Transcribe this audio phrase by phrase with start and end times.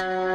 [0.00, 0.29] Thank you.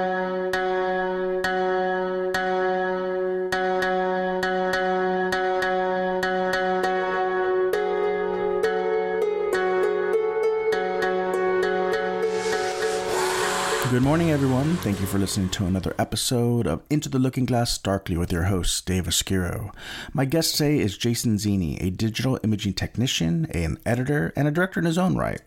[13.92, 14.78] Good morning, everyone.
[14.78, 18.44] Thank you for listening to another episode of Into the Looking Glass Darkly with your
[18.44, 19.72] host, Dave Oscuro.
[20.12, 24.80] My guest today is Jason Zini, a digital imaging technician, an editor, and a director
[24.80, 25.40] in his own right.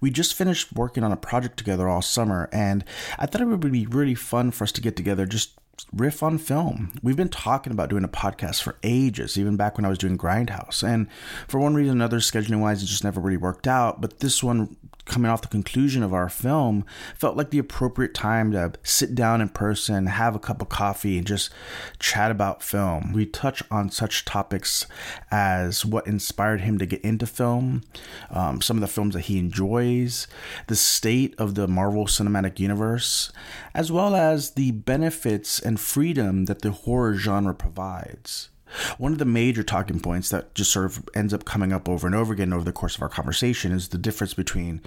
[0.00, 2.84] We just finished working on a project together all summer, and
[3.18, 5.58] I thought it would be really fun for us to get together just
[5.92, 6.92] riff on film.
[7.02, 10.18] We've been talking about doing a podcast for ages, even back when I was doing
[10.18, 10.82] Grindhouse.
[10.82, 11.08] And
[11.48, 14.00] for one reason or another, scheduling wise, it just never really worked out.
[14.00, 16.84] But this one coming off the conclusion of our film
[17.16, 21.18] felt like the appropriate time to sit down in person, have a cup of coffee,
[21.18, 21.50] and just
[21.98, 23.12] chat about film.
[23.12, 24.86] We touch on such topics
[25.30, 27.82] as what inspired him to get into film,
[28.30, 30.26] um, some of the films that he enjoys,
[30.66, 33.32] the state of the Marvel Cinematic Universe,
[33.74, 38.50] as well as the benefits and freedom that the horror genre provides.
[38.98, 42.06] One of the major talking points that just sort of ends up coming up over
[42.06, 44.80] and over again over the course of our conversation is the difference between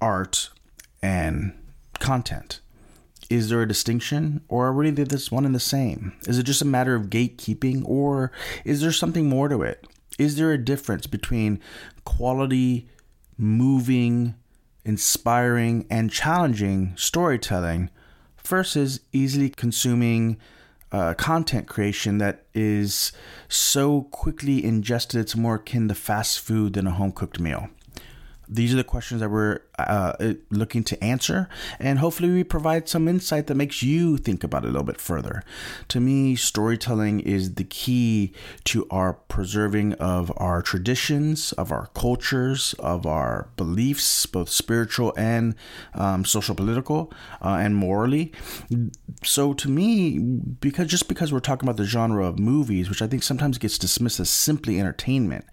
[0.00, 0.50] art
[1.02, 1.52] and
[1.98, 2.60] content.
[3.30, 6.12] Is there a distinction, or are we really this one and the same?
[6.26, 8.30] Is it just a matter of gatekeeping, or
[8.64, 9.86] is there something more to it?
[10.18, 11.60] Is there a difference between
[12.04, 12.88] quality,
[13.38, 14.34] moving,
[14.84, 17.88] inspiring, and challenging storytelling
[18.44, 20.36] versus easily consuming
[20.92, 23.12] uh, content creation that is
[23.48, 27.68] so quickly ingested it's more akin to fast food than a home cooked meal?
[28.54, 33.08] These are the questions that we're uh, looking to answer, and hopefully, we provide some
[33.08, 35.42] insight that makes you think about it a little bit further.
[35.88, 42.74] To me, storytelling is the key to our preserving of our traditions, of our cultures,
[42.78, 45.54] of our beliefs, both spiritual and
[45.94, 48.32] um, social, political, uh, and morally.
[49.24, 53.06] So, to me, because just because we're talking about the genre of movies, which I
[53.06, 55.46] think sometimes gets dismissed as simply entertainment,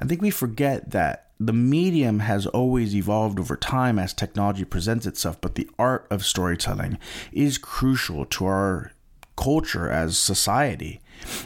[0.00, 5.06] I think we forget that the medium has always evolved over time as technology presents
[5.06, 6.98] itself, but the art of storytelling
[7.32, 8.92] is crucial to our
[9.36, 11.00] culture as society.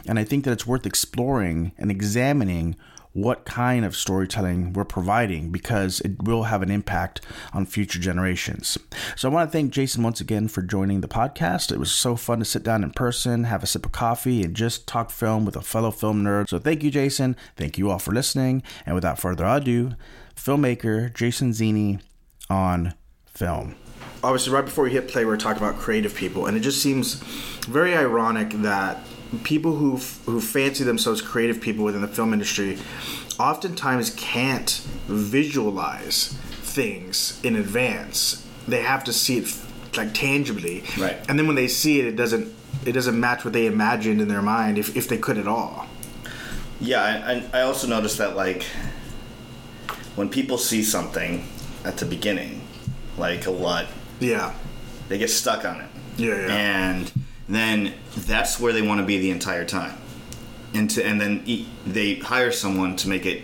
[0.04, 2.74] And I think that it's worth exploring and examining
[3.14, 7.20] what kind of storytelling we're providing because it will have an impact
[7.52, 8.76] on future generations.
[9.16, 11.72] So I want to thank Jason once again for joining the podcast.
[11.72, 14.54] It was so fun to sit down in person, have a sip of coffee, and
[14.54, 16.48] just talk film with a fellow film nerd.
[16.48, 17.36] So thank you, Jason.
[17.56, 18.64] Thank you all for listening.
[18.84, 19.94] And without further ado,
[20.34, 22.00] filmmaker Jason Zini
[22.50, 22.94] on
[23.26, 23.76] film
[24.22, 26.80] obviously right before we hit play we are talking about creative people and it just
[26.80, 27.14] seems
[27.64, 28.98] very ironic that
[29.38, 29.96] people who
[30.26, 32.78] who fancy themselves creative people within the film industry
[33.38, 34.70] oftentimes can't
[35.06, 36.28] visualize
[36.62, 38.46] things in advance.
[38.66, 39.56] They have to see it
[39.96, 41.18] like tangibly, right?
[41.28, 44.28] And then when they see it, it doesn't it doesn't match what they imagined in
[44.28, 45.86] their mind, if if they could at all.
[46.80, 47.02] Yeah,
[47.52, 48.64] I, I also noticed that like
[50.16, 51.46] when people see something
[51.84, 52.60] at the beginning,
[53.16, 53.86] like a LUT,
[54.20, 54.54] yeah,
[55.08, 55.90] they get stuck on it.
[56.16, 56.54] Yeah, yeah.
[56.54, 57.12] And
[57.48, 59.98] then that's where they want to be the entire time.
[60.72, 61.44] And to, and then
[61.86, 63.42] they hire someone to make it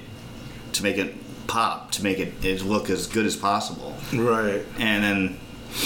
[0.72, 1.14] to make it
[1.46, 3.96] pop, to make it, it look as good as possible.
[4.12, 4.64] Right.
[4.78, 5.40] And then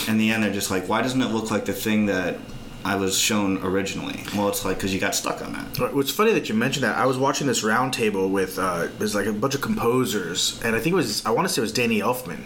[0.08, 2.36] in the end, they're just like, why doesn't it look like the thing that
[2.84, 4.22] I was shown originally.
[4.36, 5.78] Well, it's like because you got stuck on that.
[5.78, 5.94] Right.
[5.94, 6.98] What's funny that you mentioned that.
[6.98, 10.80] I was watching this roundtable with uh, there's like a bunch of composers, and I
[10.80, 12.42] think it was I want to say it was Danny Elfman,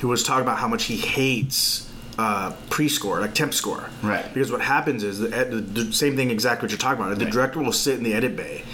[0.00, 1.87] who was talking about how much he hates
[2.18, 3.88] uh, pre-score, like temp score.
[4.02, 4.32] Right.
[4.34, 7.16] Because what happens is the, the, the same thing exactly what you're talking about.
[7.18, 7.32] The right.
[7.32, 8.64] director will sit in the edit bay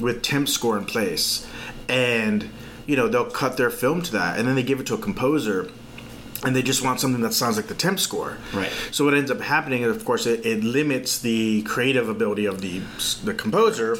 [0.00, 1.46] with temp score in place,
[1.88, 2.48] and
[2.86, 4.98] you know they'll cut their film to that, and then they give it to a
[4.98, 5.70] composer.
[6.42, 8.36] And they just want something that sounds like the temp score.
[8.52, 8.70] Right.
[8.90, 12.60] So what ends up happening is, of course, it, it limits the creative ability of
[12.60, 12.82] the
[13.24, 13.96] the composer,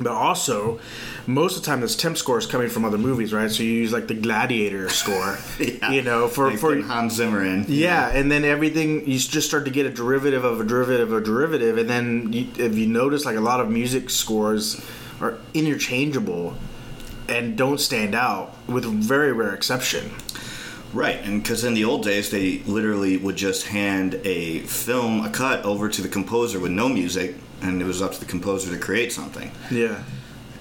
[0.00, 0.78] but also
[1.26, 3.50] most of the time this temp score is coming from other movies, right?
[3.50, 5.90] So you use like the Gladiator score, yeah.
[5.90, 7.64] you know, for like for Hans Zimmer in.
[7.68, 11.22] Yeah, and then everything you just start to get a derivative of a derivative of
[11.22, 14.84] a derivative, and then you, if you notice, like a lot of music scores
[15.20, 16.56] are interchangeable
[17.28, 20.12] and don't stand out, with very rare exception.
[20.92, 25.30] Right, and because in the old days they literally would just hand a film, a
[25.30, 28.70] cut, over to the composer with no music, and it was up to the composer
[28.72, 29.50] to create something.
[29.70, 30.02] Yeah.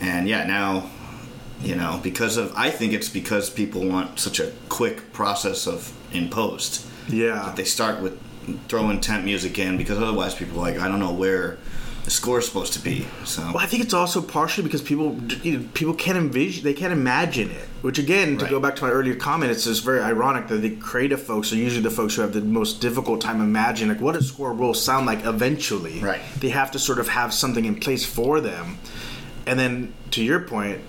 [0.01, 0.89] And yeah, now,
[1.61, 5.91] you know, because of, I think it's because people want such a quick process of
[6.13, 6.85] in post.
[7.09, 7.53] Yeah.
[7.55, 8.19] they start with
[8.67, 11.57] throwing temp music in because otherwise people are like, I don't know where
[12.03, 13.07] the score is supposed to be.
[13.23, 16.73] So Well, I think it's also partially because people you know, people can't envision, they
[16.75, 17.67] can't imagine it.
[17.81, 18.51] Which again, to Right.
[18.51, 21.55] go back to my earlier comment, it's just very ironic that the creative folks are
[21.55, 24.73] usually the folks who have the most difficult time imagining like what a score will
[24.75, 25.99] sound like eventually.
[25.99, 26.21] Right.
[26.39, 28.77] They have to sort of have something in place for them,
[29.47, 30.81] and then to your point.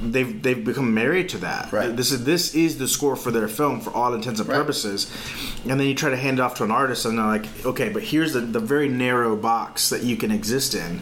[0.00, 1.72] They've they've become married to that.
[1.72, 1.94] Right.
[1.96, 4.56] This is this is the score for their film for all intents and Right.
[4.56, 5.10] purposes,
[5.68, 7.88] and then you try to hand it off to an artist, and they're like, okay,
[7.88, 11.00] but here's the, the very narrow box that you can exist in,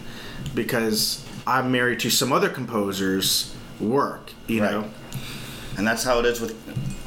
[0.54, 4.32] because I'm married to some other composer's work.
[4.46, 4.70] You Right.
[4.72, 4.90] know,
[5.76, 6.56] and that's how it is with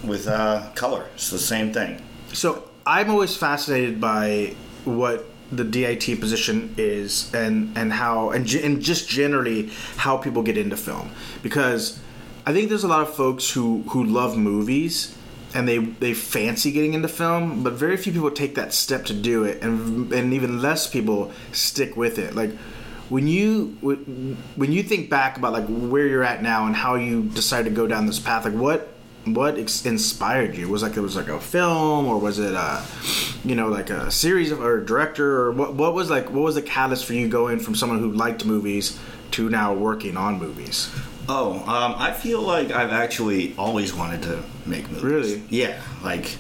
[0.03, 1.05] with uh, color.
[1.15, 1.99] It's the same thing.
[2.33, 4.53] so I'm always fascinated by
[4.85, 5.25] what
[5.57, 10.77] the DIT position is and and how and, and just generally how people get into
[10.77, 11.11] film.
[11.41, 11.99] Because
[12.45, 15.15] I think there's a lot of folks who who love movies
[15.55, 19.13] and they they fancy getting into film but very few people take that step to
[19.13, 22.35] do it and and even less people stick with it.
[22.35, 22.51] Like
[23.09, 23.77] when you
[24.55, 27.75] when you think back about like where you're at now and how you decided to
[27.75, 28.92] go down this path like what
[29.25, 30.67] what ex- inspired you?
[30.69, 32.83] Was like it was like a film, or was it a,
[33.45, 35.73] you know, like a series of or a director, or what?
[35.75, 36.29] What was like?
[36.29, 38.99] What was the catalyst for you going from someone who liked movies
[39.31, 40.89] to now working on movies?
[41.29, 45.03] Oh, um, I feel like I've actually always wanted to make movies.
[45.03, 45.43] Really?
[45.49, 46.37] Yeah, like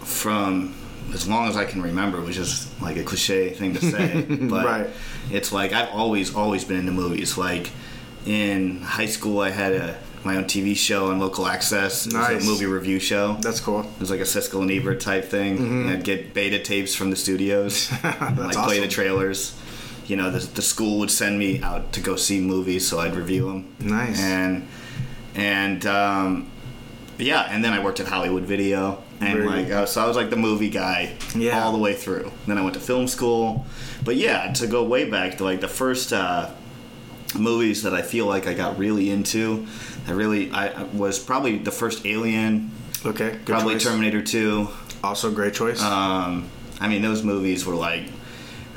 [0.00, 0.74] from
[1.12, 4.64] as long as I can remember, which is like a cliche thing to say, but
[4.64, 4.90] Right.
[5.30, 7.36] it's like I've always always been into movies.
[7.38, 7.70] Like
[8.26, 12.06] in high school, I had a my own TV show on local access.
[12.06, 13.34] It was a movie review show.
[13.40, 13.80] That's cool.
[13.80, 15.58] It was like a Siskel and Ebert type thing.
[15.58, 19.58] And I'd get beta tapes from the studios, and like play the trailers.
[20.06, 23.14] You know, the, the school would send me out to go see movies, so I'd
[23.16, 23.74] review them.
[23.80, 24.20] Nice.
[24.20, 24.68] And
[25.34, 26.50] and um,
[27.18, 30.16] yeah, and then I worked at Hollywood Video, and Very like uh, so I was
[30.16, 31.62] like the movie guy Yeah.
[31.64, 32.30] all the way through.
[32.46, 33.64] Then I went to film school,
[34.04, 36.50] but yeah, to go way back to like the first uh,
[37.38, 39.66] movies that I feel like I got really into.
[40.06, 42.70] I really I was probably the first Alien,
[43.04, 43.84] Okay, good probably choice.
[43.84, 44.68] Terminator Two.
[45.02, 45.82] Also, great choice.
[45.82, 46.48] Um,
[46.80, 48.04] I mean, those movies were like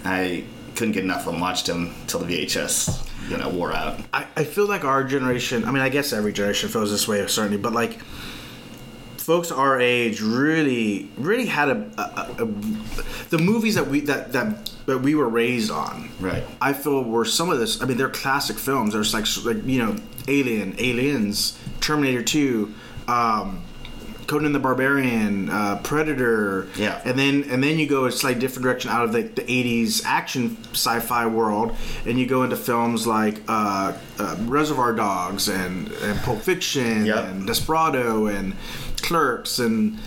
[0.04, 0.44] I
[0.76, 1.40] couldn't get enough of them.
[1.42, 4.00] Watched them till the VHS, you know, wore out.
[4.14, 5.66] I, I feel like our generation.
[5.66, 8.00] I mean, I guess every generation feels this way, certainly, but like
[9.26, 12.46] folks our age really, really had a, a, a,
[13.30, 16.10] the movies that we that that that we were raised on.
[16.20, 16.44] Right.
[16.62, 17.82] I feel were some of this.
[17.82, 18.94] I mean, they're classic films.
[18.94, 19.96] There's like like you know,
[20.28, 22.74] Alien, Aliens, Terminator Two.
[23.08, 23.62] Um,
[24.28, 27.00] Conan the Barbarian, uh, Predator, Yeah.
[27.06, 30.02] and then and then you go a slightly different direction out of the, the '80s
[30.04, 31.76] action sci-fi world,
[32.08, 37.24] and you go into films like uh, uh, Reservoir Dogs and, and Pulp Fiction Yep.
[37.26, 38.56] and Desperado and
[39.06, 40.00] Clerks and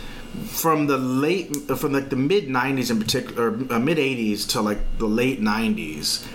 [0.47, 4.61] from the late from like the mid '90s in particular, or uh, mid '80s to
[4.61, 6.27] like the late '90s,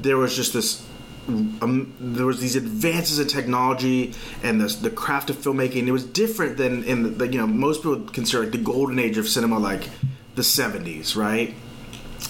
[0.00, 0.86] there was just this.
[1.28, 5.86] Um, there was these advances in technology and the, the craft of filmmaking.
[5.86, 8.98] It was different than in the, the you know most people consider like the golden
[8.98, 9.88] age of cinema, like
[10.34, 11.54] the '70s, right?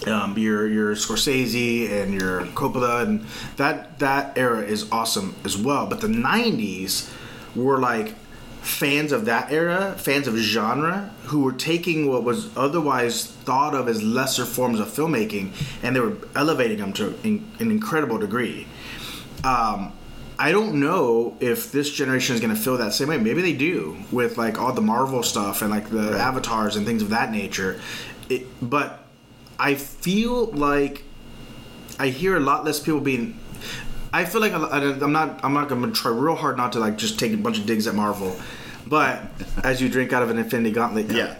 [0.06, 3.24] um, your your Scorsese and your Coppola and
[3.56, 5.86] that that era is awesome as well.
[5.86, 7.10] But the '90s
[7.54, 8.14] were like
[8.62, 13.88] fans of that era, fans of genre, who were taking what was otherwise thought of
[13.88, 15.50] as lesser forms of filmmaking,
[15.82, 18.66] and they were elevating them to in, an incredible degree.
[19.44, 19.92] Um,
[20.38, 23.18] I don't know if this generation is going to feel that same way.
[23.18, 27.02] Maybe they do with like all the Marvel stuff and like the avatars and things
[27.02, 27.80] of that nature.
[28.28, 29.04] It, but
[29.58, 31.04] I feel like
[31.98, 33.38] I hear a lot less people being.
[34.12, 35.40] I feel like I- I'm not.
[35.42, 37.66] I'm not going to try real hard not to like just take a bunch of
[37.66, 38.36] digs at Marvel.
[38.86, 39.22] But
[39.64, 41.16] as you drink out of an Infinity Gauntlet, cup.
[41.16, 41.36] Yeah.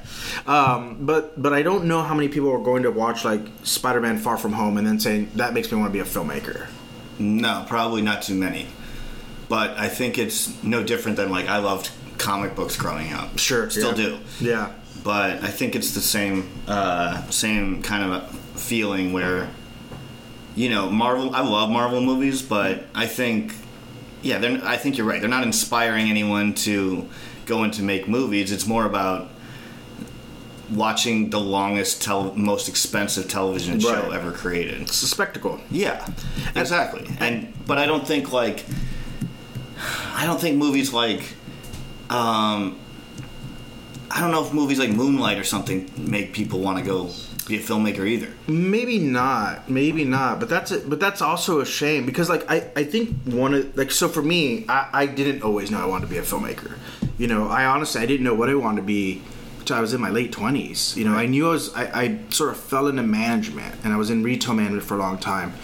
[0.47, 4.19] Um, but but I don't know how many people are going to watch like Spider-Man:
[4.19, 6.69] Far From Home and then saying that makes me want to be a filmmaker.
[7.19, 8.67] No, probably not too many.
[9.49, 13.39] But I think it's no different than like I loved comic books growing up.
[13.39, 14.07] Sure, still yeah.
[14.07, 14.19] do.
[14.41, 14.73] Yeah.
[15.05, 19.51] But I think it's the same uh, same kind of feeling where
[20.55, 21.35] you know Marvel.
[21.35, 23.55] I love Marvel movies, but I think
[24.23, 25.21] yeah, they're, I think you're right.
[25.21, 27.09] They're not inspiring anyone to
[27.47, 28.53] go into make movies.
[28.53, 29.29] It's more about
[30.71, 34.13] watching the longest, most expensive television show Right.
[34.13, 34.83] ever created.
[34.83, 35.61] It's a spectacle.
[35.71, 36.07] Yeah,
[36.55, 37.07] exactly.
[37.19, 38.65] And but I don't think like
[40.15, 41.35] I don't think movies like
[42.11, 42.79] um
[44.11, 47.11] I don't know if movies like Moonlight or something make people want to go
[47.49, 48.29] be a filmmaker either.
[48.47, 49.69] Maybe not.
[49.69, 50.41] Maybe not.
[50.41, 50.89] But that's it.
[50.89, 54.23] But that's also a shame because, like, I, I think one of like so for
[54.23, 56.77] me, I, I didn't always know I wanted to be a filmmaker.
[57.19, 59.23] You know, I honestly I didn't know what I wanted to be
[59.61, 60.97] until I was in my late twenties.
[60.97, 61.75] You know, I knew I was.
[61.75, 64.99] I, I sort of fell into management, and I was in retail management for a
[64.99, 65.55] long time.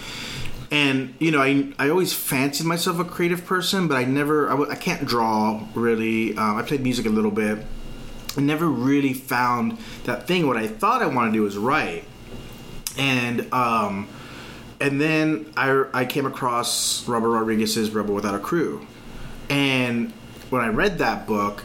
[0.71, 4.51] And you know, I, I always fancied myself a creative person, but I never.
[4.51, 6.37] I, I can't draw really.
[6.37, 7.65] Um, I played music a little bit.
[8.39, 10.47] I never really found that thing.
[10.47, 12.05] What I thought I wanted to do was write,
[12.97, 14.09] and um,
[14.81, 18.87] and then I I came across Robert Rodriguez's Rebel Without a Crew,
[19.51, 20.13] and
[20.51, 21.65] when I read that book,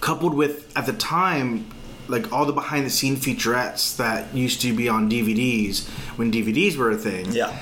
[0.00, 1.66] coupled with at the time
[2.06, 6.76] like all the behind the scene featurettes that used to be on DVDs when DVDs
[6.76, 7.26] were a thing.
[7.32, 7.56] Yeah.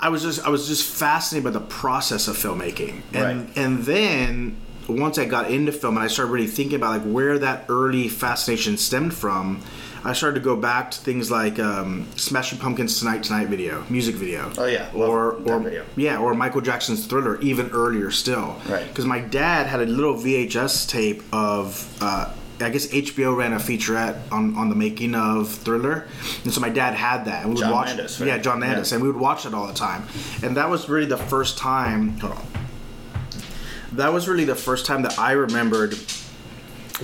[0.00, 3.02] I was just I was just fascinated by the process of filmmaking.
[3.12, 3.56] And Right.
[3.56, 4.56] and then
[4.92, 8.08] once I got into film and I started really thinking about like where that early
[8.08, 9.60] fascination stemmed from,
[10.04, 14.16] I started to go back to things like um, Smashing Pumpkins Tonight Tonight video, music
[14.16, 14.50] video.
[14.58, 14.90] Oh, yeah.
[14.94, 15.84] Or or video.
[15.96, 18.56] yeah, or Michael Jackson's Thriller even earlier still.
[18.68, 18.86] Right.
[18.88, 23.56] Because my dad had a little VHS tape of uh, I guess HBO ran a
[23.56, 26.06] featurette on, on the making of Thriller,
[26.44, 27.86] and so my dad had that, and we would John watch.
[27.88, 28.26] Landis, right?
[28.28, 28.96] Yeah, John Landis, Yeah.
[28.96, 30.04] and we would watch it all the time,
[30.44, 32.18] and that was really the first time.
[32.18, 32.46] Hold on.
[33.94, 35.96] That was really the first time that I remembered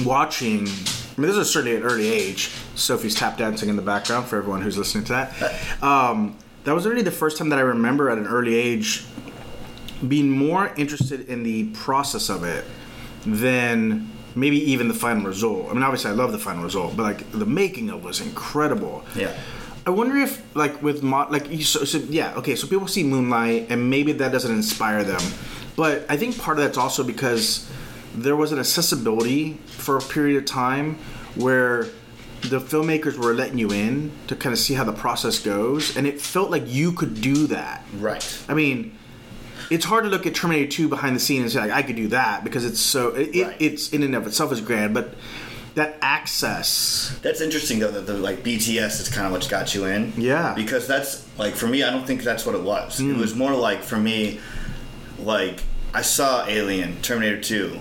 [0.05, 0.67] watching.
[0.69, 2.51] I mean, this is certainly an early age.
[2.75, 5.83] Sophie's tap dancing in the background for everyone who's listening to that.
[5.83, 9.05] Um, that was really the first time that I remember at an early age
[10.07, 12.65] being more interested in the process of it
[13.27, 15.71] than maybe even the final result.
[15.71, 18.21] I mean, obviously, I love the final result, but like the making of it was
[18.21, 19.05] incredible.
[19.17, 19.37] Yeah.
[19.87, 23.69] I wonder if, like, with mo- like, so, so yeah, okay, so people see Moonlight,
[23.71, 25.21] and maybe that doesn't inspire them,
[25.79, 27.71] but I think part of that's also because
[28.13, 30.99] there was an accessibility for a period of time
[31.37, 31.85] where
[32.43, 36.05] the filmmakers were letting you in to kind of see how the process goes, and
[36.05, 37.85] it felt like you could do that.
[37.95, 38.43] Right.
[38.49, 38.99] I mean,
[39.71, 41.95] it's hard to look at Terminator 2 behind the scenes and say like I could
[41.95, 43.57] do that because it's so it, Right.
[43.61, 45.15] it's in and of itself is grand, but
[45.77, 49.85] that access, That's interesting though that the like BTS is kind of what got you
[49.85, 50.13] in.
[50.17, 50.55] Yeah.
[50.55, 52.99] Because that's like for me, I don't think that's what it was.
[52.99, 53.21] It hmm.
[53.21, 54.41] was more like for me,
[55.19, 55.63] like
[55.95, 57.79] I saw Alien, Terminator Two,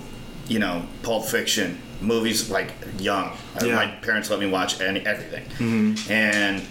[0.47, 3.37] you know, Pulp Fiction, movies like young.
[3.61, 3.75] Uh, Yeah.
[3.75, 5.45] My parents let me watch any everything,
[6.09, 6.63] and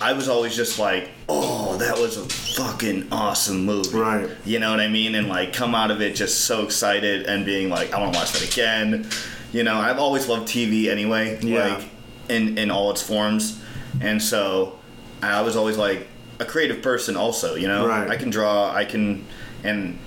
[0.00, 3.96] I was always just like, oh, that was a fucking awesome movie.
[3.96, 4.30] Right.
[4.46, 5.14] You know what I mean?
[5.14, 8.18] And like come out of it just so excited and being like, I want to
[8.18, 9.06] watch that again.
[9.52, 11.38] You know, I've always loved TV anyway.
[11.42, 11.74] Yeah.
[11.76, 11.84] Like
[12.28, 13.60] in in all its forms,
[14.00, 14.78] and so
[15.22, 16.06] I was always like
[16.38, 17.16] a creative person.
[17.16, 18.08] Also, you know, Right.
[18.08, 18.72] I can draw.
[18.72, 19.26] I can,
[19.64, 19.98] and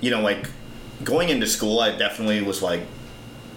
[0.00, 0.46] you know, like
[1.04, 2.82] going into school, I definitely was like,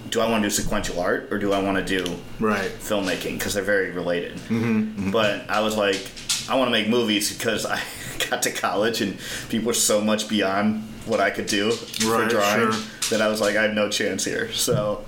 [0.10, 2.70] do I want to do sequential art or do I want to do right?
[2.72, 4.38] filmmaking because they're very related.
[4.38, 6.10] Mm-hmm, But I was like,
[6.50, 7.80] I want to make movies because I
[8.30, 12.72] got to college and people were so much beyond what I could do for drawing
[12.72, 12.82] sure.
[13.12, 14.52] that I was like, I have no chance here.
[14.52, 15.04] So,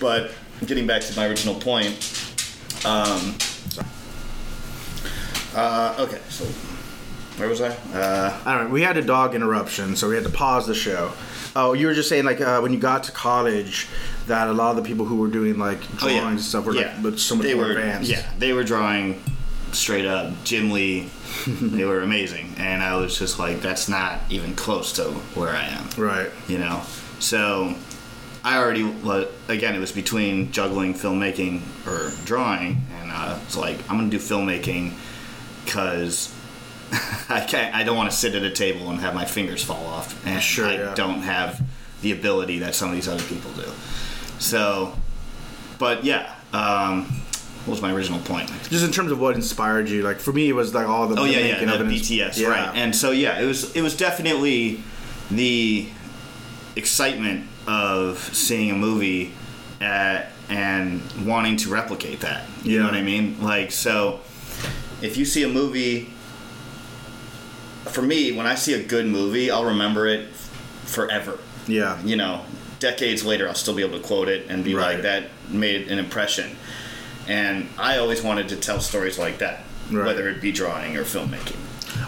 [0.00, 0.30] but
[0.66, 1.94] getting back to my original point,
[2.84, 3.36] um,
[5.54, 6.44] uh, okay, so
[7.36, 7.68] where was I?
[7.68, 8.70] Uh, I don't know.
[8.70, 11.12] We had a dog interruption, so we had to pause the show.
[11.56, 13.88] Oh, you were just saying like uh, when you got to college,
[14.26, 16.74] that a lot of the people who were doing like oh yeah, and stuff were
[16.74, 16.92] yeah.
[16.92, 18.10] like but so much they more were, advanced.
[18.10, 19.20] Yeah, they were drawing
[19.72, 21.10] straight up Jim Lee.
[21.46, 25.64] they were amazing, and I was just like, that's not even close to where I
[25.64, 25.88] am.
[25.96, 26.30] Right.
[26.48, 26.82] You know,
[27.18, 27.74] so
[28.44, 28.82] I already
[29.48, 34.18] again it was between juggling filmmaking or drawing, and uh, it's like I'm gonna do
[34.18, 34.92] filmmaking
[35.64, 36.33] because.
[37.28, 37.74] I can't.
[37.74, 40.42] I don't want to sit at a table and have my fingers fall off, and
[40.42, 40.94] Sure, I yeah.
[40.94, 41.60] don't have
[42.02, 43.64] the ability that some of these other people do.
[44.38, 44.94] So,
[45.78, 47.04] but yeah, um,
[47.64, 48.48] what was my original point?
[48.68, 51.18] Just in terms of what inspired you, like for me, it was like all the
[51.20, 51.84] Oh yeah, yeah, the.
[51.84, 52.48] BTS, Yeah.
[52.48, 52.76] right?
[52.76, 54.80] And so yeah, it was it was definitely
[55.30, 55.88] the
[56.76, 59.32] excitement of seeing a movie
[59.80, 62.44] at, and wanting to replicate that.
[62.62, 63.40] You know what I mean?
[63.42, 64.20] Like so,
[65.00, 66.10] if you see a movie,
[67.86, 70.28] for me, when I see a good movie, I'll remember it
[70.84, 71.38] forever.
[71.66, 71.98] yeah.
[72.04, 72.42] You know,
[72.80, 74.94] decades later, I'll still be able to quote it and be Right.
[74.94, 76.56] like, that made an impression.
[77.26, 80.04] And I always wanted to tell stories like that, Right.
[80.06, 81.56] whether it be drawing or filmmaking.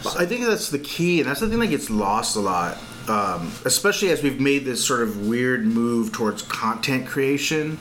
[0.04, 2.76] Well, I think that's the key, and that's the thing that gets lost a lot,
[3.08, 7.78] um, especially as we've made this sort of weird move towards content creation.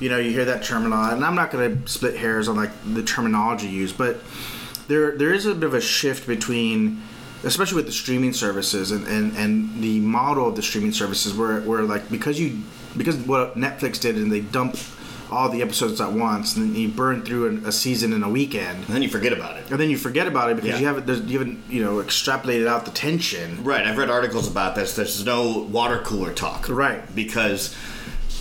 [0.00, 2.48] You know, you hear that term a lot, and I'm not going to split hairs
[2.48, 4.20] on like the terminology used, but
[4.88, 7.00] there there is a bit of a shift between,
[7.44, 11.60] especially with the streaming services and, and, and the model of the streaming services, where
[11.62, 12.58] where like because you
[12.96, 14.76] because what Netflix did and they dump
[15.30, 18.28] all the episodes at once, and then you burn through a, a season in a
[18.28, 19.70] weekend And then you forget about it.
[19.70, 20.78] and then you forget about it because Yeah.
[20.80, 23.64] you haven't you haven't you know extrapolated out the tension.
[23.64, 24.94] Right, I've read articles about this.
[24.94, 26.68] There's no water cooler talk.
[26.68, 27.02] Right.
[27.14, 27.74] Because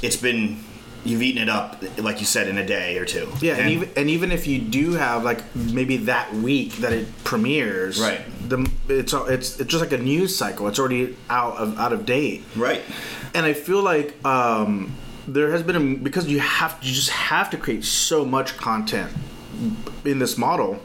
[0.02, 0.58] it's been
[1.04, 3.32] you've eaten it up, like you said, in a day or two.
[3.42, 7.08] Yeah, and, even and even if you do have like maybe that week that it
[7.24, 8.22] premieres, Right.
[8.48, 10.68] The it's it's it's just like a news cycle.
[10.68, 12.82] It's already out of out of date, right.
[13.34, 14.94] and I feel like um,
[15.28, 19.12] there has been a because you have you just have to create so much content
[20.04, 20.82] in this model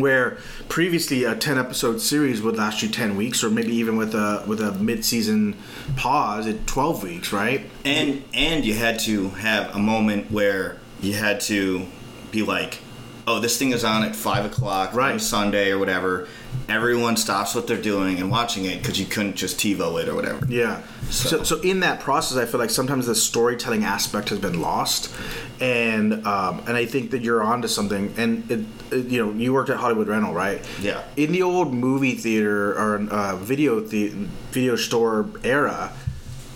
[0.00, 4.14] where previously a 10 episode series would last you 10 weeks or maybe even with
[4.14, 5.56] a with a mid-season
[5.96, 11.12] pause at 12 weeks right and and you had to have a moment where you
[11.14, 11.86] had to
[12.30, 12.78] be like
[13.26, 15.20] oh this thing is on at five o'clock on Right.
[15.20, 16.26] sunday or whatever
[16.68, 20.14] everyone stops what they're doing and watching it because you couldn't just tivo it or
[20.14, 20.80] whatever Yeah.
[21.10, 21.28] So.
[21.28, 25.12] So- so, in that process, I feel like sometimes the storytelling aspect has been lost,
[25.60, 28.14] and um, and I think that you're onto something.
[28.16, 30.66] And it, it, you know, you worked at Hollywood Rental, right?
[30.80, 31.02] Yeah.
[31.16, 34.08] In the old movie theater or uh, video the
[34.52, 35.92] video store era.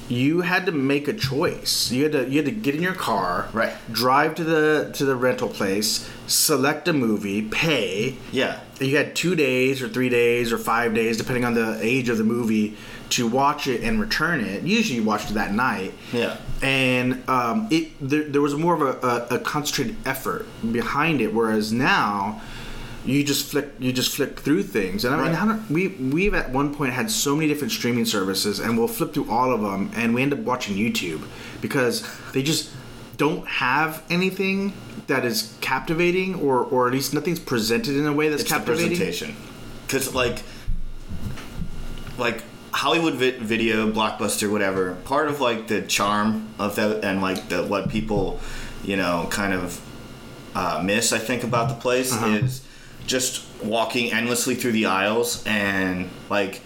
[0.08, 1.90] You had to make a choice.
[1.90, 3.74] You had to you had to get in your car, Right.
[3.90, 9.34] Drive to the to the rental place, select a movie, pay, yeah you had two
[9.34, 12.76] days or three days or five days, depending on the age of the movie,
[13.10, 14.62] to watch it and return it.
[14.64, 15.94] Usually, you watched it that night.
[16.12, 16.36] Yeah.
[16.62, 21.32] And um, it there, there was more of a, a, a concentrated effort behind it,
[21.32, 22.40] whereas now
[23.06, 25.04] you just flick you just flick through things.
[25.04, 25.34] And I mean, Right.
[25.36, 28.88] how do, we we've at one point had so many different streaming services, and we'll
[28.88, 31.22] flip through all of them, and we end up watching YouTube
[31.60, 32.70] because they just
[33.16, 34.72] don't have anything
[35.06, 38.88] that is captivating or or at least nothing's presented in a way that's it's captivating
[38.88, 39.36] presentation
[39.86, 40.42] because like
[42.18, 47.48] like hollywood vi- video blockbuster whatever part of like the charm of that and like
[47.48, 48.38] the what people
[48.84, 49.80] you know kind of
[50.54, 52.26] uh, miss i think about the place Uh-huh.
[52.26, 52.65] is
[53.06, 56.60] just walking endlessly through the aisles and like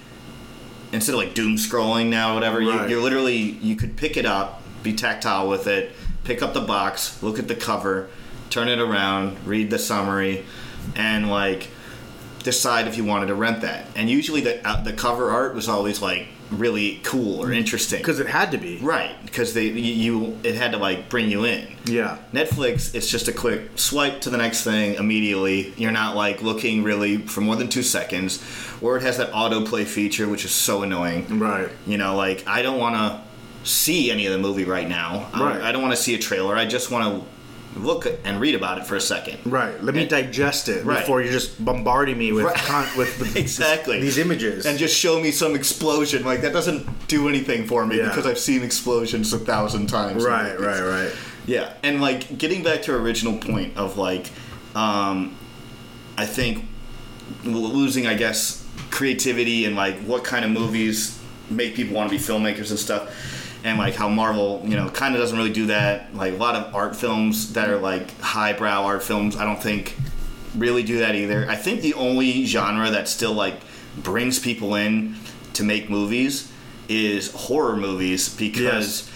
[0.93, 2.83] instead of like doom scrolling now or whatever Right.
[2.89, 5.93] you, you're literally you could pick it up be tactile with it
[6.25, 8.09] pick up the box look at the cover
[8.49, 10.45] turn it around read the summary
[10.97, 11.69] and like
[12.43, 15.69] decide if you wanted to rent that and usually the, uh, the cover art was
[15.69, 20.37] always like really cool or interesting because it had to be right because they you,
[20.43, 24.31] it had to like bring you in yeah Netflix, it's just a quick swipe to
[24.31, 25.73] the next thing immediately.
[25.77, 28.43] You're not like looking really for more than two seconds.
[28.83, 31.39] Or it has that autoplay feature, which is so annoying.
[31.39, 35.29] right You know, like I don't want to see any of the movie right now.
[35.35, 35.61] I- Right.
[35.63, 36.57] I, don't want to see a trailer.
[36.57, 37.27] I just want to
[37.77, 39.39] look and read about it for a second.
[39.45, 41.01] right let me And- digest it Right.
[41.01, 42.55] before you're just bombarding me with Right.
[42.57, 44.01] con- with, with Exactly.
[44.01, 46.25] these images And just show me some explosion.
[46.25, 48.09] Like that doesn't do anything for me Yeah.
[48.09, 50.25] because I've seen explosions a thousand times.
[50.25, 51.11] right right right
[51.47, 54.27] Yeah, and like getting back to our original point of like,
[54.75, 55.35] um,
[56.19, 56.65] I think
[57.45, 62.23] losing, I guess, creativity and like what kind of movies make people want to be
[62.23, 63.09] filmmakers and stuff,
[63.65, 66.15] and like how Marvel, you know, kind of doesn't really do that.
[66.15, 69.97] Like a lot of art films that are like highbrow art films, I don't think
[70.57, 71.47] really do that either.
[71.49, 73.61] I think the only genre that still like
[73.97, 75.17] brings people in
[75.55, 76.51] to make movies
[76.89, 79.11] is horror movies because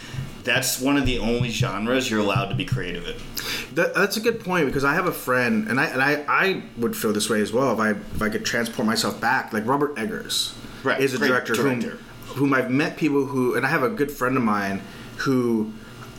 [0.44, 3.16] that's one of the only genres you're allowed to be creative in.
[3.74, 6.62] That, that's a good point because I have a friend, and I and I, I
[6.76, 9.52] would feel this way as well if I if I could transport myself back.
[9.52, 11.90] Like Robert Eggers, Right, is a great director, director.
[11.90, 14.80] Whom, whom I've met people who, and I have a good friend of mine
[15.18, 15.72] who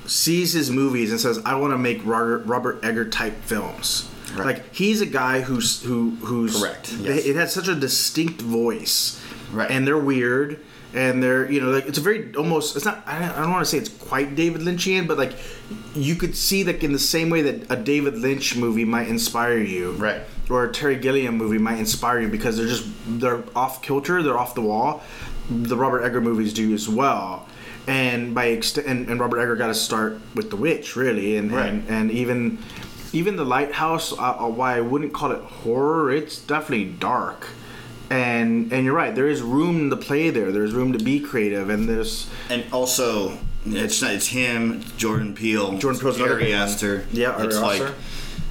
[0.06, 4.46] sees his movies and says, "I want to make Robert, Robert Egger type films." Right.
[4.48, 7.26] Like he's a guy who's who who's Correct, they- yes.
[7.26, 9.70] It has such a distinct voice, Right.
[9.70, 10.60] And they're weird.
[10.94, 12.78] And they're, you know, like it's a very almost.
[12.78, 13.04] It's not.
[13.06, 15.34] I don't, I don't want to say it's quite David Lynchian, but like
[15.94, 19.58] you could see that in the same way that a David Lynch movie might inspire
[19.58, 20.22] you, Right.
[20.50, 24.38] Or a Terry Gilliam movie might inspire you because they're just they're off kilter, they're
[24.38, 25.04] off the wall.
[25.49, 27.47] The Robert Egger movies do as well,
[27.88, 31.51] and by extent, and, and Robert Egger got to start with The Witch, really, and
[31.51, 31.67] Right.
[31.67, 32.58] and, and even
[33.13, 34.12] even The Lighthouse.
[34.12, 37.47] Uh, why I wouldn't call it horror, it's definitely dark.
[38.10, 39.13] And and you're right.
[39.15, 40.51] There is room to play there.
[40.51, 45.77] There's room to be creative, and there's And also, it's not, it's him, Jordan Peele,
[45.77, 46.53] Jordan Peele's Ari.
[46.53, 47.05] Aster.
[47.12, 47.86] Yeah, Ari it's Aster.
[47.86, 47.93] like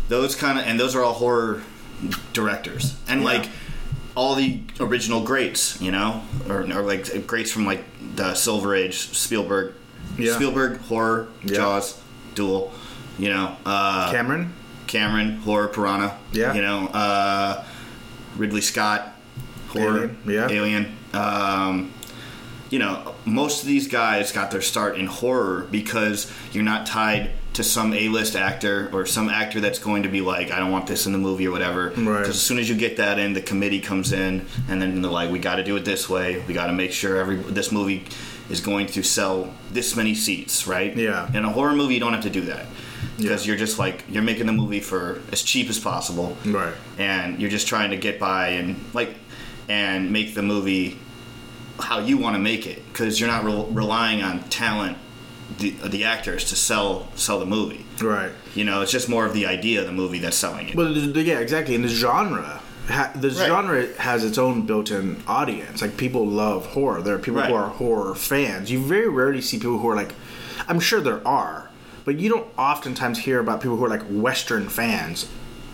[0.08, 1.62] those kind of, and those are all horror
[2.32, 3.26] directors, and Yeah.
[3.26, 3.48] like
[4.14, 7.84] all the original greats, you know, or, or like greats from like
[8.16, 9.74] the Silver Age, Spielberg,
[10.18, 10.34] Yeah.
[10.34, 11.56] Spielberg horror, Yeah.
[11.56, 12.00] Jaws,
[12.34, 12.72] Duel,
[13.18, 14.52] you know, uh, Cameron.
[14.86, 16.54] Cameron horror, Piranha, Yeah.
[16.54, 17.64] you know, uh,
[18.36, 19.14] Ridley Scott
[19.68, 20.48] horror, Alien, yeah.
[20.50, 20.96] Alien.
[21.12, 21.92] Um,
[22.70, 27.30] you know, most of these guys got their start in horror because you're not tied
[27.54, 30.86] to some A-list actor or some actor that's going to be like, I don't want
[30.86, 31.90] this in the movie or whatever.
[31.90, 32.18] Right.
[32.18, 35.10] Because as soon as you get that in, the committee comes in and then they're
[35.10, 36.42] like, we got to do it this way.
[36.46, 38.04] We got to make sure every this movie
[38.50, 40.94] is going to sell this many seats, right?
[40.96, 41.28] Yeah.
[41.32, 42.66] In a horror movie, you don't have to do that
[43.16, 43.50] because Yeah.
[43.52, 46.74] you're just like you're making the movie for as cheap as possible, Right.
[46.98, 49.14] And you're just trying to get by and like
[49.68, 50.98] and make the movie
[51.80, 54.98] how you want to make it because you're not re- relying on talent,
[55.58, 57.84] the the actors to sell sell the movie.
[58.00, 58.32] Right.
[58.54, 60.74] You know, it's just more of the idea of the movie that's selling it.
[60.74, 61.74] Well, the- the- yeah, exactly.
[61.74, 63.46] And the genre, ha, the Right.
[63.46, 65.82] genre has its own built-in audience.
[65.82, 67.02] Like people love horror.
[67.02, 68.70] There are people who are horror fans.
[68.70, 70.14] You very rarely see people who are like,
[70.68, 71.70] I'm sure there are,
[72.04, 75.26] but you don't oftentimes hear about people who are like Western fans.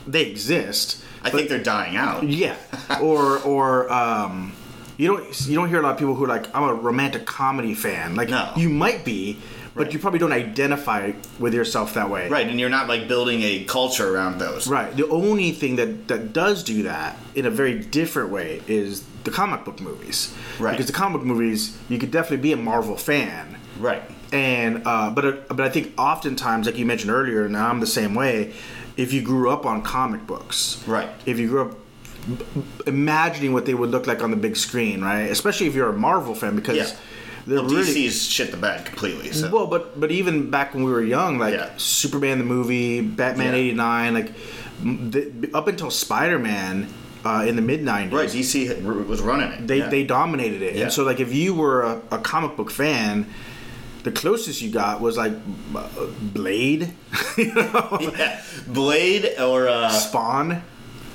[0.06, 1.02] They exist.
[1.22, 2.22] I think they're dying out.
[2.26, 2.56] Yeah,
[3.00, 4.52] or or um,
[4.96, 7.26] you don't you don't hear a lot of people who are like I'm a romantic
[7.26, 8.14] comedy fan.
[8.16, 8.52] Like No.
[8.56, 9.36] you might be,
[9.74, 9.92] but Right.
[9.92, 12.28] you probably don't identify with yourself that way.
[12.28, 14.66] Right, and you're not like building a culture around those.
[14.66, 14.94] Right.
[14.96, 19.30] The only thing that that does do that in a very different way is the
[19.30, 20.32] comic book movies.
[20.58, 20.72] Right.
[20.72, 24.02] Because the comic book movies, you could definitely be a Marvel fan, Right.
[24.32, 27.86] and uh, but uh, but I think oftentimes, like you mentioned earlier, and I'm the
[27.86, 28.52] same way.
[28.96, 31.08] If you grew up on comic books, Right.
[31.24, 31.76] If you grew up
[32.86, 35.30] imagining what they would look like on the big screen, right?
[35.30, 36.96] Especially if you're a Marvel fan, because Yeah.
[37.46, 39.32] They're Well, really DC's shit the bed completely.
[39.32, 39.50] So.
[39.50, 41.70] well, but but even back when we were young, like Yeah.
[41.76, 43.60] Superman the movie, Batman Yeah.
[43.60, 44.32] '89, like
[44.82, 46.88] the, up until Spider Man
[47.24, 49.66] uh, in the mid '90s, right, DC had- was running it.
[49.66, 49.88] they yeah.
[49.88, 50.74] they dominated it.
[50.74, 50.84] Yeah.
[50.84, 53.26] And so, like, if you were a, a comic book fan,
[54.04, 55.32] the closest you got was like
[55.76, 55.86] uh,
[56.22, 56.92] Blade,
[57.36, 58.40] you know, yeah.
[58.66, 60.62] Blade or uh, Spawn,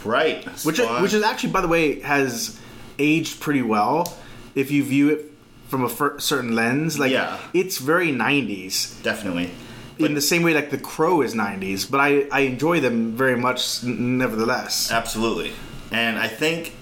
[0.04, 2.60] right, which which is actually, by the way, has
[3.00, 4.16] aged pretty well
[4.54, 5.32] if you view it
[5.76, 6.98] from a fir- certain lens.
[6.98, 7.38] Like, Yeah.
[7.54, 9.02] it's very '90s.
[9.04, 9.50] definitely.
[9.98, 13.38] in the same way like the crow is 90s but i i enjoy them very
[13.38, 15.54] much nevertheless Absolutely.
[15.92, 16.74] And I think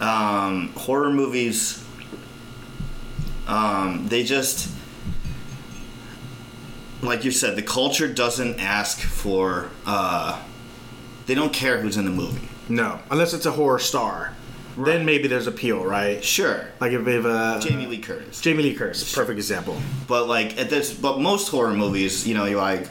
[0.00, 1.84] um, horror movies,
[3.48, 4.68] um, they just,
[7.02, 10.40] like you said, the culture doesn't ask for, uh,
[11.26, 12.48] they don't care who's in the movie.
[12.68, 14.34] no unless it's a horror star
[14.76, 16.66] then maybe there's appeal right Sure.
[16.80, 18.40] like if if uh Jamie Lee Curtis.
[18.40, 22.44] jamie lee curtis perfect example But like at this, but most horror movies, you know,
[22.46, 22.88] you're like,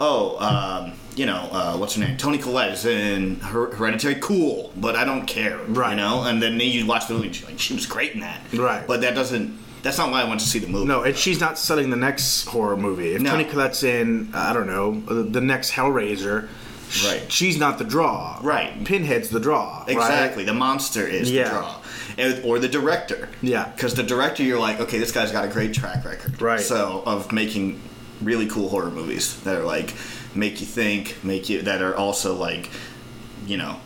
[0.00, 2.16] oh, um, you know, uh, what's her name?
[2.16, 4.14] Toni Collette is in Her- Hereditary.
[4.20, 5.90] Cool, but I don't care, Right.
[5.90, 8.20] You know, and then you watch the movie, and she's like, she was great in
[8.20, 8.86] that, Right.
[8.86, 9.58] But that doesn't.
[9.82, 10.86] That's not why I went to see the movie.
[10.86, 13.30] no and she's not selling the next horror movie if No.
[13.30, 16.48] toni collette's in i don't know the next hellraiser
[17.04, 17.30] Right.
[17.30, 18.84] she's not the draw Right.
[18.84, 19.88] pinhead's the draw right?
[19.90, 20.44] exactly.
[20.44, 21.44] The monster is Yeah.
[21.44, 21.74] the draw,
[22.16, 23.28] And- or the director.
[23.42, 23.64] Yeah.
[23.74, 26.60] because the director, you're like, okay, this guy's got a great track record, Right.
[26.60, 27.80] So of making
[28.22, 29.94] really cool horror movies that are like
[30.34, 32.70] make you think, make you that are also like,
[33.46, 33.76] you know,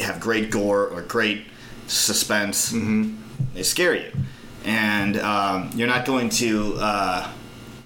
[0.00, 1.46] have great gore or great
[1.86, 2.72] suspense.
[2.72, 3.14] Mm-hmm.
[3.54, 4.12] They scare you,
[4.64, 6.76] and um, you're not going to.
[6.78, 7.28] Uh,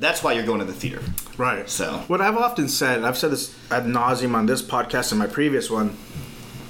[0.00, 1.00] that's why you're going to the theater.
[1.36, 1.68] Right.
[1.68, 5.26] So- what I've often said, I've said this ad nauseum on this podcast and my
[5.26, 5.96] previous one,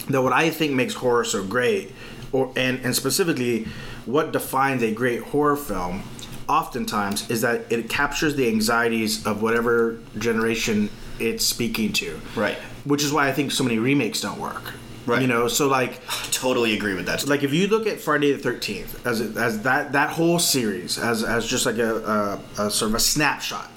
[0.09, 1.93] that what I think makes horror so great,
[2.33, 3.67] or and and specifically,
[4.07, 6.03] what defines a great horror film,
[6.49, 12.21] oftentimes is that it captures the anxieties of whatever generation it's speaking to.
[12.37, 12.57] Right.
[12.85, 14.75] Which is why I think so many remakes don't work.
[15.07, 15.21] Right.
[15.23, 16.01] You know, so like
[16.31, 17.27] Totally agree with that.
[17.27, 21.23] like if you look at Friday the Thirteenth as as that that whole series as
[21.25, 23.71] as just like a, a, a sort of a snapshot,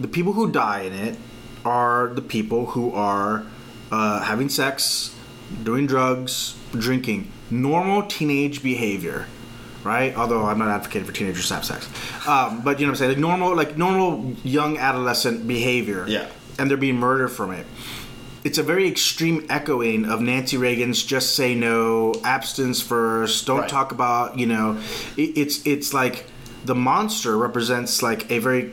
[0.00, 1.16] the people who die in it
[1.64, 3.46] are the people who are
[3.90, 5.14] uh, having sex,
[5.62, 9.26] doing drugs, drinking, normal teenage behavior,
[9.82, 10.16] right?
[10.16, 11.88] Although I'm not advocating for teenagers to have sex,
[12.28, 16.26] um, but you know what I'm saying, like normal like normal young adolescent behavior, Yeah.
[16.58, 17.66] and they're being murdered from it
[18.44, 23.68] it's a very extreme echoing of Nancy Reagan's "just say no," abstinence first, don't Right.
[23.70, 24.76] talk about you know.
[25.16, 26.26] It, it's it's like
[26.66, 28.72] the monster represents like a very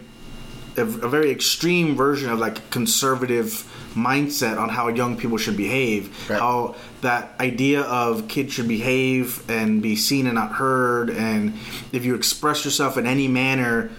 [0.77, 6.09] a, a very extreme version of like conservative mindset on how young people should behave.
[6.29, 6.39] Right.
[6.39, 11.53] How that idea of kids should behave and be seen and not heard, and
[11.91, 13.89] if you express yourself in any manner.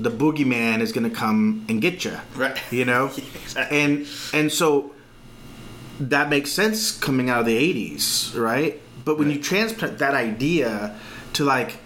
[0.00, 2.56] The boogeyman is going to come and get you, Right.
[2.70, 3.06] You know,
[3.42, 3.80] Exactly.
[3.80, 4.92] and and so
[5.98, 10.94] that makes sense coming out of the 80s right but when you transplant that idea
[11.32, 11.78] to like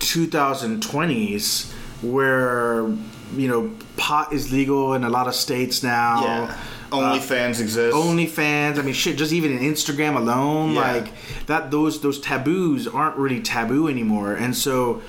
[0.00, 2.86] 2020s where
[3.34, 6.56] you know pot is legal in a lot of states now yeah.
[6.92, 7.96] Uh, OnlyFans exists.
[7.98, 9.16] OnlyFans, I mean, shit.
[9.18, 10.92] Just even in Instagram alone, Yeah.
[10.92, 11.08] like
[11.46, 11.72] that.
[11.72, 15.02] Those those taboos aren't really taboo anymore, and so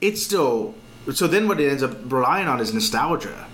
[0.00, 0.74] it's still.
[1.12, 3.46] So then, what it ends up relying on is nostalgia,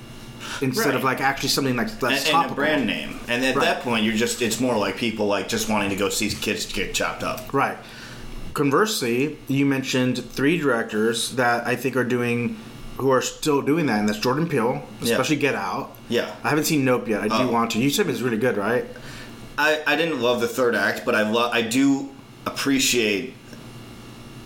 [0.62, 2.55] instead of like actually something like and, that's and a topical.
[2.55, 3.18] brand name.
[3.26, 3.64] And at Right.
[3.64, 6.66] that point, you're just it's more like people like just wanting to go see kids
[6.72, 7.53] get chopped up.
[7.53, 7.79] Right.
[8.55, 12.57] conversely, you mentioned three directors that I think are doing,
[13.01, 15.13] who are still doing that, and that's Jordan Peele, Yeah.
[15.13, 15.95] especially Get Out.
[16.09, 16.31] Yeah.
[16.45, 17.21] I haven't seen Nope yet.
[17.23, 17.51] I do Oh.
[17.51, 17.79] want to.
[17.79, 18.85] You said it's really good, right?
[19.59, 22.11] I, I didn't love the third act, but I lo- I do
[22.47, 23.35] appreciate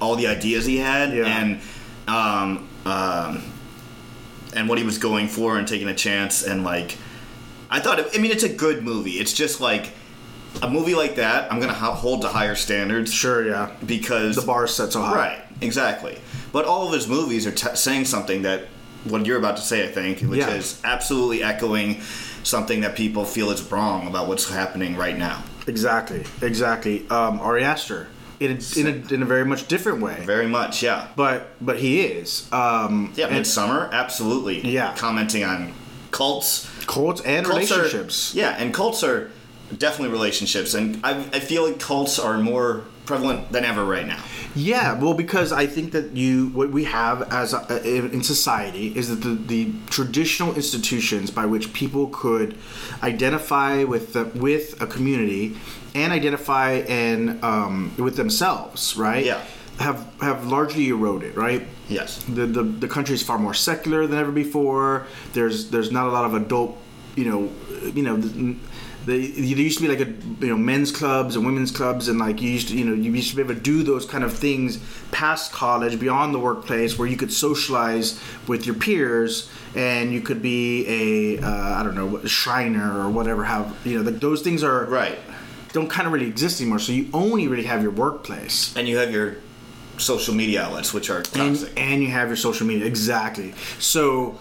[0.00, 1.24] all the ideas he had Yeah.
[1.26, 1.60] and
[2.08, 3.42] um, um,
[4.54, 6.98] and what he was going for and taking a chance and like
[7.70, 9.12] I thought it, I mean it's a good movie.
[9.12, 9.92] It's just like
[10.62, 11.50] a movie like that.
[11.52, 13.70] I'm gonna hold to higher standards Sure, yeah.
[13.86, 15.14] because The bar is set so high.
[15.14, 16.18] Right, exactly.
[16.54, 18.68] But all of his movies are t- saying something that
[19.04, 20.50] what you're about to say, I think, which Yeah.
[20.54, 22.00] is absolutely echoing
[22.44, 25.42] something that people feel is wrong about what's happening right now.
[25.66, 27.06] Exactly, exactly.
[27.10, 28.06] Um, Ari Aster,
[28.38, 30.22] in a, in a, in a very much different way.
[30.24, 31.08] Very much, yeah.
[31.16, 32.46] But but he is.
[32.52, 34.60] Um, Yeah, Midsommar, absolutely.
[34.70, 34.94] Yeah.
[34.96, 35.72] Commenting on
[36.12, 36.68] cults.
[36.86, 38.32] cults and Cults are- relationships.
[38.34, 39.30] yeah, and cults are
[39.76, 40.74] definitely relationships.
[40.74, 44.22] And I, I feel like cults are more prevalent than ever right now.
[44.56, 49.08] Yeah, well, because I think that you what we have as a, in society is
[49.08, 52.56] that the, the traditional institutions by which people could
[53.02, 55.56] identify with the, with a community
[55.94, 59.24] and identify and um, with themselves, right?
[59.24, 59.42] Yeah.
[59.80, 61.66] Have have largely eroded, right?
[61.88, 62.22] Yes.
[62.24, 65.06] the, the the country is far more secular than ever before.
[65.32, 66.78] There's there's not a lot of adult,
[67.16, 67.52] you know,
[67.92, 68.56] you know.
[69.06, 70.10] The, the, there used to be like a
[70.44, 73.12] you know men's clubs and women's clubs and like you used to you know you
[73.12, 74.78] used to be able to do those kind of things
[75.12, 80.40] past college beyond the workplace where you could socialize with your peers and you could
[80.40, 80.86] be
[81.38, 84.62] a uh, I don't know a Shriner or whatever have you know the, those things
[84.62, 85.18] are Right.
[85.72, 86.78] don't kind of really exist anymore.
[86.78, 88.74] So you only really have your workplace.
[88.76, 89.36] And you have your
[89.98, 93.54] social media outlets, which are and, and you have your social media exactly.
[93.78, 94.38] So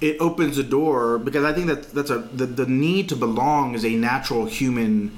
[0.00, 3.74] it opens a door because i think that that's a the, the need to belong
[3.74, 5.10] is a natural human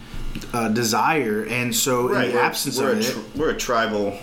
[0.52, 4.18] uh, desire and so in the absence of a it tr- we're a tribal.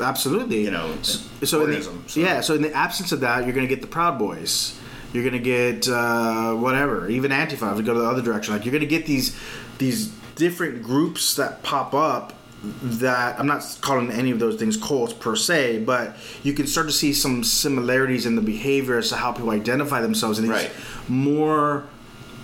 [0.00, 0.64] absolutely.
[0.64, 3.54] you know, so, so, in the, so- yeah so in the absence of that you're
[3.54, 4.76] going to get the proud boys.
[5.12, 8.54] You're going to get uh, whatever even antifa if you go to the other direction.
[8.54, 9.36] Like you're going to get these
[9.78, 15.12] these different groups that pop up that I'm not calling any of those things cults
[15.14, 19.16] per se, but you can start to see some similarities in the behavior as to
[19.16, 20.70] how people identify themselves in these Right.
[21.08, 21.84] more,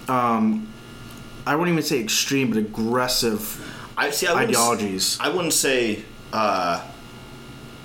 [0.08, 0.68] um,
[1.46, 3.62] I wouldn't even say extreme, but aggressive
[3.98, 4.26] I see.
[4.26, 5.18] I ideologies.
[5.20, 6.02] I wouldn't say
[6.32, 6.82] uh,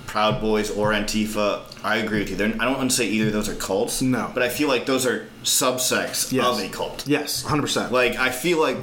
[0.06, 1.62] Proud Boys or Antifa.
[1.84, 2.36] I agree with you.
[2.36, 4.00] They're, I don't want to say either of those are cults.
[4.02, 4.30] No.
[4.34, 6.46] but I feel like those are subsects Yes.
[6.46, 7.06] of a cult.
[7.06, 8.78] Yes, hundred percent, Like I feel like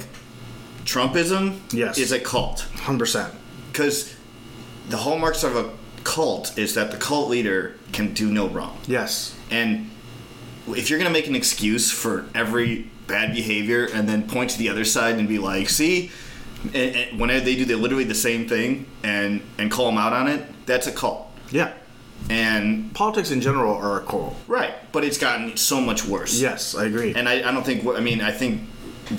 [0.84, 1.98] Trumpism Yes.
[1.98, 3.34] is a cult hundred percent.
[3.72, 4.14] Because
[4.88, 5.70] the hallmarks of a
[6.04, 8.78] cult is that the cult leader can do no wrong.
[8.86, 9.90] Yes, And
[10.68, 14.58] if you're going to make an excuse for every bad behavior and then point to
[14.58, 16.10] the other side and be like, see,
[16.66, 19.86] eh, eh, and, and whenever they do they literally the same thing and and call
[19.86, 21.26] them out on it, that's a cult.
[21.50, 21.72] yeah.
[22.28, 24.36] And Politics in general are a cult.
[24.46, 26.38] right, but it's gotten so much worse.
[26.40, 27.14] Yes, I agree.
[27.14, 27.84] And I, I don't think.
[27.86, 28.60] I mean, I think,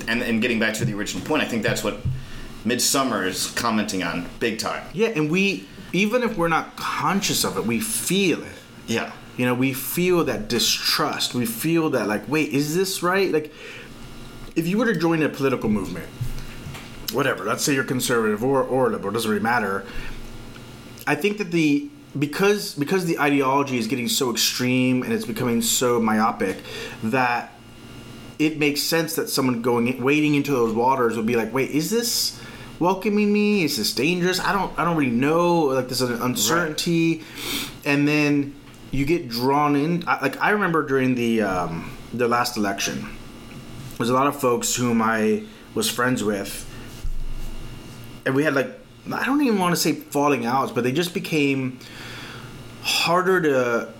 [0.07, 1.97] and, and getting back to the original point, I think that's what
[2.65, 4.88] Midsommar is commenting on big time.
[4.93, 8.54] yeah, and we even if we're not conscious of it, we feel it.
[8.88, 9.12] Yeah.
[9.38, 11.34] You know, we feel that distrust.
[11.34, 13.32] We feel that like, wait, is this right?
[13.32, 13.52] Like,
[14.56, 16.08] if you were to join a political movement,
[17.12, 19.86] whatever, let's say you're conservative or or liberal, doesn't really matter.
[21.08, 25.62] I think that the because because the ideology is getting so extreme and it's becoming
[25.62, 26.58] so myopic
[27.04, 27.54] that
[28.38, 31.89] it makes sense that someone going wading into those waters would be like, wait, is
[31.89, 32.40] this
[32.81, 33.63] welcoming me?
[33.63, 34.39] Is this dangerous?
[34.39, 35.61] I don't I don't really know.
[35.65, 37.23] Like there's an uncertainty,
[37.85, 38.55] and then
[38.89, 40.03] you get drawn in.
[40.07, 43.07] I, like I remember during the um, the last election,
[43.97, 45.43] there's a lot of folks whom I
[45.75, 46.67] was friends with,
[48.25, 48.71] and we had like
[49.13, 51.79] I don't even want to say falling outs, but they just became
[52.81, 53.93] harder to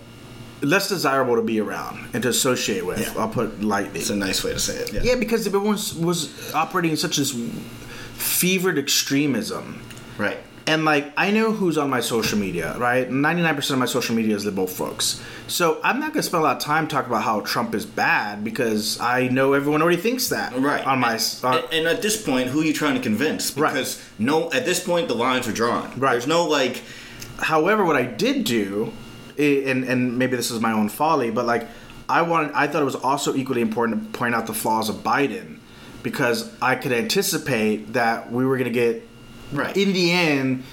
[0.60, 3.00] less desirable to be around and to associate with.
[3.00, 3.20] Yeah.
[3.20, 4.00] I'll put lightly.
[4.00, 4.92] It's a nice way to say it.
[4.92, 5.00] Yeah.
[5.02, 7.34] Yeah, because everyone was, was operating in such this
[8.22, 9.82] fevered extremism.
[10.16, 10.38] Right.
[10.64, 13.10] And like I know who's on my social media, right?
[13.10, 15.20] Ninety nine percent of my social media is liberal folks.
[15.48, 18.44] So I'm not gonna spend a lot of time talking about how Trump is bad
[18.44, 20.56] because I know everyone already thinks that.
[20.56, 20.86] Right.
[20.86, 23.56] On my and, uh, and at this point, who are you trying to convince?
[23.56, 23.72] Right.
[23.72, 25.98] Because no, at this point, the lines are drawn.
[25.98, 26.12] Right.
[26.12, 26.82] There's no like.
[27.38, 28.92] However, what I did do,
[29.36, 31.66] and and maybe this is my own folly, but like
[32.08, 34.96] I wanted, I thought it was also equally important to point out the flaws of
[34.96, 35.58] Biden
[36.02, 39.08] because I could anticipate that we were going to get,
[39.52, 39.76] Right.
[39.76, 40.64] in the end,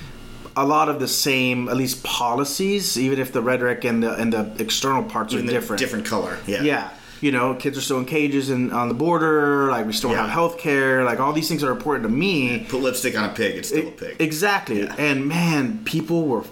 [0.55, 4.33] a lot of the same, at least policies, even if the rhetoric and the and
[4.33, 5.79] the external parts are different.
[5.79, 6.37] different color.
[6.47, 6.63] Yeah.
[6.63, 6.89] Yeah.
[7.21, 9.69] you know, kids are still in cages and on the border.
[9.69, 10.21] Like we still Yeah.
[10.21, 11.03] have health care.
[11.03, 12.65] Like all these things are important to me.
[12.69, 14.15] Put lipstick on a pig, it's still a pig.
[14.19, 14.83] Exactly.
[14.83, 14.95] Yeah.
[14.97, 16.43] And man, people were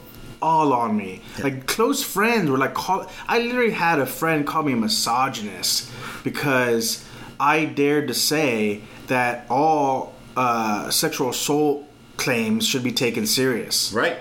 [0.42, 1.22] all on me.
[1.42, 5.90] Like close friends were like call I literally had a friend call me a misogynist
[6.26, 7.04] because
[7.40, 11.86] I dared to say that all uh, sexual assault
[12.18, 14.18] claims should be taken serious, right.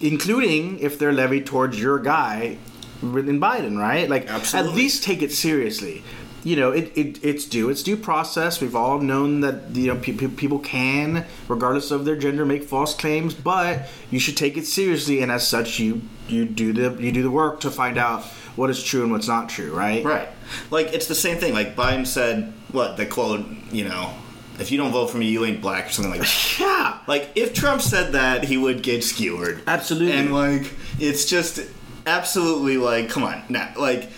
[0.00, 2.58] including if they're levied towards your guy
[3.02, 4.08] in Biden, right?
[4.08, 4.70] Like Absolutely.
[4.70, 6.02] at least take it seriously.
[6.42, 8.62] You know, it, it it's due its due process.
[8.62, 12.64] We've all known that you know pe- pe- people can, regardless of their gender, make
[12.64, 17.02] false claims, but you should take it seriously, and as such, you you do the
[17.02, 18.24] you do the work to find out
[18.60, 20.04] what is true and what's not true, right?
[20.04, 20.28] Right.
[20.70, 21.54] Like it's the same thing.
[21.54, 24.12] Like Biden said, what the quote, you know,
[24.58, 26.56] if you don't vote for me, you ain't black or something like that.
[26.60, 26.98] Yeah.
[27.06, 29.62] like if Trump said that, he would get skewered.
[29.66, 30.12] Absolutely.
[30.12, 31.60] And like it's just
[32.06, 33.42] absolutely like come on.
[33.48, 34.10] Now, like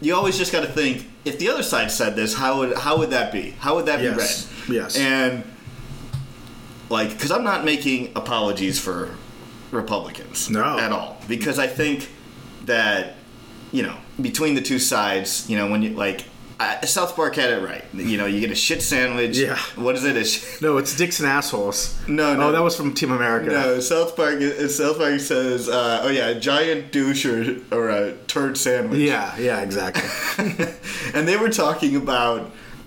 [0.00, 2.96] you always just got to think if the other side said this, how would how
[2.98, 3.50] would that be?
[3.60, 4.46] How would that Yes.
[4.66, 4.82] be read?
[4.82, 4.96] Yes.
[4.96, 5.44] And
[6.88, 9.10] like cuz I'm not making apologies for
[9.70, 10.78] Republicans No.
[10.78, 12.08] at all because I think
[12.64, 13.16] that
[13.72, 16.24] you know between the two sides, you know when you like
[16.58, 17.84] uh, South Park had it right.
[17.92, 19.36] You know, you get a shit sandwich.
[19.36, 19.58] Yeah.
[19.74, 20.24] What is it?
[20.24, 21.94] Sh- No, it's dicks and assholes.
[22.08, 22.48] No, no.
[22.48, 23.50] Oh, that was from Team America.
[23.50, 24.40] no, South Park.
[24.70, 29.36] South Park says, uh, "Oh yeah, a giant douche or, or a turd sandwich." Yeah,
[29.38, 30.08] yeah, exactly.
[31.14, 32.52] and they were talking about.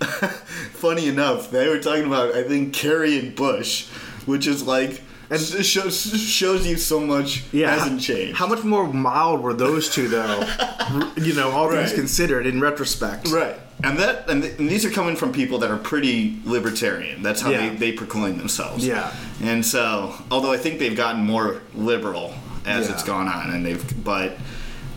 [0.72, 3.86] funny enough, they were talking about I think Kerry and Bush,
[4.26, 7.70] which is like and it shows shows you so much Yeah.
[7.74, 8.36] hasn't changed.
[8.36, 10.40] How much more mild were those two, though?
[11.16, 13.28] you know, all things considered, in retrospect.
[13.28, 13.56] Right.
[13.82, 17.22] And that and, th- and these are coming from people that are pretty libertarian.
[17.22, 17.70] That's how Yeah.
[17.70, 18.86] they, they proclaim themselves.
[18.86, 19.10] Yeah.
[19.42, 22.34] And so, although I think they've gotten more liberal
[22.66, 22.94] as Yeah.
[22.94, 24.36] it's gone on, and they've but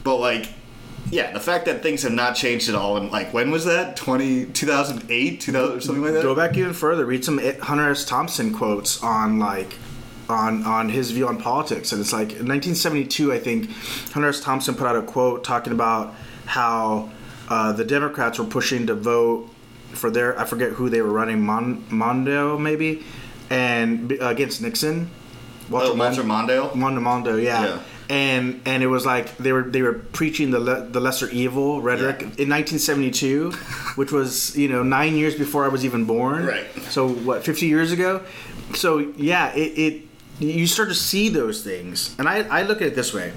[0.04, 0.48] but like
[1.12, 3.96] yeah, the fact that things have not changed at all, and like when was that?
[3.96, 6.24] 20, 2008, 2000, something like that.
[6.24, 7.06] Go back even further.
[7.06, 8.04] Read some Hunter S.
[8.04, 9.76] Thompson quotes on like
[10.30, 13.70] on on his view on politics, and it's like in 1972, I think
[14.14, 14.40] Hunter S.
[14.42, 16.14] Thompson put out a quote talking about
[16.46, 17.10] how
[17.50, 19.50] uh, the Democrats were pushing to vote
[19.92, 23.04] for their I forget who they were running Mon- Mondo maybe
[23.50, 25.10] and uh, against Nixon.
[25.72, 26.76] Oh, Walter Mondale.
[26.76, 27.64] Mondo Mondo, yeah.
[27.66, 27.80] Yeah.
[28.10, 31.82] And and it was like they were they were preaching the le- the lesser evil
[31.82, 32.26] rhetoric Yeah.
[32.44, 33.52] in 1972,
[33.96, 36.46] which was you know nine years before I was even born.
[36.46, 36.66] Right.
[36.90, 38.22] So what, 50 years ago?
[38.76, 40.02] So yeah, it, it
[40.40, 43.34] you start to see those things, and I I look at it this way.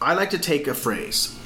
[0.00, 1.38] I like to take a phrase.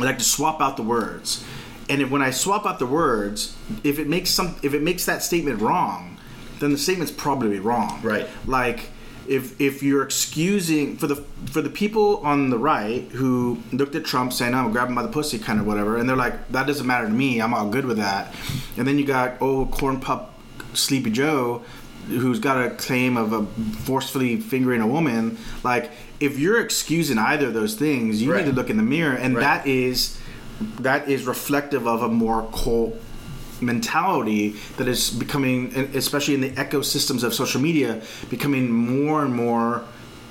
[0.00, 1.44] I like to swap out the words,
[1.88, 5.04] and if, when I swap out the words, if it makes some if it makes
[5.06, 6.18] that statement wrong,
[6.60, 8.00] then the statement's probably wrong.
[8.02, 8.28] Right.
[8.46, 8.90] Like
[9.26, 14.04] if if you're excusing for the for the people on the right who looked at
[14.04, 16.66] Trump saying oh, I'm grabbing by the pussy kind of whatever, and they're like that
[16.66, 18.34] doesn't matter to me, I'm all good with that,
[18.76, 20.38] and then you got oh Corn Pop
[20.74, 21.62] Sleepy Joe
[22.08, 23.44] who's got a claim of a
[23.84, 25.90] forcefully fingering a woman like
[26.20, 28.44] if you're excusing either of those things you Right.
[28.44, 29.40] need to look in the mirror and Right.
[29.42, 30.18] that is
[30.80, 32.94] that is reflective of a more cult
[33.60, 39.82] mentality that is becoming especially in the ecosystems of social media becoming more and more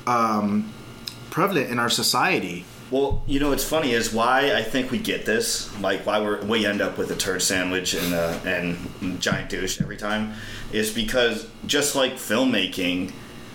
[0.08, 0.72] um,
[1.30, 5.26] prevalent in our society Well, you know what's funny is why I think we get
[5.26, 9.50] this, like why we're, we end up with a turd sandwich and uh, and giant
[9.50, 10.34] douche every time,
[10.72, 13.10] is because just like filmmaking,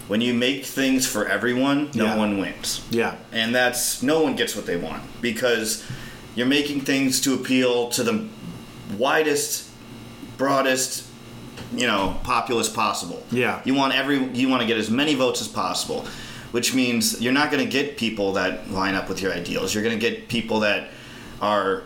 [0.09, 2.17] when you make things for everyone, no Yeah.
[2.17, 5.87] one wins, yeah and that's no one gets what they want because
[6.35, 8.27] you're making things to appeal to the
[8.97, 9.69] widest,
[10.37, 11.05] broadest,
[11.73, 13.23] you know, populace possible.
[13.31, 13.61] Yeah.
[13.65, 16.07] You want every you want to get as many votes as possible,
[16.53, 19.75] which means you're not going to get people that line up with your ideals.
[19.75, 20.89] You're going to get people that
[21.41, 21.83] are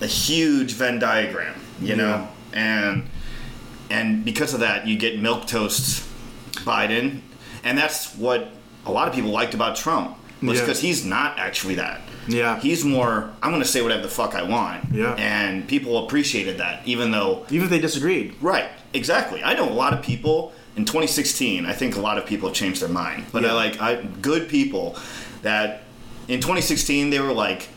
[0.00, 3.08] a huge Venn diagram, you know, and
[3.90, 6.02] and because of that, you get milk toast
[6.64, 7.20] Biden,
[7.62, 8.48] and that's what
[8.86, 10.64] a lot of people liked about Trump was Yeah.
[10.64, 12.00] because he's not actually that.
[12.26, 12.58] Yeah.
[12.58, 13.30] he's more.
[13.42, 14.86] I'm going to say whatever the fuck I want.
[14.92, 15.14] Yeah.
[15.14, 19.42] and people appreciated that, even though even if they disagreed Right, exactly.
[19.42, 21.66] I know a lot of people in 2016.
[21.66, 23.50] I think a lot of people have changed their mind, but Yeah.
[23.50, 24.96] I like I good people
[25.42, 25.82] that
[26.28, 27.68] in 2016 they were like,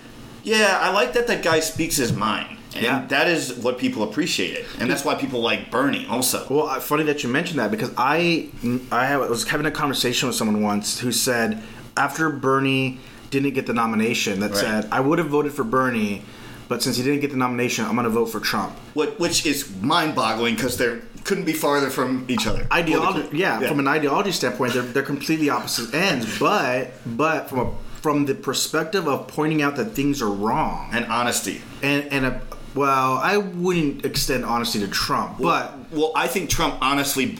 [0.43, 3.05] "Yeah, I like that that guy speaks his mind." And Yeah.
[3.07, 6.45] that is what people appreciated, and that's why people like Bernie also.
[6.49, 8.47] Well, uh, funny that you mentioned that because I
[8.91, 11.62] I was having a conversation with someone once who said
[11.95, 12.99] after Bernie
[13.31, 14.60] didn't get the nomination, that Right.
[14.60, 16.21] said I would have voted for Bernie,
[16.69, 18.73] but since he didn't get the nomination, I'm going to vote for Trump.
[18.93, 22.65] What, which is mind-boggling because they couldn't be farther from each other.
[22.71, 23.40] Ideology, politically.
[23.40, 26.40] yeah, from an ideology standpoint, they're, they're completely opposite ends.
[26.40, 27.71] But but from a
[28.02, 31.62] from the perspective of pointing out that things are wrong and honesty.
[31.84, 32.42] and and a,
[32.73, 37.38] Well, I wouldn't extend honesty to Trump, but well, I think Trump honestly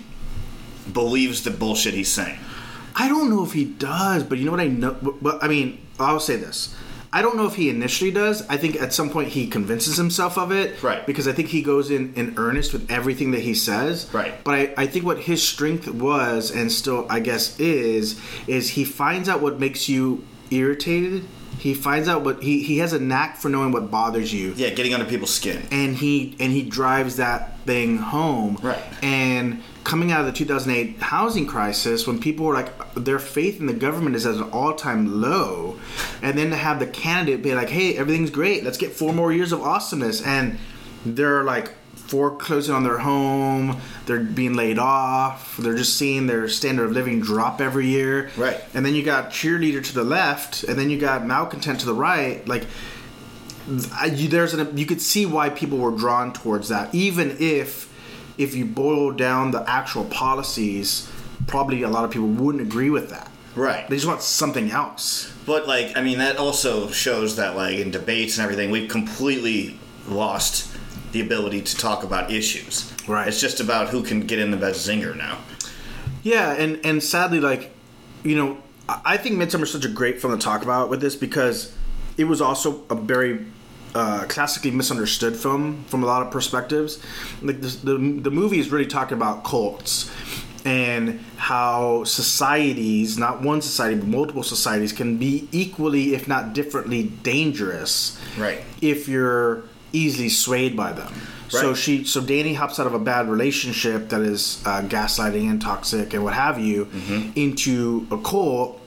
[0.92, 2.40] believes the bullshit he's saying.
[3.00, 4.24] I don't know if he does.
[4.24, 4.94] But you know what I know?
[5.22, 6.76] But I mean, I'll say this.
[7.12, 8.48] I don't know if he initially does.
[8.50, 10.82] I think at some point he convinces himself of it.
[10.84, 11.06] Right.
[11.06, 14.10] Because I think he goes in in earnest with everything that he says.
[14.14, 14.44] Right.
[14.44, 18.84] But I, I think what his strength was, and still I guess is, is he
[18.84, 21.26] finds out what makes you irritated.
[21.60, 24.54] He finds out what he, he has a knack for knowing what bothers you.
[24.56, 25.68] Yeah, getting under people's skin.
[25.72, 28.58] And he and he drives that thing home.
[28.62, 28.84] Right.
[29.02, 33.68] And coming out of the 2008 housing crisis when people were like their faith in
[33.68, 35.80] the government is at an all-time low.
[36.22, 39.32] And then to have the candidate be like hey everything's great let's get four more
[39.32, 40.22] years of awesomeness.
[40.22, 40.60] And
[41.06, 46.86] they're like foreclosing on their home they're being laid off they're just seeing their standard
[46.86, 48.30] of living drop every year.
[48.36, 48.62] Right.
[48.74, 51.94] and then you got cheerleader to the left and then you got malcontent to the
[51.94, 52.46] right.
[52.46, 52.66] Like
[53.94, 57.87] I, you, there's an you could see why people were drawn towards that even if
[58.38, 61.10] if you boil down the actual policies
[61.48, 63.88] probably a lot of people wouldn't agree with that Right.
[63.90, 67.90] they just want something else But like, I mean, that also shows that like in
[67.90, 70.68] debates and everything, we've completely lost
[71.14, 72.92] the ability to talk about issues.
[73.08, 73.28] Right.
[73.30, 75.38] It's just about who can get in the best zinger now.
[76.22, 77.72] Yeah, and and sadly, like
[78.24, 78.58] you know,
[78.90, 81.72] I think Midsommar is such a great film to talk about with this because
[82.18, 83.46] it was also a very
[83.98, 86.92] uh, classically misunderstood film from a lot of perspectives.
[87.42, 87.96] Like the, the
[88.28, 90.10] the movie is really talking about cults
[90.66, 97.04] and how societies, not one society but multiple societies, can be equally, if not differently,
[97.24, 98.20] dangerous.
[98.38, 98.62] Right.
[98.82, 101.12] If you're easily swayed by them.
[101.50, 105.62] So she, so Danny hops out of a bad relationship that is uh, gaslighting and
[105.62, 107.32] toxic and what have you, Mm-hmm.
[107.38, 108.82] into a cult,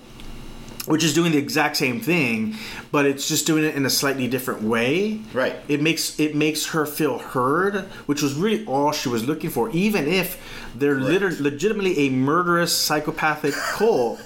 [0.91, 2.57] which is doing the exact same thing,
[2.91, 5.21] but it's just doing it in a slightly different way.
[5.33, 5.55] Right.
[5.69, 9.71] It makes it makes her feel heard, which was really all she was looking for.
[9.71, 10.43] Even if
[10.75, 14.21] they're liter- legitimately a murderous psychopathic cult.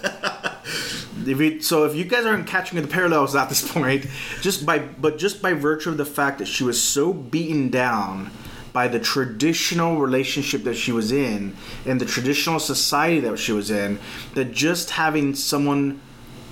[1.26, 4.06] If you, so if you guys aren't catching the parallels at this point,
[4.40, 8.30] just by but just by virtue of the fact that she was so beaten down
[8.72, 11.54] by the traditional relationship that she was in
[11.84, 13.98] and the traditional society that she was in,
[14.32, 16.00] that just having someone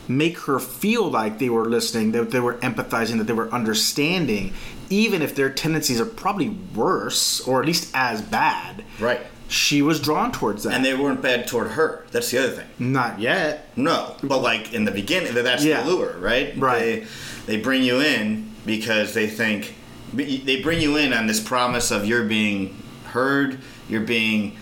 [0.08, 4.52] make her feel like they were listening, that they were empathizing, that they were understanding,
[4.90, 8.84] even if their tendencies are probably worse or at least as bad.
[8.98, 9.20] Right.
[9.48, 10.72] She was drawn towards that.
[10.72, 12.04] And they weren't bad toward her.
[12.10, 12.66] That's the other thing.
[12.78, 13.68] Not yet.
[13.76, 15.82] No, but like in the beginning, that's Yeah.
[15.82, 16.54] the lure, right?
[16.56, 16.78] Right.
[16.80, 17.06] They,
[17.46, 19.74] they bring you in because they think
[20.14, 22.76] they bring you in on this promise of you're being
[23.06, 24.56] heard, you're being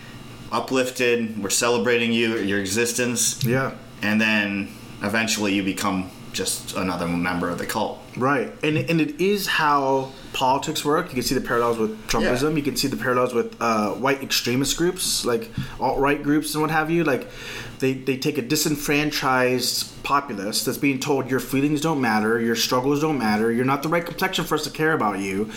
[0.52, 3.72] uplifted, we're celebrating you, your existence, Yeah.
[4.02, 4.68] and then
[5.02, 7.98] eventually you become just another member of the cult.
[8.16, 11.08] Right, and and it is how politics work.
[11.08, 12.50] You can see the parallels with Trumpism.
[12.50, 12.56] Yeah.
[12.56, 16.62] You can see the parallels with uh, white extremist groups, like alt right groups and
[16.62, 17.04] what have you.
[17.04, 17.28] Like
[17.78, 23.00] they they take a disenfranchised populace that's being told your feelings don't matter, your struggles
[23.00, 25.50] don't matter, you're not the right complexion for us to care about you,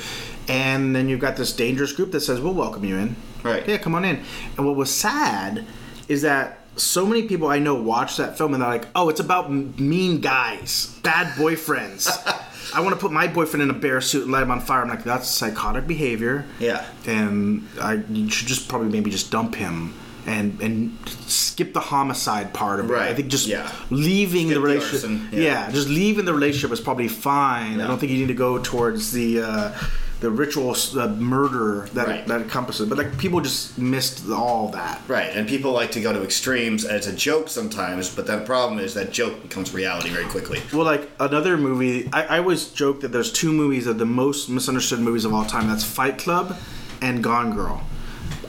[0.47, 3.15] and then you've got this dangerous group that says we'll welcome you in.
[3.43, 3.67] Right.
[3.67, 4.23] Yeah, come on in.
[4.57, 5.65] And what was sad
[6.07, 9.19] is that so many people I know watch that film and they're like, "Oh, it's
[9.19, 12.09] about mean guys, bad boyfriends."
[12.73, 14.81] I want to put my boyfriend in a bear suit and light him on fire.
[14.81, 16.45] I'm like, that's psychotic behavior.
[16.59, 16.85] Yeah.
[17.05, 19.93] And I you should just probably maybe just dump him
[20.25, 20.97] and and
[21.27, 22.93] skip the homicide part of it.
[22.93, 23.71] Right, I think just yeah.
[23.89, 25.09] leaving Skip the the relationship.
[25.09, 25.39] arson, yeah.
[25.39, 25.71] yeah.
[25.71, 27.81] just leaving the relationship is probably fine.
[27.81, 29.77] I don't think you need to go towards the uh,
[30.23, 32.25] the ritual uh, murder that Right.
[32.27, 32.87] that encompasses.
[32.87, 35.01] But like people just missed all that.
[35.07, 38.79] Right, and people like to go to extremes as a joke sometimes, but the problem
[38.79, 40.61] is that joke becomes reality very quickly.
[40.73, 44.05] Well, like another movie, I, I always joke that there's two movies that are the
[44.05, 45.67] most misunderstood movies of all time.
[45.67, 46.57] That's Fight Club
[47.01, 47.81] and Gone Girl.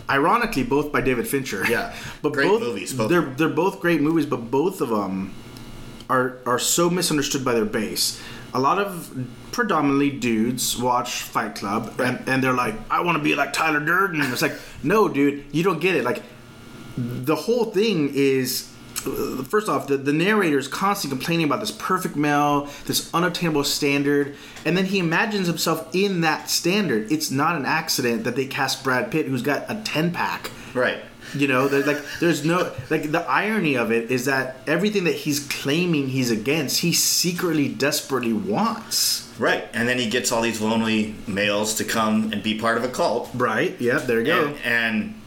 [0.09, 1.65] Ironically, both by David Fincher.
[1.69, 5.35] Yeah, but great both, movies, both they're they're both great movies, but both of them
[6.09, 8.21] are are so misunderstood by their base.
[8.55, 9.13] A lot of
[9.53, 13.81] predominantly dudes watch Fight Club and, and they're like, I want to be like Tyler
[13.81, 14.21] Durden.
[14.23, 16.05] It's like, no, dude, you don't get it.
[16.05, 16.23] Like,
[16.97, 18.71] the whole thing is
[19.07, 23.65] uh, first off the, the narrator is constantly complaining about this perfect male this unattainable
[23.65, 28.47] standard and then he imagines himself in that standard it's not an accident that they
[28.47, 30.99] cast brad pitt who's got a 10 pack Right.
[31.35, 35.15] You know there's like there's no like the irony of it is that everything that
[35.15, 39.23] he's claiming he's against he secretly desperately wants.
[39.37, 42.85] Right, and then he gets all these lonely males to come and be part of
[42.85, 44.47] a cult, right yeah there you go.
[44.49, 45.21] And, and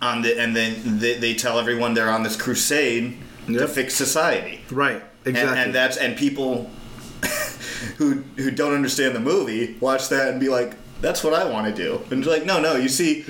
[0.00, 3.18] on the and then they, they tell everyone they're on this crusade
[3.48, 5.62] to fix society, right and, exactly.
[5.62, 6.70] and that's and people
[7.96, 11.74] who who don't understand the movie watch that and be like, That's what I want
[11.74, 12.02] to do.
[12.10, 12.76] And like, no, no.
[12.76, 13.24] You see,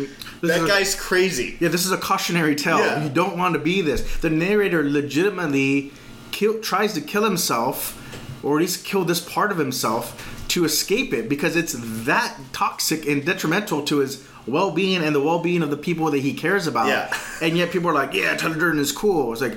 [0.49, 1.57] that is a- guy's crazy.
[1.61, 2.79] Yeah, this is a cautionary tale.
[2.79, 3.03] Yeah.
[3.05, 4.01] You don't want to be this.
[4.19, 5.93] The narrator legitimately
[6.33, 8.01] kill, tries to kill himself,
[8.43, 11.75] or at least kill this part of himself, to escape it because it's
[12.05, 16.35] that toxic and detrimental to his well-being and the well-being of the people that he
[16.35, 16.87] cares about.
[16.87, 17.13] Yeah.
[17.41, 19.57] And yet people are like, "Yeah, Tyler Durden is cool." It's like,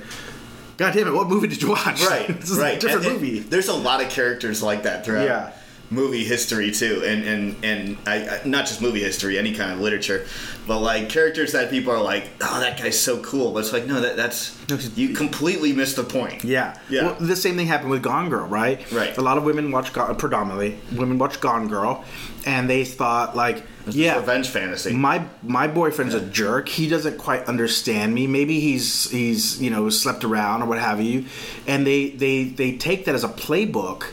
[0.77, 1.13] God damn it!
[1.13, 2.01] What movie did you watch?
[2.05, 2.77] Right, this is right.
[2.77, 3.39] a different And- and movie.
[3.39, 5.51] There's a lot of characters like that throughout Yeah.
[5.89, 9.79] Movie history too, and and and I, I not just movie history, any kind of
[9.79, 10.25] literature,
[10.67, 13.85] but like characters that people are like, oh, that guy's so cool, but it's like,
[13.85, 14.57] no, that that's
[14.97, 16.43] you completely missed the point.
[16.43, 16.77] Yeah.
[16.89, 17.03] Yeah.
[17.03, 18.89] Well, the same thing happened with Gone Girl, right?
[18.91, 19.17] Right.
[19.17, 22.03] A lot of women watch, Gone, predominantly, women watch Gone Girl,
[22.45, 24.93] and they thought, like, It's yeah, revenge fantasy.
[24.93, 26.67] my my boyfriend's a jerk.
[26.67, 28.27] He doesn't quite understand me.
[28.27, 31.25] Maybe he's he's you know slept around or what have you,
[31.65, 34.07] and they they they take that as a playbook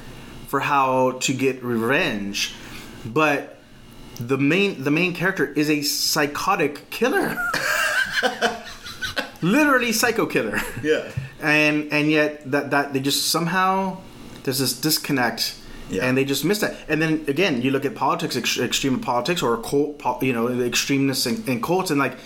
[0.55, 2.55] for how to get revenge,
[3.05, 3.59] but
[4.21, 7.35] the main the main character is a psychotic killer,
[9.43, 10.61] literally psycho killer.
[10.83, 11.11] Yeah.
[11.41, 13.99] and and yet that that they just somehow
[14.45, 15.57] there's this disconnect.
[15.91, 16.07] Yeah.
[16.07, 16.77] and they just miss that.
[16.89, 20.65] And then again you look at politics ex- extreme politics or cult you know the
[20.71, 21.91] extremeness in, in cults.
[21.91, 22.17] And like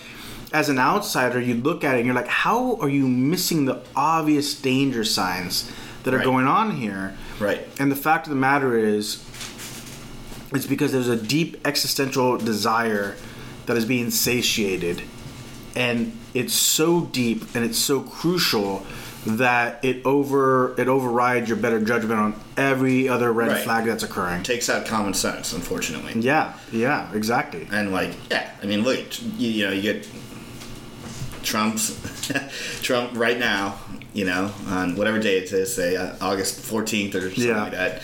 [0.53, 3.81] as an outsider you look at it and you're like how are you missing the
[3.95, 5.69] obvious danger signs
[6.03, 6.25] that are Right.
[6.31, 7.65] going on here Right.
[7.79, 9.23] and the fact of the matter is
[10.53, 13.15] it's because there's a deep existential desire
[13.65, 15.03] that is being satiated
[15.75, 18.85] and it's so deep and it's so crucial
[19.25, 23.63] that it over it overrides your better judgment on every other red Right.
[23.63, 24.43] flag that's occurring.
[24.43, 26.19] Takes out common sense, unfortunately.
[26.21, 27.67] Yeah, yeah, exactly.
[27.71, 28.99] And like, yeah, I mean, look,
[29.37, 30.07] you, you know, you get
[31.43, 31.95] Trump's
[32.81, 33.77] Trump right now,
[34.13, 37.61] you know, on whatever day it is, say uh, August 14th or something Yeah.
[37.63, 38.01] like that,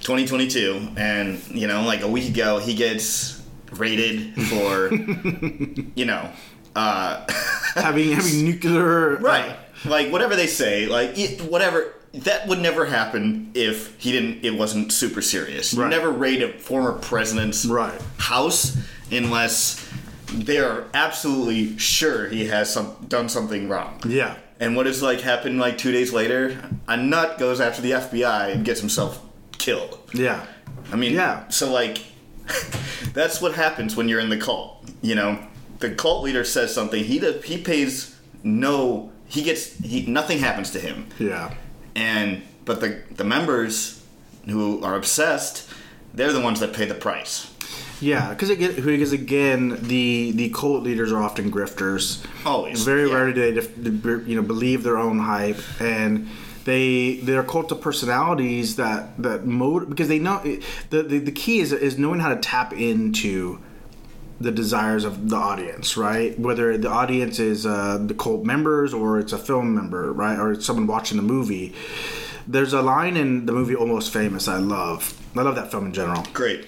[0.00, 3.42] 2022, and you know, like a week ago, he gets
[3.72, 4.92] raided for,
[5.94, 6.28] you know,
[6.74, 7.24] uh,
[7.74, 11.94] having having nuclear uh, right, like whatever they say, like it, whatever.
[12.14, 14.44] That would never happen if he didn't.
[14.44, 15.72] It wasn't super serious.
[15.72, 17.98] You never raid a former president's Right.
[18.18, 18.76] house
[19.10, 19.82] unless
[20.26, 23.98] they're absolutely sure he has some done something wrong.
[24.06, 24.36] yeah.
[24.62, 26.56] And what is like happened like two days later?
[26.86, 29.20] A nut goes after the FBI and gets himself
[29.58, 29.98] killed.
[30.14, 30.46] Yeah.
[30.92, 31.48] I mean, Yeah.
[31.48, 32.04] So like,
[33.12, 34.88] that's what happens when you're in the cult.
[35.00, 35.44] You know,
[35.80, 37.02] the cult leader says something.
[37.02, 39.10] He does, he pays no.
[39.26, 41.08] He gets he nothing happens to him.
[41.18, 41.54] Yeah.
[41.96, 44.04] And but the the members
[44.48, 45.68] who are obsessed,
[46.14, 47.51] they're the ones that pay the price.
[48.02, 52.24] Yeah, because again, because again, the the cult leaders are often grifters.
[52.44, 53.14] Always, very yeah.
[53.14, 56.28] rarely do they, you know, believe their own hype, and
[56.64, 60.42] they they're cult of personalities that that mode because they know
[60.90, 63.60] the, the the key is is knowing how to tap into
[64.40, 66.36] the desires of the audience, right?
[66.36, 70.50] Whether the audience is uh, the cult members or it's a film member, right, or
[70.52, 71.72] it's someone watching the movie.
[72.48, 75.16] There's a line in the movie Almost Famous I love.
[75.36, 76.24] I love that film in general.
[76.32, 76.66] Great.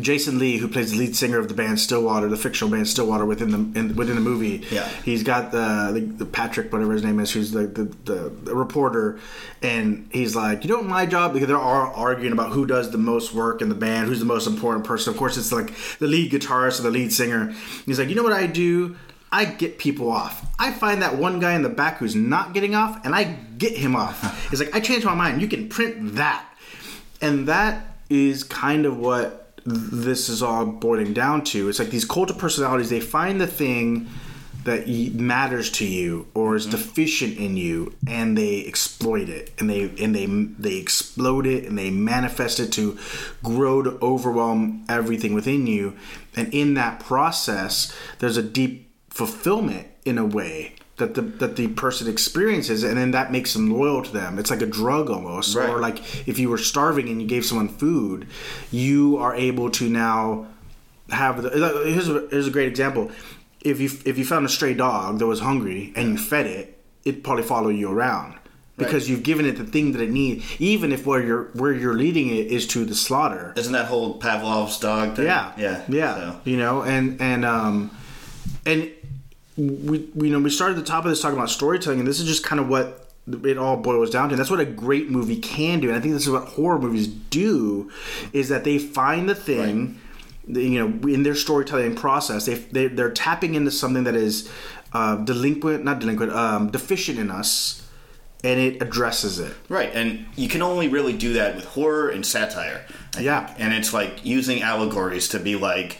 [0.00, 3.24] Jason Lee, who plays the lead singer of the band Stillwater, the fictional band Stillwater
[3.24, 4.64] within the in, within the movie.
[4.70, 4.88] Yeah.
[5.04, 8.54] he's got the, the, the Patrick, whatever his name is, who's the, the, the, the
[8.54, 9.18] reporter,
[9.62, 12.90] and he's like, "You know what my job?" Because they're all arguing about who does
[12.90, 15.12] the most work in the band, who's the most important person.
[15.12, 17.54] Of course, it's like the lead guitarist or the lead singer.
[17.86, 18.96] He's like, "You know what I do?"
[19.34, 20.46] I get people off.
[20.60, 23.24] I find that one guy in the back who's not getting off, and I
[23.58, 24.48] get him off.
[24.50, 25.42] He's like, I changed my mind.
[25.42, 26.48] You can print that.
[27.20, 31.68] And that is kind of what this is all boiling down to.
[31.68, 34.08] It's like these cult of personalities, they find the thing
[34.64, 36.72] that matters to you or is mm-hmm.
[36.72, 41.78] deficient in you and they exploit it and they and they they explode it and
[41.78, 42.98] they manifest it to
[43.42, 45.94] grow to overwhelm everything within you
[46.34, 51.68] and in that process there's a deep fulfillment in a way that the that the
[51.68, 55.56] person experiences and then that makes them loyal to them it's like a drug almost
[55.56, 55.68] Right.
[55.68, 58.26] or like if you were starving and you gave someone food
[58.70, 60.46] you are able to now
[61.10, 61.50] have the
[61.84, 63.10] here's a, here's a great example
[63.60, 66.80] if you if you found a stray dog that was hungry and you fed it
[67.04, 68.34] it'd probably follow you around
[68.76, 71.94] because you've given it the thing that it needs even if where you're where you're
[71.94, 75.26] leading it is to the slaughter Isn't that whole Pavlov's dog thing?
[75.26, 75.82] yeah, Yeah.
[75.88, 76.14] yeah.
[76.14, 76.40] So.
[76.44, 77.96] You know, and and um,
[78.66, 78.90] and
[79.56, 82.08] we, we you know we started at the top of this talking about storytelling, and
[82.08, 83.00] this is just kind of what
[83.44, 84.34] it all boils down to.
[84.34, 86.78] And that's what a great movie can do, and I think this is what horror
[86.78, 87.90] movies do,
[88.32, 89.98] is that they find the thing.
[90.46, 94.50] the- You know, in their storytelling process, they, they they're tapping into something that is
[94.92, 97.80] uh, delinquent, not delinquent, um, deficient in us,
[98.44, 99.54] and it addresses it.
[99.70, 102.84] Right, and you can only really do that with horror and satire.
[103.16, 103.46] I Yeah.
[103.46, 103.60] think.
[103.60, 105.98] and it's like using allegories to be like,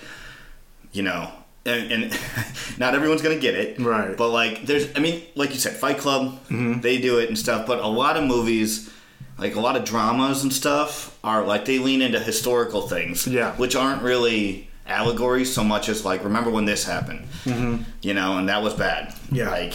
[0.93, 1.31] you know,
[1.67, 2.21] and, and
[2.79, 4.17] not everyone's gonna get it, Right.
[4.17, 7.67] But like, there's, I mean, like you said, Fight Club, they do it and stuff.
[7.67, 8.91] But a lot of movies,
[9.39, 13.53] like a lot of dramas and stuff, are like they lean into historical things, Yeah.
[13.57, 17.83] which aren't really allegories so much as like, remember when this happened, mm-hmm.
[18.03, 19.51] you know, and that was bad, Yeah.
[19.51, 19.75] like,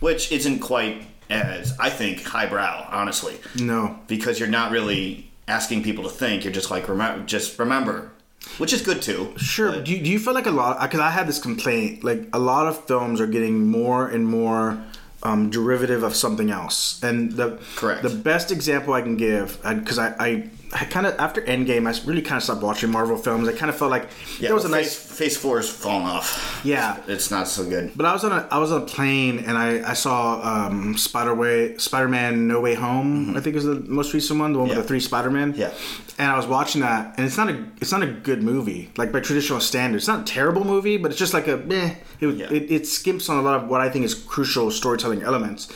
[0.00, 6.04] which isn't quite as I think highbrow, honestly No, because you're not really asking people
[6.04, 6.42] to think.
[6.44, 8.10] You're just like remember, just remember,
[8.58, 9.32] which is good too.
[9.36, 9.72] Sure.
[9.72, 10.80] But- Do you, do you feel like a lot?
[10.80, 12.04] Because I had this complaint.
[12.04, 14.82] Like a lot of films are getting more and more
[15.22, 17.02] um, derivative of something else.
[17.02, 18.02] And the Correct.
[18.02, 22.06] The best example I can give, because I, I, I kind of after Endgame, I
[22.06, 23.48] really kind of stopped watching Marvel films.
[23.48, 24.08] I kind of felt like
[24.38, 24.94] yeah, there was a nice.
[24.94, 26.60] phase, phase four has fallen off.
[26.64, 27.00] Yeah.
[27.08, 27.90] it's not so good.
[27.96, 30.96] But I was on a I was on a plane and I, I saw um,
[30.96, 34.58] Spider Way Spider Man No Way Home I think is the most recent one the
[34.60, 34.72] one Mm-hmm.
[34.74, 34.78] Yeah.
[34.78, 35.72] with the three Spider Man Yeah.
[36.18, 39.10] and I was watching that and it's not a it's not a good movie like
[39.10, 42.28] by traditional standards it's not a terrible movie but it's just like a meh it,
[42.28, 42.46] Yeah.
[42.52, 45.68] it, it skimps on a lot of what I think is crucial storytelling elements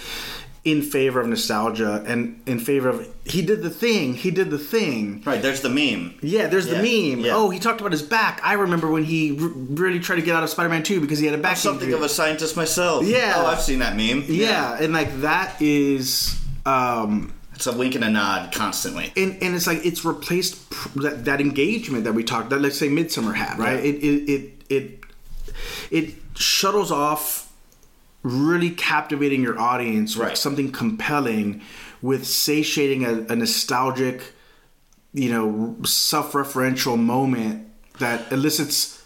[0.65, 4.59] in favor of nostalgia and in favor of he did the thing he did the
[4.59, 6.15] thing Right, there's the meme.
[6.23, 7.21] yeah, there's the meme.
[7.25, 7.33] yeah.
[7.35, 8.41] Oh, he talked about his back.
[8.43, 11.27] I remember when he r- really tried to get out of Spider-Man 2 because he
[11.27, 11.99] had a back Something injury.
[11.99, 13.05] of a scientist myself.
[13.05, 13.35] Yeah.
[13.37, 14.25] oh, I've seen that meme.
[14.29, 19.12] Yeah, and like that is um it's a wink and a nod constantly.
[19.17, 22.79] and, and it's like it's replaced pr- that, that engagement that we talked that let's
[22.79, 23.91] say Midsommar had right Yeah.
[23.91, 25.01] it, it it it
[25.91, 27.43] it shuttles off
[28.25, 31.61] really captivating your audience with something compelling
[32.03, 34.33] with satiating a, a nostalgic
[35.12, 37.68] you know self-referential moment
[37.99, 39.05] that elicits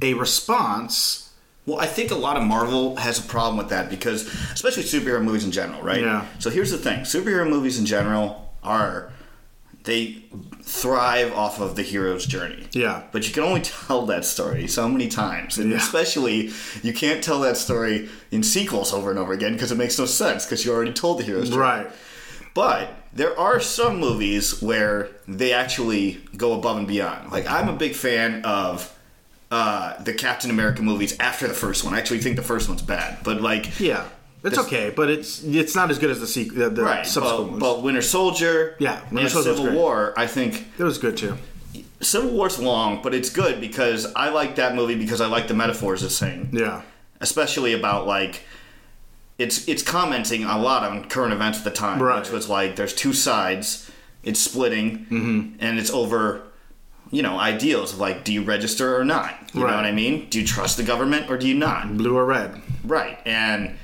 [0.00, 1.20] a response
[1.66, 5.22] Well, I think a lot of Marvel has a problem with that because, especially superhero
[5.22, 6.00] movies in general, right?
[6.00, 6.26] Yeah.
[6.38, 9.12] So here's the thing: superhero movies in general are
[9.84, 10.24] they
[10.62, 12.66] thrive off of the hero's journey.
[12.72, 13.02] Yeah.
[13.12, 15.76] But you can only tell that story so many times, and Yeah.
[15.76, 16.50] especially
[16.82, 20.06] you can't tell that story in sequels over and over again because it makes no
[20.06, 21.60] sense because you already told the hero's journey.
[21.60, 21.86] right
[22.54, 27.30] But there are some movies where they actually go above and beyond.
[27.30, 28.90] Like I'm a big fan of
[29.50, 31.94] uh, the Captain America movies after the first one.
[31.94, 34.04] I actually think the first one's bad, but like yeah
[34.44, 37.06] it's This- okay but it's it's not as good as the sequel the, the right.
[37.06, 37.60] subsequent But, ones.
[37.60, 39.72] but Winter Soldier, Yeah, Winter and Soldier's Civil.
[39.74, 41.36] War, I think it was good too
[42.00, 45.54] Civil War's long, but it's good because I like that movie because I like the
[45.54, 46.50] metaphors it's saying.
[46.52, 46.82] yeah
[47.20, 48.42] especially about like
[49.38, 52.20] it's it's commenting a lot on current events at the time, Right.
[52.20, 53.90] which was like there's two sides,
[54.22, 55.56] it's splitting, Mm-hmm.
[55.58, 56.42] and it's over,
[57.10, 59.30] you know, ideals of like do you register or not?
[59.52, 59.70] You Right.
[59.70, 60.28] know what I mean?
[60.30, 61.96] Do you trust the government or do you not?
[61.96, 63.76] blue or red Right, and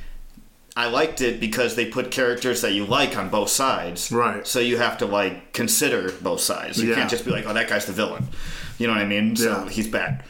[0.76, 4.10] I liked it because they put characters that you like on both sides.
[4.12, 4.46] Right.
[4.46, 6.80] So you have to like consider both sides.
[6.82, 6.94] You Yeah.
[6.94, 8.28] can't just be like, oh, that guy's the villain.
[8.78, 9.36] You know what I mean?
[9.36, 9.68] So Yeah.
[9.70, 10.22] he's bad.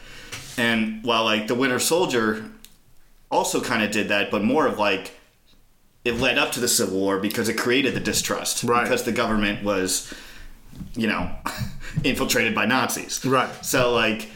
[0.57, 2.43] And while like the Winter Soldier
[3.29, 5.11] also kind of did that, but more of like
[6.03, 8.63] it led up to the Civil War because it created the distrust.
[8.63, 8.83] Right.
[8.83, 10.11] Because the government was,
[10.95, 11.29] you know,
[12.03, 13.23] infiltrated by Nazis.
[13.23, 13.49] Right.
[13.63, 14.29] So like,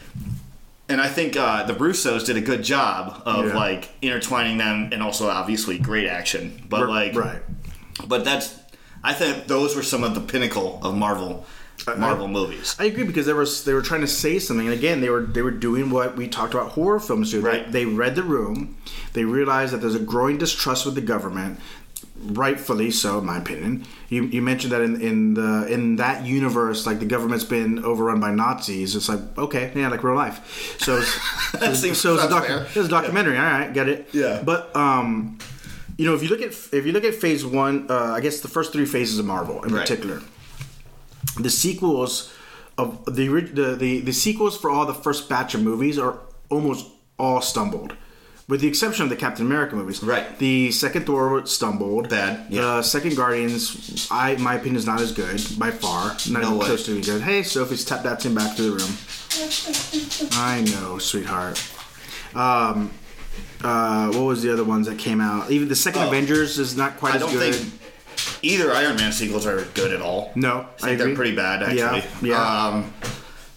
[0.88, 3.54] and I think uh, the Russos did a good job of Yeah.
[3.56, 6.62] like intertwining them, and also obviously great action.
[6.68, 7.42] But R- like, right
[8.06, 8.54] But that's,
[9.02, 11.46] I think those were some of the pinnacle of Marvel,
[11.96, 12.74] Marvel movies.
[12.78, 15.22] I agree because they were they were trying to say something, and again they were
[15.22, 17.40] they were doing what we talked about horror films do.
[17.40, 17.72] They- Right.
[17.72, 18.76] They, read the room,
[19.12, 21.58] they realized that there's a growing distrust with the government,
[22.20, 23.84] rightfully so, in my opinion.
[24.08, 28.20] You, you mentioned that in, in the in that universe, like the government's been overrun
[28.20, 28.94] by Nazis.
[28.96, 30.76] It's like okay, yeah, like real life.
[30.80, 33.36] So it's, so, so it's a, docu- it's a documentary.
[33.36, 34.08] All right, get it.
[34.12, 34.42] Yeah.
[34.44, 35.38] But um,
[35.98, 38.40] you know, if you look at if you look at Phase One, uh, I guess
[38.40, 39.80] the first three phases of Marvel in Right.
[39.80, 40.20] particular
[41.40, 42.32] the sequels
[42.78, 46.18] of the, the the the sequels for all the first batch of movies are
[46.50, 46.86] almost
[47.18, 47.94] all stumbled,
[48.48, 50.02] with the exception of the Captain America movies.
[50.02, 50.38] Right.
[50.38, 52.08] The second Thor stumbled.
[52.10, 52.60] Bad, yeah.
[52.76, 56.10] The second Guardians, I my opinion, is not as good by far.
[56.10, 56.66] Not No even way.
[56.66, 57.22] close to being good.
[57.22, 60.30] Hey, Sophie's tap dancing back to the room.
[60.32, 61.62] I know, sweetheart.
[62.34, 62.90] Um.
[63.64, 65.50] Uh, what was the other ones that came out?
[65.50, 66.08] Even the second Oh.
[66.08, 67.54] Avengers is not quite I as don't good.
[67.54, 67.72] think
[68.42, 70.30] either Iron Man sequels are good at all.
[70.36, 70.96] no, I I, think agree.
[71.06, 72.28] they're pretty bad actually.
[72.28, 72.66] Yeah, yeah.
[72.68, 72.92] Um,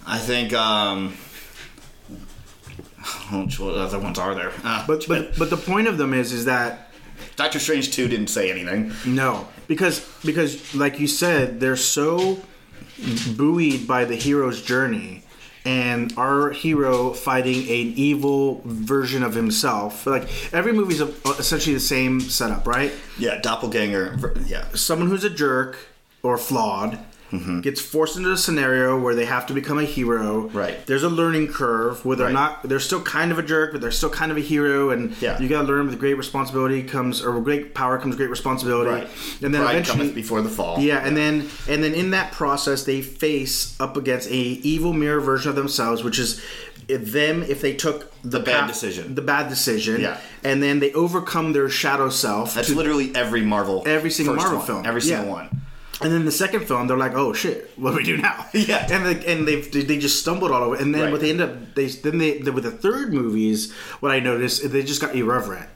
[0.07, 0.53] I think.
[0.53, 1.17] Um,
[3.31, 4.51] which other ones are there?
[4.63, 6.91] Uh, But but but the point of them is is that
[7.35, 8.93] Doctor Strange two didn't say anything.
[9.05, 12.39] no because because like you said they're so
[13.37, 15.23] buoyed by the hero's journey
[15.65, 20.05] and our hero fighting an evil version of himself.
[20.07, 22.91] Like every movie's essentially the same setup, right?
[23.17, 24.17] Yeah, doppelganger.
[24.47, 24.65] Yeah.
[24.73, 25.77] Someone who's a jerk
[26.23, 26.99] or flawed
[27.31, 27.61] Mm-hmm.
[27.61, 30.47] gets forced into a scenario where they have to become a hero.
[30.49, 30.83] Right.
[30.87, 32.33] There's a learning curve where they're Right.
[32.33, 32.63] not.
[32.63, 34.89] They're still kind of a jerk, but they're still kind of a hero.
[34.89, 35.39] And Yeah.
[35.39, 38.89] you got to learn with great responsibility comes, or great power comes great responsibility.
[38.89, 39.07] Right.
[39.43, 40.79] And then Pride eventually, cometh before the fall.
[40.79, 45.19] yeah, and then and then in that process, they face up against a evil mirror
[45.21, 46.41] version of themselves, which is
[46.87, 49.13] them if they took the, bad path- decision.
[49.13, 50.17] the bad decision, Yeah.
[50.43, 52.55] and then they overcome their shadow self.
[52.55, 53.83] That's literally every Marvel.
[53.85, 54.65] Every single Marvel one.
[54.65, 54.85] film.
[54.87, 55.31] Every single Yeah.
[55.31, 55.61] one.
[56.01, 58.87] And then the second film, they're like, "Oh shit, what do we do now?" Yeah.
[58.91, 60.75] and they, and they've they just stumbled all over.
[60.75, 61.11] And then Right.
[61.11, 64.71] what they end up they then they with the third movies, what I noticed is
[64.71, 65.69] they just got irreverent,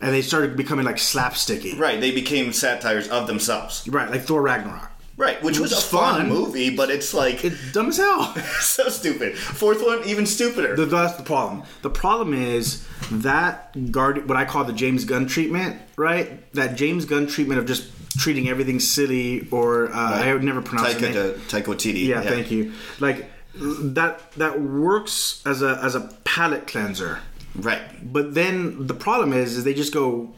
[0.00, 2.00] and they started becoming like slapsticky, Right.
[2.00, 3.86] They became satires of themselves.
[3.88, 4.88] Right, like Thor Ragnarok.
[5.16, 5.42] Right.
[5.42, 6.28] Which was a was fun, fun.
[6.30, 8.34] movie, but it's like It's dumb as hell.
[8.60, 9.36] so stupid.
[9.36, 10.74] Fourth one, even stupider.
[10.74, 11.62] The- That's the problem.
[11.82, 16.50] The problem is that guard, what I call the James Gunn treatment, right?
[16.54, 17.84] That James Gunn treatment of just
[18.18, 21.36] treating everything silly, or uh, I would never pronounce Taika, it.
[21.48, 22.06] Taika Waititi.
[22.06, 22.72] Yeah, thank you.
[22.98, 27.20] Like that that works as a as a palate cleanser.
[27.54, 27.82] Right.
[28.02, 30.32] But then the problem is, is they just go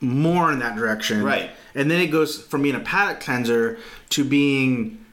[0.00, 1.50] more in that direction, Right.
[1.74, 3.78] And then it goes from being a palate cleanser
[4.10, 5.04] to being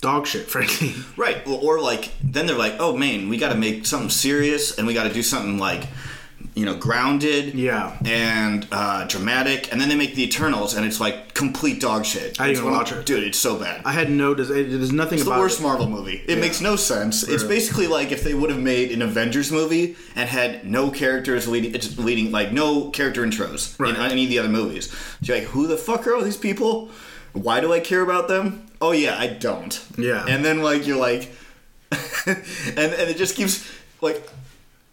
[0.00, 0.94] dog shit, frankly.
[1.16, 1.44] Right.
[1.46, 4.86] Well, or like then they're like, oh man, we got to make something serious, and
[4.86, 5.86] we got to do something like,
[6.58, 7.54] you know, grounded.
[7.54, 7.96] Yeah.
[8.04, 12.40] And uh, dramatic, and then they make the Eternals, and it's like complete dog shit.
[12.40, 13.06] I didn't It's even watch it.
[13.06, 13.22] dude.
[13.22, 13.82] It's so bad.
[13.84, 14.34] I had no.
[14.34, 15.20] There's, there's nothing about it.
[15.20, 15.62] It's the worst it.
[15.62, 16.22] Marvel movie.
[16.26, 17.22] It makes no sense.
[17.22, 21.46] It's basically like if they would have made an Avengers movie and had no characters
[21.46, 23.94] leading, it's leading like no character intros Right.
[23.94, 24.90] in any of the other movies.
[24.90, 26.90] So you're like, who the fuck are all these people?
[27.34, 28.66] Why do I care about them?
[28.80, 29.80] Oh yeah, I don't.
[29.96, 30.24] Yeah.
[30.26, 31.30] And then like you're like,
[32.26, 32.36] and
[32.76, 33.64] and it just keeps
[34.00, 34.28] like.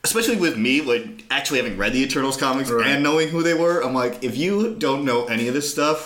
[0.06, 2.88] Especially with me, like actually having read the Eternals comics Right.
[2.91, 5.99] and knowing who they were, I'm like, if you don't know any of this stuff,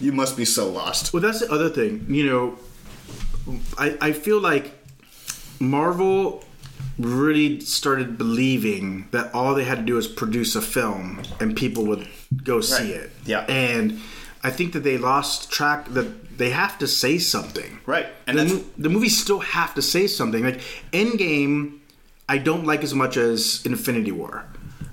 [0.00, 1.12] you must be so lost.
[1.12, 1.92] Well, that's the other thing.
[2.08, 2.44] You know,
[3.78, 4.64] I I feel like
[5.60, 6.44] Marvel
[6.98, 11.84] really started believing that all they had to do was produce a film and people
[11.86, 12.06] would
[12.44, 13.02] go see Right.
[13.02, 13.10] it.
[13.26, 13.44] Yeah.
[13.48, 13.98] And
[14.42, 17.78] I think that they lost track that they have to say something.
[17.86, 18.06] Right.
[18.26, 20.44] And the, mo- the movies still have to say something.
[20.44, 20.60] Like
[20.92, 21.78] Endgame,
[22.28, 24.44] I don't like as much as Infinity War.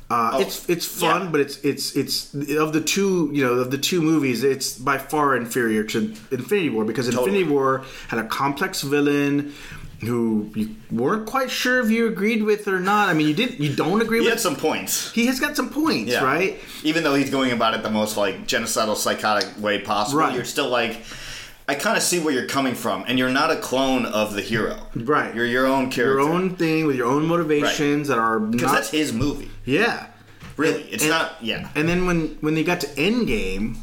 [0.09, 1.29] Uh, Oh, it's it's fun, yeah.
[1.29, 4.97] but it's it's it's of the two you know of the two movies, it's by
[4.97, 5.99] far inferior to
[6.31, 9.53] Infinity War because Infinity War had a complex villain
[10.01, 13.07] who you weren't quite sure if you agreed with or not.
[13.07, 14.27] I mean, you didn't you don't agree he with.
[14.27, 15.11] He had some points.
[15.13, 16.23] he has got some points, Yeah.
[16.25, 16.59] right?
[16.83, 20.35] Even though he's going about it the most like genocidal, psychotic way possible, Right.
[20.35, 21.03] you're still like,
[21.71, 24.41] I kind of see where you're coming from, and you're not a clone of the
[24.41, 24.77] hero.
[24.95, 25.33] Right.
[25.33, 26.19] You're your own character.
[26.19, 28.73] Your own thing with your own motivations that are because not.
[28.75, 29.49] that's his movie.
[29.65, 30.07] yeah.
[30.57, 31.37] Really, it's And- not.
[31.41, 31.69] Yeah.
[31.75, 33.77] And then when when they got to Endgame,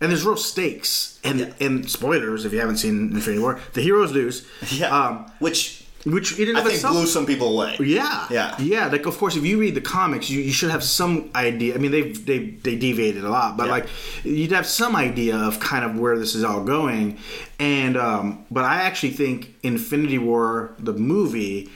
[0.00, 4.12] and there's real stakes, and and spoilers if you haven't seen Infinity War, the heroes
[4.12, 4.46] lose.
[4.70, 4.88] Yeah.
[4.96, 7.76] Um, Which which in and I think itself, blew some people away.
[7.80, 8.56] yeah, Yeah.
[8.58, 8.86] yeah.
[8.88, 11.74] Like of course, if you read the comics, you, you should have some idea.
[11.74, 13.72] I mean, they they they deviated a lot, but Yeah.
[13.72, 13.86] like
[14.24, 17.18] you'd have some idea of kind of where this is all going.
[17.60, 21.70] And um, but I actually think Infinity War the movie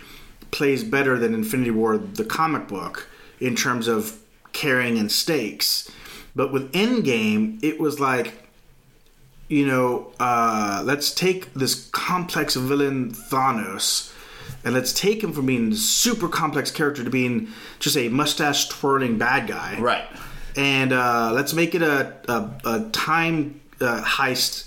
[0.51, 3.09] plays better than Infinity War the comic book
[3.41, 4.18] in terms of
[4.53, 5.91] carrying and stakes.
[6.35, 8.33] But with Endgame, it was like
[9.49, 14.12] you know, uh, let's take this complex villain Thanos,
[14.67, 17.49] and let's take him from being a super complex character to being
[17.79, 19.79] just a mustache twirling bad guy.
[19.79, 20.05] Right.
[20.57, 24.67] And uh, let's make it a a, a time uh, heist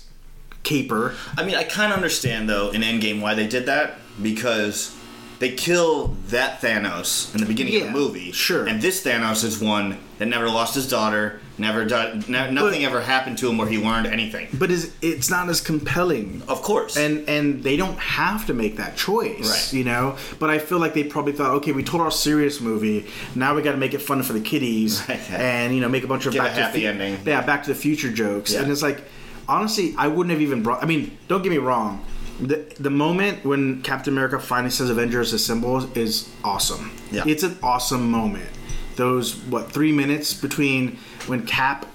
[0.62, 1.14] caper.
[1.36, 4.96] I mean, I kind of understand though in Endgame why they did that because
[5.40, 8.30] they kill that Thanos in the beginning of the movie.
[8.32, 8.66] sure.
[8.66, 11.40] And this Thanos is one that never lost his daughter.
[11.58, 12.26] Never died.
[12.28, 14.48] Ne- nothing But- ever happened to him where he learned anything.
[14.54, 16.42] But is it's not as compelling.
[16.48, 16.96] Of course.
[16.96, 19.72] And and they don't have to make that choice, Right.
[19.78, 20.16] you know.
[20.38, 23.60] But I feel like they probably thought, okay, we told our serious movie, now we
[23.62, 25.20] got to make it fun for the kiddies, Right.
[25.32, 27.18] and you know, make a bunch of a back to happy Fu- ending.
[27.26, 28.60] yeah, Back to the Future jokes, Yeah.
[28.62, 29.02] and it's like,
[29.48, 30.82] honestly, I wouldn't have even brought.
[30.82, 32.04] I mean, don't get me wrong.
[32.40, 36.98] The, the moment when Captain America finally says Avengers Assemble is awesome.
[37.10, 37.24] Yeah.
[37.26, 38.48] It's an awesome moment.
[38.96, 41.86] Those what three minutes between when Cap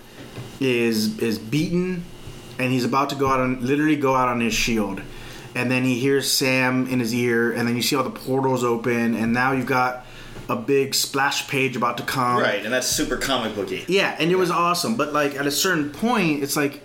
[0.60, 2.04] is is beaten
[2.60, 5.02] and he's about to go out on literally go out on his shield
[5.54, 8.64] and then he hears sam in his ear and then you see all the portals
[8.64, 10.06] open and now you've got
[10.48, 13.84] a big splash page about to come right, and that's super comic booky.
[13.88, 16.82] yeah and it was awesome but like at a certain point it's like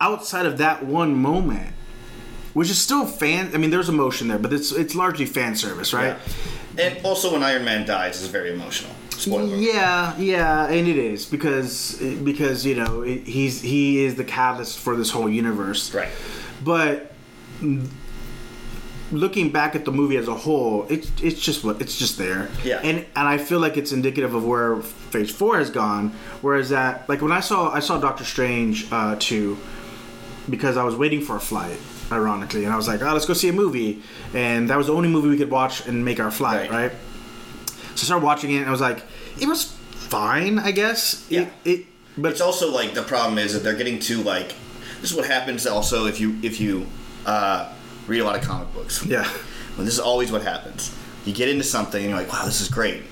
[0.00, 1.74] outside of that one moment
[2.54, 3.50] which is still fan.
[3.54, 6.16] I mean, there's emotion there, but it's it's largely fan service, right?
[6.76, 6.86] Yeah.
[6.86, 8.92] And also, when Iron Man dies, it's very emotional.
[9.10, 9.56] Spoiler.
[9.56, 14.78] Yeah, yeah, and it is because because you know it, he's he is the catalyst
[14.78, 16.08] for this whole universe, Right.
[16.62, 17.12] But
[19.12, 22.50] looking back at the movie as a whole, it's it's just what it's just there.
[22.64, 22.80] Yeah.
[22.82, 26.10] And and I feel like it's indicative of where Phase Four has gone.
[26.40, 29.58] Whereas that, like when I saw I saw Doctor Strange uh, two,
[30.50, 31.78] because I was waiting for a flight.
[32.12, 34.02] Ironically, and I was like, "Oh, let's go see a movie,"
[34.34, 36.90] and that was the only movie we could watch and make our flight, Right.
[36.90, 36.92] right?
[37.96, 39.02] So I started watching it, and I was like,
[39.40, 41.46] "It was fine, I guess." Yeah.
[41.64, 41.86] It, it
[42.16, 44.54] but It's also like the problem is that they're getting too like.
[45.00, 46.86] This is what happens also if you if you
[47.26, 47.72] uh,
[48.06, 49.04] read a lot of comic books.
[49.06, 49.22] yeah,
[49.76, 50.94] Well, this is always what happens.
[51.24, 53.02] You get into something and you're like, wow, this is great.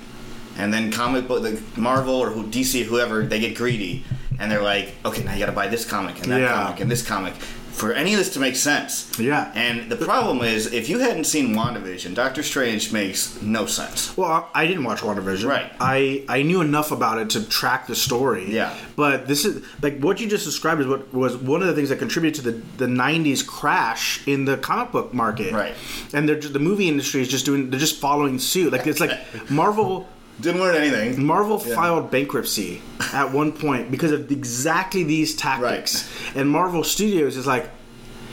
[0.55, 4.03] And then comic book, the Marvel or who, DC, whoever, they get greedy
[4.39, 6.53] and they're like, okay, now you got to buy this comic and that Yeah.
[6.53, 7.33] comic and this comic
[7.73, 9.11] for any of this to make sense.
[9.19, 9.51] Yeah.
[9.55, 14.15] And the problem is, if you hadn't seen WandaVision, Doctor Strange makes no sense.
[14.15, 15.47] Well, I didn't watch WandaVision.
[15.49, 15.71] Right.
[15.79, 18.49] I I knew enough about it to track the story.
[18.49, 18.77] Yeah.
[18.95, 21.89] But this is like what you just described is what was one of the things
[21.89, 25.51] that contributed to the the '90s crash in the comic book market.
[25.51, 25.75] Right.
[26.13, 28.71] And they're just, the movie industry is just doing they're just following suit.
[28.71, 29.19] Like it's like
[29.49, 30.07] Marvel.
[30.41, 31.23] Didn't learn anything.
[31.25, 31.75] Marvel Yeah.
[31.75, 32.81] filed bankruptcy
[33.13, 37.69] at one point because of exactly these tactics, and Marvel Studios is like,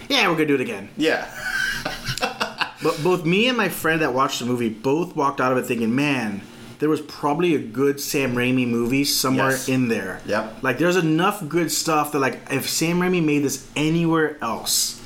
[0.09, 1.27] "Yeah, we're gonna do it again." Yeah.
[2.83, 5.67] But both me and my friend that watched the movie both walked out of it
[5.67, 6.41] thinking, man,
[6.79, 9.69] there was probably a good Sam Raimi movie somewhere Yes.
[9.69, 10.23] in there.
[10.25, 10.59] Yep.
[10.63, 14.99] Like there's enough good stuff that like if Sam Raimi made this anywhere else,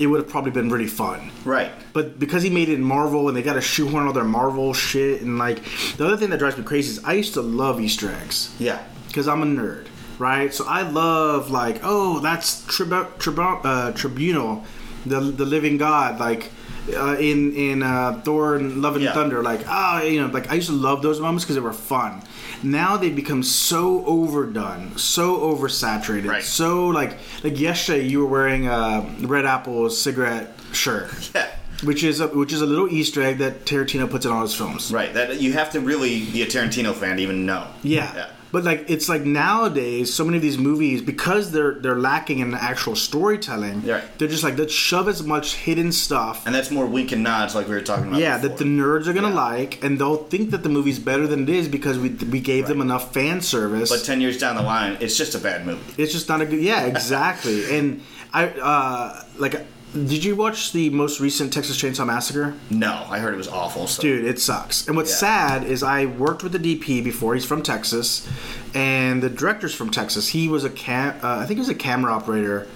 [0.00, 1.30] it would have probably been really fun.
[1.44, 1.70] Right.
[1.92, 4.72] But because he made it in Marvel and they got to shoehorn all their Marvel
[4.72, 5.62] shit and like
[5.98, 8.78] the other thing that drives me crazy is I used to love Easter eggs Yeah.
[9.08, 9.86] because I'm a nerd,
[10.18, 10.52] right?
[10.54, 14.64] So I love like, oh, that's tribu- tribu- uh, Tribunal,
[15.04, 16.50] the the living god, like
[16.94, 19.12] uh, in in uh, Thor and Love and Yeah.
[19.14, 21.72] Thunder, like ah, you know, like I used to love those moments because they were
[21.72, 22.22] fun.
[22.62, 26.44] Now they've become so overdone, so oversaturated, Right.
[26.44, 31.10] so like like yesterday you were wearing a Red Apple cigarette shirt.
[31.34, 31.48] Yeah.
[31.82, 34.54] Which is a, which is a little Easter egg that Tarantino puts in all his
[34.54, 34.92] films.
[34.92, 35.14] Right.
[35.14, 37.66] That you have to really be a Tarantino fan to even know.
[37.82, 38.12] Yeah.
[38.14, 38.26] Yeah.
[38.52, 42.54] But like it's like nowadays, so many of these movies because they're they're lacking in
[42.54, 43.86] actual storytelling.
[43.86, 44.02] Right.
[44.18, 46.44] They're just like let's shove as much hidden stuff.
[46.46, 48.20] And that's more wink and nods, like we were talking about.
[48.20, 48.48] yeah, before.
[48.48, 49.34] that the nerds are gonna Yeah.
[49.34, 52.66] like, and they'll think that the movie's better than it is because we we gave
[52.66, 53.88] them enough fan service.
[53.90, 55.80] But ten years down the line, it's just a bad movie.
[56.02, 56.60] it's just not a good.
[56.60, 57.76] Yeah, exactly.
[57.78, 59.64] and I uh like.
[59.92, 62.54] Did you watch the most recent Texas Chainsaw Massacre?
[62.70, 63.88] No, I heard it was awful.
[63.88, 64.00] So.
[64.02, 64.86] Dude, it sucks.
[64.86, 65.16] And what's Yeah.
[65.16, 67.34] sad is I worked with the DP before.
[67.34, 68.26] He's from Texas,
[68.72, 70.28] and the director's from Texas.
[70.28, 71.14] He was a cam.
[71.22, 72.68] Uh, I think he was a camera operator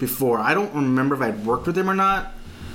[0.00, 0.38] before.
[0.38, 2.32] I don't remember if I'd worked with him or not,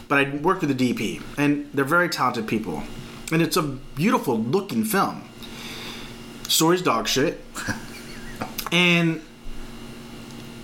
[0.07, 2.83] but I worked with the DP, and they're very talented people.
[3.31, 5.23] And it's a beautiful looking film.
[6.47, 7.43] Story's dog shit,
[8.71, 9.21] and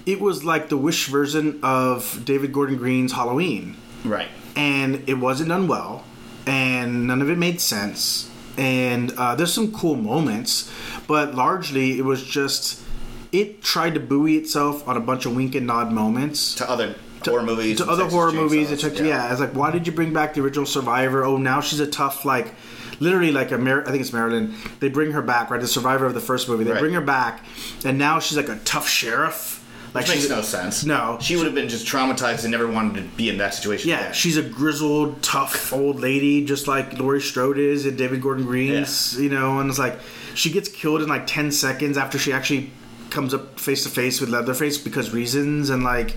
[0.05, 4.27] it was like the Wish version of David Gordon Green's Halloween Right.
[4.55, 6.03] and it wasn't done well,
[6.45, 8.29] and none of it made sense.
[8.57, 10.71] And uh, there's some cool moments,
[11.07, 12.81] but largely it was just
[13.31, 16.93] it tried to buoy itself on a bunch of wink and nod moments To other
[17.25, 17.77] horror movies.
[17.77, 18.69] to other horror movies.
[18.71, 19.31] It took, yeah.
[19.31, 21.23] it's like why did you bring back the original Survivor?
[21.23, 22.53] Oh, now she's a tough like.
[22.99, 24.53] Literally, like a Mar- I think it's Marilyn.
[24.79, 25.59] They bring her back, right?
[25.59, 26.63] The survivor of the first movie.
[26.63, 26.79] They Right.
[26.79, 27.43] bring her back,
[27.83, 29.62] and now she's like a tough sheriff.
[29.93, 30.83] Like Which makes no sense.
[30.85, 31.17] No.
[31.21, 33.89] She would have been just traumatized and never wanted to be in that situation.
[33.89, 34.13] Yeah, again.
[34.13, 39.19] she's a grizzled, tough old lady, just like Laurie Strode is in David Gordon Green's.
[39.19, 39.99] You know, and it's like
[40.33, 42.71] she gets killed in like ten seconds after she actually
[43.11, 46.15] comes up face to face with Leatherface because reasons and like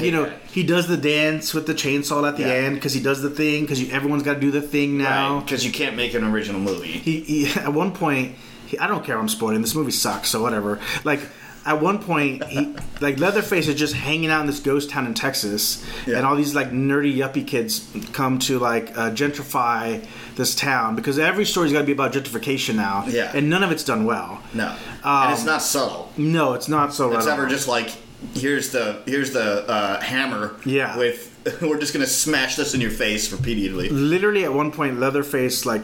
[0.00, 0.40] you know that.
[0.52, 2.52] he does the dance with the chainsaw at the Yeah.
[2.66, 5.40] end because he does the thing because everyone's got to do the thing now.
[5.40, 6.86] because you can't make an original movie.
[6.86, 9.18] He, he at one point he, I don't care.
[9.18, 9.60] I'm spoiling.
[9.62, 10.78] This movie sucks, so whatever.
[11.02, 11.20] Like
[11.68, 15.14] at one point, he like Leatherface is just hanging out in this ghost town in
[15.14, 16.16] Texas, Yeah.
[16.18, 20.04] and all these like nerdy yuppie kids come to like uh, gentrify
[20.36, 23.04] this town because every story's got to be about gentrification now.
[23.06, 23.30] Yeah.
[23.34, 24.40] and none of it's done well.
[24.54, 24.68] No,
[25.04, 26.10] Um, and it's not subtle.
[26.16, 27.14] No, it's not so.
[27.16, 27.90] It's ever just like
[28.34, 30.56] here's the here's the uh, hammer.
[30.64, 30.96] Yeah.
[30.96, 33.88] With we're just gonna smash this in your face repeatedly.
[33.88, 35.82] literally at one point leatherface like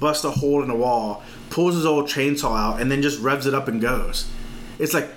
[0.00, 3.46] busts a hole in the wall pulls his old chainsaw out and then just revs
[3.46, 4.28] it up and goes
[4.78, 5.08] it's like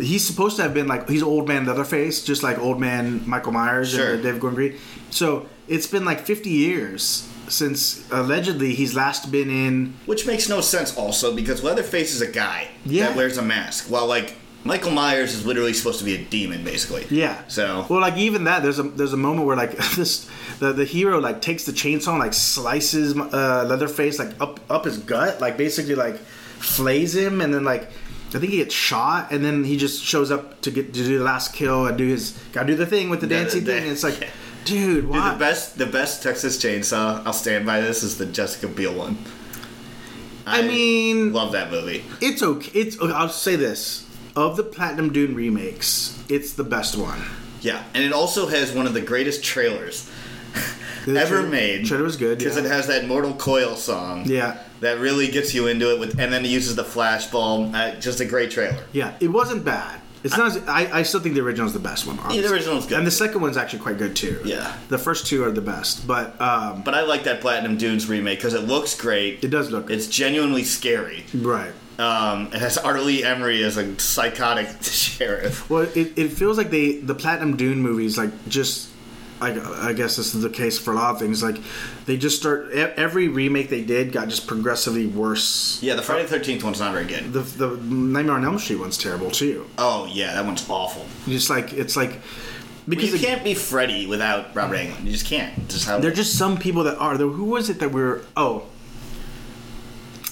[0.00, 3.52] he's supposed to have been like he's old man leatherface just like old man michael
[3.52, 4.14] myers Sure.
[4.14, 4.78] and gordon green
[5.10, 10.60] so it's been like 50 years since allegedly he's last been in Which makes no
[10.62, 13.08] sense also because Leatherface is a guy Yeah.
[13.08, 13.90] that wears a mask.
[13.90, 14.34] While like
[14.64, 17.04] Michael Myers is literally supposed to be a demon, basically.
[17.10, 17.36] Yeah.
[17.48, 20.30] So Well, like even that, there's a there's a moment where like this
[20.60, 24.84] the the hero like takes the chainsaw and like slices uh, Leatherface like up up
[24.86, 27.90] his gut, like basically like flays him, and then like
[28.34, 31.18] I think he gets shot, and then he just shows up to get to do
[31.18, 33.72] the last kill and do his gotta do the thing with the Yeah, dancing the-
[33.72, 33.82] thing.
[33.84, 34.28] And it's like, yeah.
[34.64, 38.68] dude, Dude, the best the best Texas Chainsaw, I'll stand by this, is the Jessica
[38.68, 39.18] Biel one.
[40.46, 42.04] I mean- love that movie.
[42.20, 42.70] It's okay.
[42.78, 47.20] It's I'll say this of the Platinum Dune remakes, it's the best one.
[47.60, 50.10] Yeah, and it also has one of the greatest trailers
[51.04, 51.86] The ever tra- made.
[51.86, 52.64] trailer was good, because yeah.
[52.64, 54.24] it has that Mortal Coil song.
[54.26, 54.58] Yeah.
[54.80, 55.98] that really gets you into it.
[56.00, 57.74] With and then it uses the flashbulb.
[57.74, 58.84] Uh, just a great trailer.
[58.92, 60.00] Yeah, it wasn't bad.
[60.24, 60.56] It's not.
[60.56, 62.16] As, I, I still think the original is the best one.
[62.20, 62.46] honestly.
[62.46, 62.98] original's good.
[62.98, 64.40] and the second one's actually quite good too.
[64.44, 64.76] Yeah.
[64.88, 68.38] the first two are the best, but um, But I like that Platinum Dunes remake
[68.38, 69.42] because it looks great.
[69.42, 71.24] it does look It's genuinely scary.
[71.34, 71.72] right.
[71.98, 73.00] Um, it has R.
[73.00, 75.68] Lee Ermey as a psychotic sheriff.
[75.68, 78.90] Well, it, it feels like they the Platinum Dune movies like just.
[79.42, 81.42] I, I guess this is the case for a lot of things.
[81.42, 81.56] Like,
[82.06, 85.78] they just start every remake they did got just progressively worse.
[85.82, 87.32] Yeah, the Friday the Thirteenth one's not very good.
[87.32, 89.66] The the Nightmare on Elm Street one's terrible too.
[89.78, 91.04] Oh yeah, that one's awful.
[91.26, 92.20] Just like it's like
[92.88, 94.92] Because because you it- can't be Freddy without Robert mm-hmm.
[94.92, 95.04] Englund.
[95.06, 95.68] You just can't.
[95.68, 97.18] Just how There are just some people that are.
[97.18, 98.22] There, who was it that we're?
[98.36, 98.64] Oh,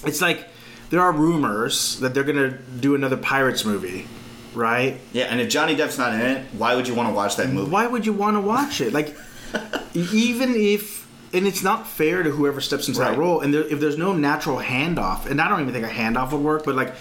[0.07, 0.49] it's like
[0.91, 4.07] there are rumors that they're gonna do another Pirates movie,
[4.55, 4.99] right?
[5.13, 5.25] yeah.
[5.25, 7.71] And if Johnny Depp's not in it, why would you want to watch that movie?
[7.71, 8.93] Why would you want to watch it?
[8.93, 9.15] Like,
[9.95, 13.11] even if, and it's not fair to whoever steps into Right.
[13.13, 13.41] that role.
[13.41, 16.41] And there, if there's no natural handoff, and I don't even think a handoff would
[16.43, 16.95] work, but like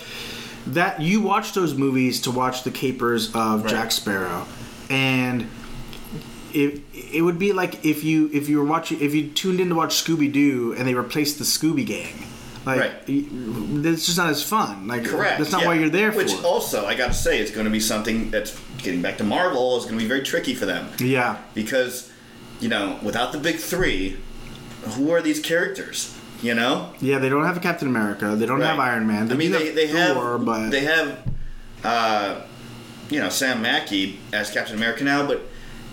[0.67, 3.69] that, you watch those movies to watch the capers of Right.
[3.71, 4.45] Jack Sparrow,
[4.89, 5.47] and
[6.53, 6.81] it
[7.13, 9.75] it would be like if you if you were watching if you tuned in to
[9.75, 12.13] watch Scooby Doo and they replaced the Scooby Gang.
[12.77, 13.03] Like, Right.
[13.07, 14.87] it's just not as fun.
[14.87, 15.39] Like, Correct.
[15.39, 15.67] that's not yeah.
[15.67, 16.45] why you're there Which for.
[16.45, 19.77] also, I gotta say, it's going to be something that's getting back to Marvel.
[19.77, 22.11] is going to be very tricky for them yeah, because,
[22.59, 24.17] you know, without the big three,
[24.91, 26.15] who are these characters?
[26.41, 27.19] You know, yeah.
[27.19, 28.33] They don't have a Captain America.
[28.35, 29.29] They don't have Iron Man.
[29.29, 31.19] I mean, they, they have Thor, but they have,
[31.83, 32.41] uh,
[33.09, 35.41] you know, Sam Mackey as Captain America now, but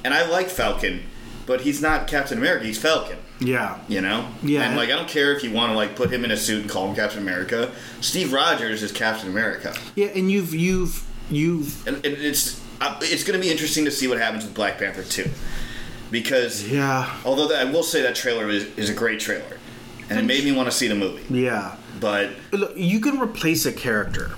[0.05, 1.03] and I like Falcon,
[1.47, 2.65] but he's not Captain America.
[2.65, 3.19] He's Falcon.
[3.41, 4.29] Yeah, You know?
[4.43, 4.63] Yeah.
[4.63, 6.63] And like I don't care if you want to like put him in a suit
[6.63, 7.71] and call him Captain America.
[8.01, 9.75] Steve Rogers is Captain America.
[9.95, 10.07] yeah.
[10.07, 14.07] And you've you've you've And, and it's uh, it's going to be interesting to see
[14.09, 15.29] what happens with Black Panther 2.
[16.11, 19.59] Because yeah although that, I will say that trailer is, is a great trailer.
[20.09, 21.25] And it made me want to see the movie.
[21.35, 21.77] yeah.
[21.99, 24.33] But Look, you can replace a character,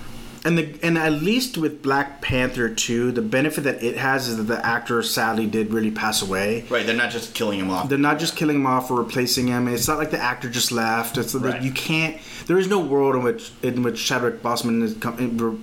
[0.49, 4.37] and the and at least with Black Panther two, the benefit that it has is
[4.37, 6.65] that the actor sadly did really pass away.
[6.69, 7.87] right, they're not just killing him off.
[7.89, 9.67] They're not just killing him off or replacing him.
[9.67, 11.17] It's not like the actor just left.
[11.17, 11.61] It's that Right.
[11.61, 12.17] you can't.
[12.47, 14.95] There is no world in which in which Chadwick Boseman is,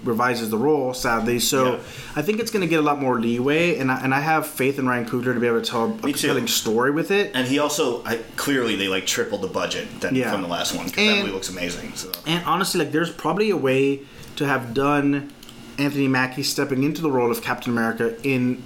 [0.05, 0.95] revises the role.
[0.95, 1.78] Sadly, so Yeah.
[2.16, 4.47] I think it's going to get a lot more leeway, and I, and I have
[4.47, 6.28] faith in Ryan Coogler to be able to tell a Me too.
[6.28, 7.32] compelling story with it.
[7.34, 10.30] And he also I, clearly they like tripled the budget than, Yeah.
[10.30, 11.93] from the last one because that movie looks amazing.
[11.97, 14.01] So And honestly, like there's probably a way
[14.37, 15.32] to have done
[15.78, 18.62] Anthony Mackie stepping into the role of Captain America in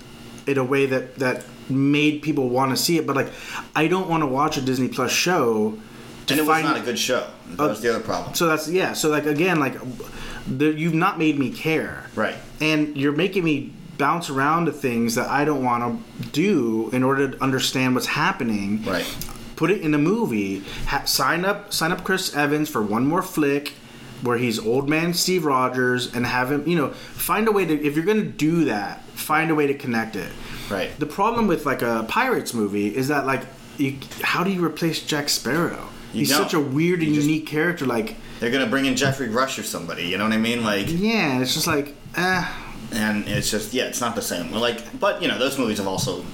[0.46, 3.06] in a way that that made people want to see it.
[3.06, 3.32] But like,
[3.76, 5.78] I don't want to watch a Disney Plus show.
[6.26, 7.28] To and it was not a good show.
[7.50, 8.34] That was the other problem.
[8.34, 8.92] So that's yeah.
[8.92, 9.76] So like again, like
[10.46, 12.36] the, you've not made me care, Right.
[12.60, 15.82] And you're making me bounce around to things that I don't want
[16.22, 19.04] to do in order to understand what's happening Right.
[19.56, 20.62] put it in a movie.
[20.86, 23.74] Ha- sign up, sign up Chris Evans for one more flick
[24.22, 26.66] where he's old man Steve Rogers, and have him.
[26.68, 27.74] You know, find a way to.
[27.86, 30.30] If you're gonna do that, find a way to connect it.
[30.68, 30.90] Right.
[30.98, 33.42] The problem with like a Pirates movie is that like,
[33.76, 35.88] you, how do you replace Jack Sparrow?
[36.12, 36.42] You He's don't.
[36.42, 37.86] such a weird and unique character.
[37.86, 40.04] Like, They're gonna bring in Geoffrey Rush or somebody.
[40.06, 40.64] You know what I mean?
[40.64, 42.48] Like, yeah, it's just like, eh.
[42.92, 44.50] and it's just yeah, it's not the same.
[44.52, 46.24] Like, but you know, those movies have also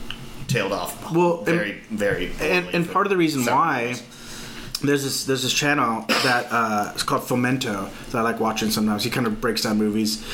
[0.49, 1.13] tailed off.
[1.13, 2.33] Well, and- very, very.
[2.41, 4.03] and, and part of the reason why years.
[4.79, 9.05] There's this there's this channel that uh, it's called Fomento that I like watching sometimes.
[9.05, 10.25] He kind of breaks down movies,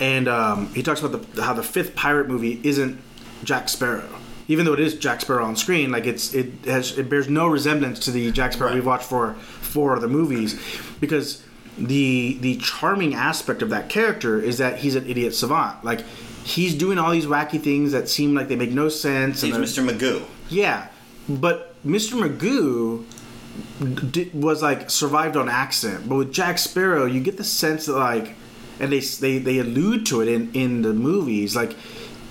[0.00, 2.98] and um, he talks about the, how the fifth pirate movie isn't
[3.44, 4.08] Jack Sparrow,
[4.48, 5.90] even though it is Jack Sparrow on screen.
[5.90, 8.76] Like it's it has it bears no resemblance to the Jack Sparrow Right.
[8.76, 10.60] we've watched for four other movies,
[11.00, 11.42] because
[11.78, 15.84] the the charming aspect of that character is that he's an idiot savant.
[15.84, 16.00] Like
[16.44, 19.40] he's doing all these wacky things that seem like they make no sense.
[19.42, 19.86] he's Mr.
[19.86, 20.22] Magoo.
[20.48, 20.88] yeah,
[21.28, 22.12] but Mr.
[22.20, 23.04] Magoo
[24.10, 26.08] d- was like survived on accident.
[26.08, 28.34] But with Jack Sparrow, you get the sense that like,
[28.80, 31.54] and they they, they allude to it in in the movies.
[31.56, 31.76] Like,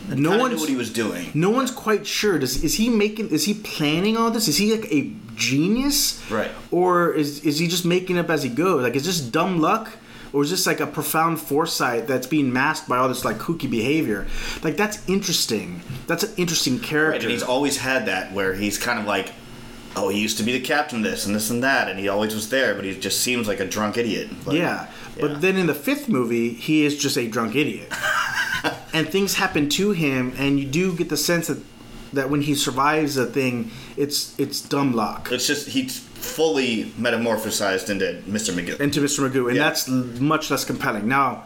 [0.10, 1.32] no Kinda knew what he was doing.
[1.34, 2.38] no one's quite sure.
[2.40, 3.30] Does is he making?
[3.30, 4.48] Is he planning all this?
[4.48, 6.22] Is he like a genius?
[6.32, 6.52] Right.
[6.72, 8.84] Or is is he just making up as he goes?
[8.84, 9.90] Like, is this dumb luck?
[10.34, 13.70] or is this like a profound foresight that's being masked by all this like kooky
[13.72, 14.28] behavior?
[14.64, 15.80] Like that's interesting.
[16.08, 17.22] That's an interesting Right, character.
[17.22, 19.32] and he's always had that where he's kind of like,
[19.96, 22.08] oh, he used to be the captain of this and this and that, and he
[22.08, 24.30] always was there, but he just seems like a drunk idiot.
[24.46, 24.88] Like, yeah.
[25.16, 25.22] yeah.
[25.22, 27.92] But then in the fifth movie, he is just a drunk idiot.
[28.94, 31.60] and things happen to him and you do get the sense that
[32.14, 35.30] that when he survives a thing, it's it's dumb luck.
[35.32, 38.54] It's just he's fully metamorphosized into Mr.
[38.54, 38.80] McGill.
[38.80, 39.30] into Mr.
[39.30, 39.64] Magoo, and Yeah.
[39.64, 41.08] that's much less compelling.
[41.08, 41.44] Now,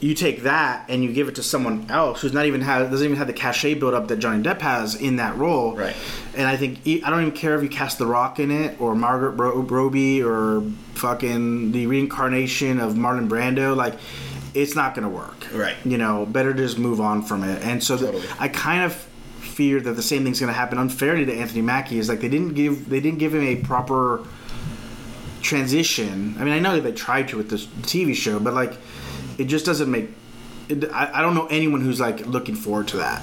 [0.00, 3.04] you take that and you give it to someone else who's not even have doesn't
[3.04, 5.76] even have the cachet build up that Johnny Depp has in that role.
[5.76, 5.94] Right.
[6.34, 8.94] And I think I don't even care if you cast The Rock in it or
[8.94, 10.62] Margaret Ro- Robbie or
[10.94, 13.76] fucking the reincarnation of Marlon Brando.
[13.76, 13.94] Like,
[14.54, 15.46] it's not going to work.
[15.52, 15.76] Right.
[15.84, 17.62] You know, better to just move on from it.
[17.62, 18.26] And so Totally.
[18.38, 21.98] I kind of fear that the same thing's going to happen unfairly to Anthony Mackie.
[21.98, 24.24] Is like they didn't give they didn't give him a proper
[25.42, 26.36] transition.
[26.38, 28.72] I mean, I know they tried to with this TV show, but like,
[29.40, 30.10] it just doesn't make.
[30.68, 33.22] It, I, I don't know anyone who's like looking forward to that,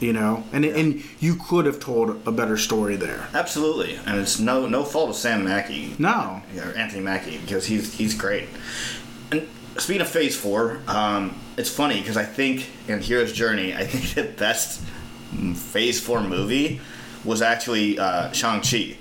[0.00, 0.44] you know.
[0.52, 3.26] And and you could have told a better story there.
[3.34, 7.92] Absolutely, and it's no no fault of Sam Mackey No, or Anthony Mackie because he's
[7.94, 8.48] he's great.
[9.32, 13.84] And speaking of Phase Four, um, it's funny because I think in Hero's Journey, I
[13.86, 14.80] think the best
[15.56, 16.80] Phase Four movie
[17.24, 18.96] was actually uh, Shang Chi,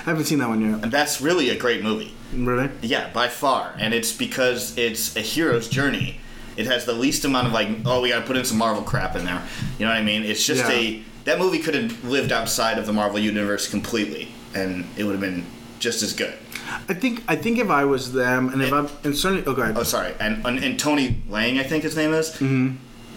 [0.00, 0.82] I haven't seen that one yet.
[0.82, 2.14] and that's really a great movie.
[2.34, 2.70] Really?
[2.82, 6.20] Yeah, by far, and it's because it's a hero's journey.
[6.56, 8.82] It has the least amount of like, oh, we got to put in some Marvel
[8.82, 9.42] crap in there.
[9.78, 10.24] You know what I mean?
[10.24, 10.72] It's just Yeah.
[10.76, 15.12] a that movie could have lived outside of the Marvel universe completely, and it would
[15.12, 15.44] have been
[15.78, 16.34] just as good.
[16.88, 19.62] I think I think if I was them, and if I'm and certainly, oh, go
[19.62, 19.76] ahead.
[19.76, 22.30] Oh, sorry, and and, and Tony Leung, I think his name is.
[22.30, 22.76] Mm-hmm.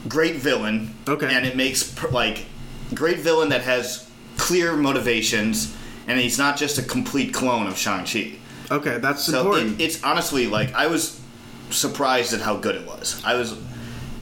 [0.09, 0.95] Great villain.
[1.07, 1.33] Okay.
[1.33, 2.45] And it makes like
[2.93, 5.75] great villain that has clear motivations,
[6.07, 8.33] and he's not just a complete clone of Shang Chi.
[8.71, 9.79] Okay, that's So important.
[9.79, 11.19] it, it's honestly like I was
[11.69, 13.21] surprised at how good it was.
[13.25, 13.53] I was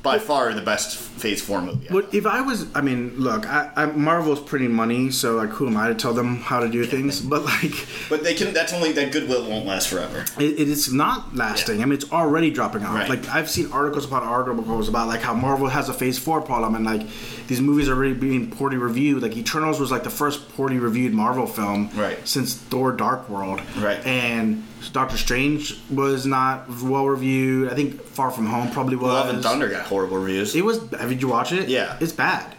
[0.04, 1.88] by far the best Phase Four movie.
[2.18, 5.78] if I was, I mean, look, I, I, Marvel's pretty money, so like, who am
[5.78, 7.22] I to tell them how to do things?
[7.32, 7.74] But like,
[8.10, 8.54] But they can.
[8.54, 10.26] That's only that goodwill won't last forever.
[10.40, 11.78] it, it is not lasting.
[11.78, 11.84] Yeah.
[11.84, 12.96] I mean, it's already dropping off.
[12.96, 13.10] Right.
[13.10, 16.76] Like I've seen articles upon articles about like how Marvel has a Phase Four problem,
[16.76, 17.04] and like
[17.48, 19.22] these movies are already being poorly reviewed.
[19.22, 22.18] Like Eternals was like the first poorly reviewed Marvel film Right.
[22.28, 23.62] since Thor: Dark World.
[23.78, 24.04] Right.
[24.06, 27.72] And Doctor Strange was not well reviewed.
[27.72, 29.06] I think Far From Home probably was.
[29.14, 30.56] Love and Thunder got horrible reviews.
[30.56, 30.80] It was.
[31.12, 31.68] Did you watch it?
[31.68, 31.98] Yeah.
[32.00, 32.56] It's bad.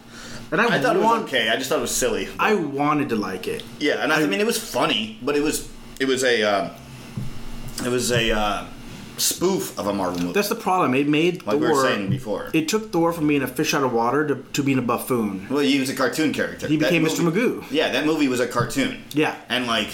[0.51, 1.49] And I, I thought it was okay.
[1.49, 2.29] I just thought it was silly.
[2.39, 3.63] I wanted to like it.
[3.81, 5.67] yeah, and I, I mean it was funny, but it was
[5.99, 6.69] it was a uh,
[7.83, 8.67] it was a uh,
[9.17, 10.33] spoof of a Marvel movie.
[10.35, 10.93] That's the problem.
[10.95, 11.69] It made like Thor.
[11.69, 12.51] we were saying before.
[12.53, 15.47] It took Thor from being a fish out of water to, to being a buffoon.
[15.49, 16.69] well, he was a cartoon character.
[16.69, 17.25] He That became Mr.
[17.25, 17.65] movie- Magoo.
[17.71, 19.03] Yeah, that movie was a cartoon.
[19.15, 19.35] Yeah.
[19.49, 19.89] and like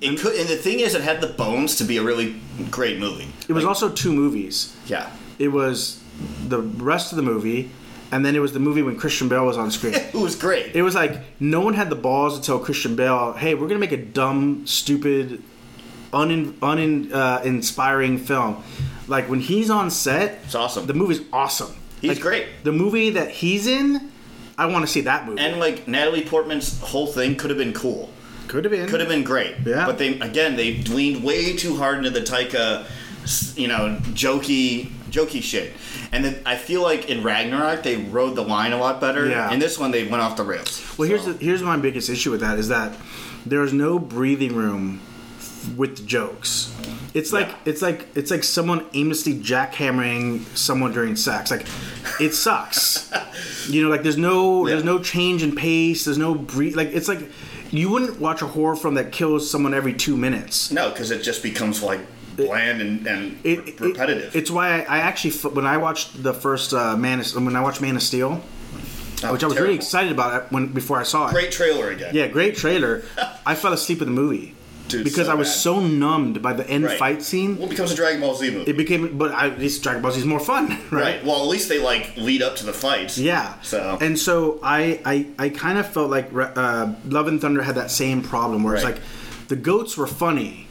[0.00, 0.34] it could.
[0.34, 2.34] And the thing is, it had the bones to be a really
[2.72, 3.28] great movie.
[3.48, 4.76] It was also two movies.
[4.86, 5.08] Yeah.
[5.38, 6.02] It was
[6.48, 7.70] the rest of the movie,
[8.12, 9.94] and then it was the movie when Christian Bale was on screen.
[10.14, 10.76] It was great.
[10.76, 13.80] it was like no one had the balls to tell Christian Bale, "Hey, we're gonna
[13.80, 15.42] make a dumb, stupid,
[16.12, 18.62] unin, unin, uh, inspiring film."
[19.08, 20.86] Like when he's on set, It's awesome.
[20.86, 21.74] the movie's awesome.
[22.00, 22.46] He's Like, great.
[22.64, 24.10] The movie that he's in,
[24.58, 25.40] I want to see that movie.
[25.40, 28.10] And like Natalie Portman's whole thing could have been cool.
[28.48, 28.88] Could have been.
[28.88, 29.54] Could have been great.
[29.64, 29.86] Yeah.
[29.86, 32.84] But they again they leaned way too hard into the Taika,
[33.56, 35.72] you know, jokey jokey shit.
[36.10, 39.28] And then I feel like in Ragnarok they rode the line a lot better.
[39.28, 39.52] Yeah.
[39.52, 40.82] In this one they went off the rails.
[40.98, 42.96] Well, here's So, the, here's my biggest issue with that is that
[43.46, 45.00] there's no breathing room
[45.76, 46.74] with the jokes.
[47.14, 47.56] It's like Yeah.
[47.66, 51.50] it's like it's like someone aimlessly jackhammering someone during sex.
[51.50, 51.66] Like
[52.20, 53.10] it sucks.
[53.68, 56.04] you know, like there's no there's no change in pace.
[56.04, 56.74] There's no breathe.
[56.74, 57.20] Like it's like
[57.70, 60.70] you wouldn't watch a horror film that kills someone every two minutes.
[60.70, 62.00] no, because it just becomes like
[62.36, 64.34] bland and, and It, re- it- repetitive.
[64.36, 67.60] it's why I, I actually when I watched the first uh, Man of, when I
[67.60, 69.62] watched Man of Steel, which I was terrible.
[69.62, 71.32] really excited about it when before I saw it.
[71.32, 72.14] Great trailer again.
[72.14, 73.04] Yeah, great trailer.
[73.46, 74.54] I fell asleep in the movie
[74.88, 75.54] Dude, because so I was bad.
[75.54, 76.98] so numbed by the end Right.
[76.98, 77.56] fight scene.
[77.56, 78.70] Well, it becomes a Dragon Ball Z movie.
[78.70, 80.92] It became, but I, this Dragon Ball Z is more fun, right?
[80.92, 81.24] right.
[81.24, 83.16] Well, at least they like lead up to the fights.
[83.16, 83.54] Yeah.
[83.62, 87.76] So and so I I, I kind of felt like uh, Love and Thunder had
[87.76, 88.84] that same problem where Right.
[88.84, 90.66] it's like the goats were funny,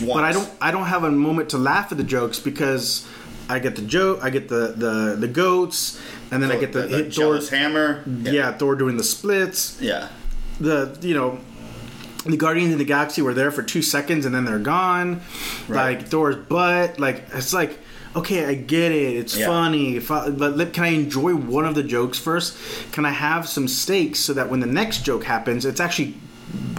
[0.00, 0.12] once.
[0.14, 3.06] but I don't I don't have a moment to laugh at the jokes because
[3.48, 6.00] I get the joke, I get the the the goats,
[6.30, 7.38] and then I get the, the, the hit Thor.
[7.50, 8.02] hammer.
[8.06, 9.80] Yeah, Thor doing the splits.
[9.80, 10.08] Yeah.
[10.60, 11.38] the you know
[12.24, 15.20] the Guardians of the Galaxy were there for two seconds and then they're gone.
[15.66, 15.98] Right.
[15.98, 17.78] Like Thor's butt, like it's like
[18.14, 19.46] okay, I get it, it's Yeah.
[19.46, 22.54] funny, fu- but can I enjoy one of the jokes first?
[22.92, 26.14] Can I have some stakes so that when the next joke happens, it's actually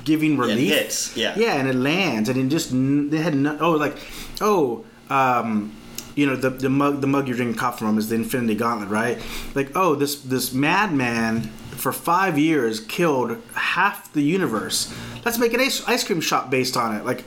[0.03, 0.73] giving relief?
[0.73, 1.34] hits, yeah.
[1.38, 3.98] yeah, and it lands, and it just they had no, oh like
[4.41, 4.85] oh.
[5.10, 5.76] um,
[6.15, 8.90] you know, the the mug the mug you're drinking coffee from is the Infinity Gauntlet,
[8.90, 9.19] right?
[9.56, 11.41] Like, oh, this this madman
[11.73, 14.94] for five years killed half the universe.
[15.26, 17.06] Let's make an ice, ice cream shop based on it.
[17.06, 17.23] Like,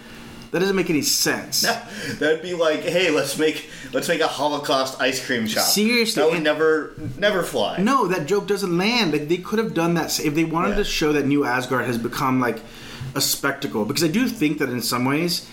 [0.56, 1.60] that doesn't make any sense.
[2.18, 5.64] That'd be like, hey, let's make let's make a Holocaust ice cream shop.
[5.64, 7.76] Seriously, that would never never fly.
[7.76, 9.12] No, that joke doesn't land.
[9.12, 10.76] Like they could have done that if they wanted Yeah.
[10.76, 12.60] to show that New Asgard has become like
[13.14, 13.84] a spectacle.
[13.84, 15.46] Because I do think that in some ways,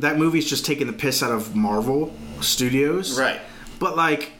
[0.00, 3.16] that movie's just taking the piss out of Marvel Studios.
[3.16, 3.40] Right.
[3.78, 4.32] But like,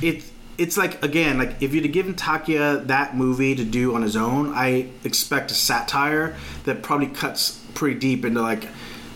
[0.00, 0.24] it
[0.56, 4.16] it's like again like if you'd have given Taika that movie to do on his
[4.16, 8.68] own, I expect a satire that probably cuts pretty deep into like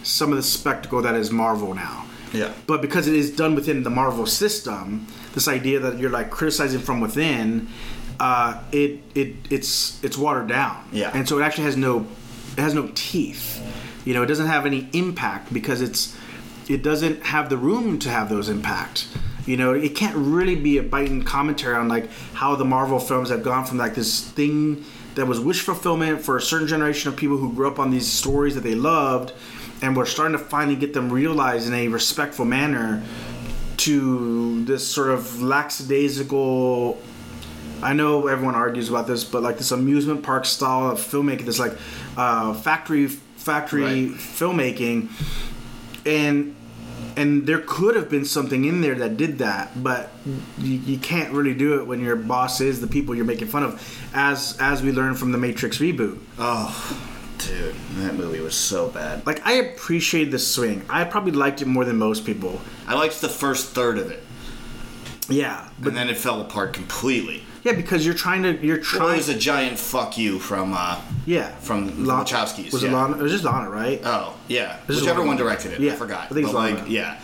[0.02, 2.06] some of the spectacle that is Marvel now.
[2.32, 2.52] Yeah.
[2.66, 6.80] But because it is done within the Marvel system, this idea that you're like criticizing
[6.80, 7.68] from within,
[8.18, 10.88] uh, it it it's it's watered down.
[10.92, 11.10] Yeah.
[11.14, 12.06] And so it actually has no
[12.56, 13.62] it has no teeth.
[14.04, 16.16] You know, it doesn't have any impact because it's
[16.68, 19.08] it doesn't have the room to have those impact.
[19.46, 23.30] You know, it can't really be a biting commentary on like how the Marvel films
[23.30, 24.84] have gone from like this thing
[25.14, 28.06] that was wish fulfillment for a certain generation of people who grew up on these
[28.10, 29.32] stories that they loved
[29.82, 33.02] and we're starting to finally get them realized in a respectful manner
[33.76, 36.98] to this sort of lackadaisical
[37.82, 41.58] I know everyone argues about this, but like this amusement park style of filmmaking, this
[41.58, 41.72] like
[42.16, 44.10] uh, factory factory Right.
[44.12, 45.08] filmmaking,
[46.06, 46.54] and
[47.16, 50.10] and there could have been something in there that did that, but
[50.58, 53.62] you, you can't really do it when your boss is the people you're making fun
[53.62, 56.18] of, as as we learned from the Matrix reboot.
[56.38, 57.00] Oh,
[57.38, 59.26] dude, that movie was so bad.
[59.26, 60.84] Like I appreciate the swing.
[60.88, 62.60] I probably liked it more than most people.
[62.86, 64.22] I liked the first third of it,
[65.28, 67.44] Yeah, but and then it fell apart completely.
[67.62, 71.00] Yeah, because you're trying to you're Well, it was a giant fuck you from uh,
[71.26, 72.72] yeah, from Lon- Wachowskis.
[72.72, 72.90] Was yeah.
[72.90, 73.18] it Lana?
[73.18, 74.00] It was just Lana, right?
[74.04, 74.78] Oh, yeah.
[74.86, 75.80] This Whichever one directed it.
[75.80, 76.24] Yeah, I forgot.
[76.24, 77.20] I think it's like, yeah.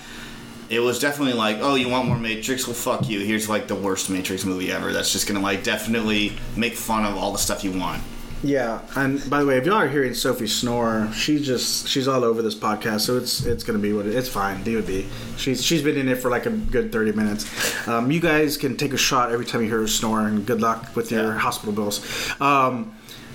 [0.70, 2.66] It was definitely like, oh, you want more Matrix?
[2.66, 3.20] Well, fuck you.
[3.20, 4.92] Here's like the worst Matrix movie ever.
[4.92, 8.02] That's just gonna like definitely make fun of all the stuff you want.
[8.42, 12.22] Yeah, and by the way, if y'all are hearing Sophie snore, she's just she's all
[12.22, 14.62] over this podcast, so it's it's gonna be what it, it's fine.
[14.64, 15.08] It would be.
[15.36, 17.88] She's she's been in it for like a good thirty minutes.
[17.88, 20.60] Um, you guys can take a shot every time you hear her snore, and good
[20.60, 21.38] luck with your Yeah.
[21.38, 22.00] hospital bills.
[22.40, 22.94] Um,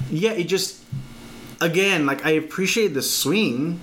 [0.09, 0.81] yeah, it just
[1.59, 3.81] again like I appreciate the swing.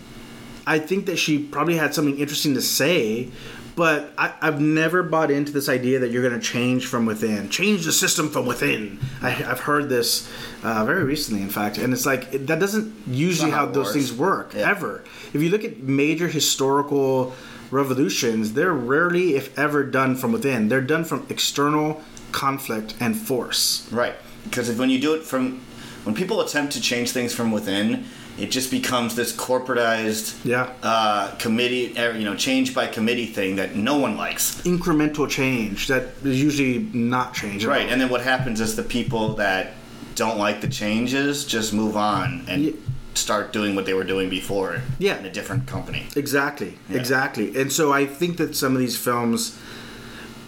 [0.67, 3.29] I think that she probably had something interesting to say,
[3.77, 7.49] but I, I've never bought into this idea that you're going to change from within,
[7.49, 8.99] change the system from within.
[9.23, 10.31] I, I've heard this
[10.63, 13.87] uh, very recently, in fact, and it's like it, that doesn't usually how how those
[13.87, 13.93] works.
[13.93, 14.71] things work Yeah.
[14.71, 15.03] ever.
[15.33, 17.35] If you look at major historical
[17.71, 20.69] revolutions, they're rarely, if ever, done from within.
[20.69, 22.03] They're done from external
[22.33, 23.89] conflict and force.
[23.93, 24.15] Right.
[24.45, 25.61] Because if, when you do it from,
[26.05, 28.05] when people attempt to change things from within,
[28.41, 30.69] it just becomes this corporatized, Yeah.
[30.83, 34.61] uh, committee, er, you know, change by committee thing that no one likes.
[34.65, 37.65] Incremental change that is usually not change.
[37.65, 37.89] Right.
[37.89, 39.75] And then what happens is the people that
[40.15, 42.71] don't like the changes just move on and Yeah.
[43.15, 45.19] start doing what they were doing before Yeah.
[45.19, 46.07] in a different company.
[46.17, 47.53] Exactly, exactly.
[47.57, 49.53] And so I think that some of these films,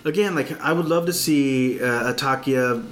[0.05, 2.85] again, like I would love to see uh, a Taika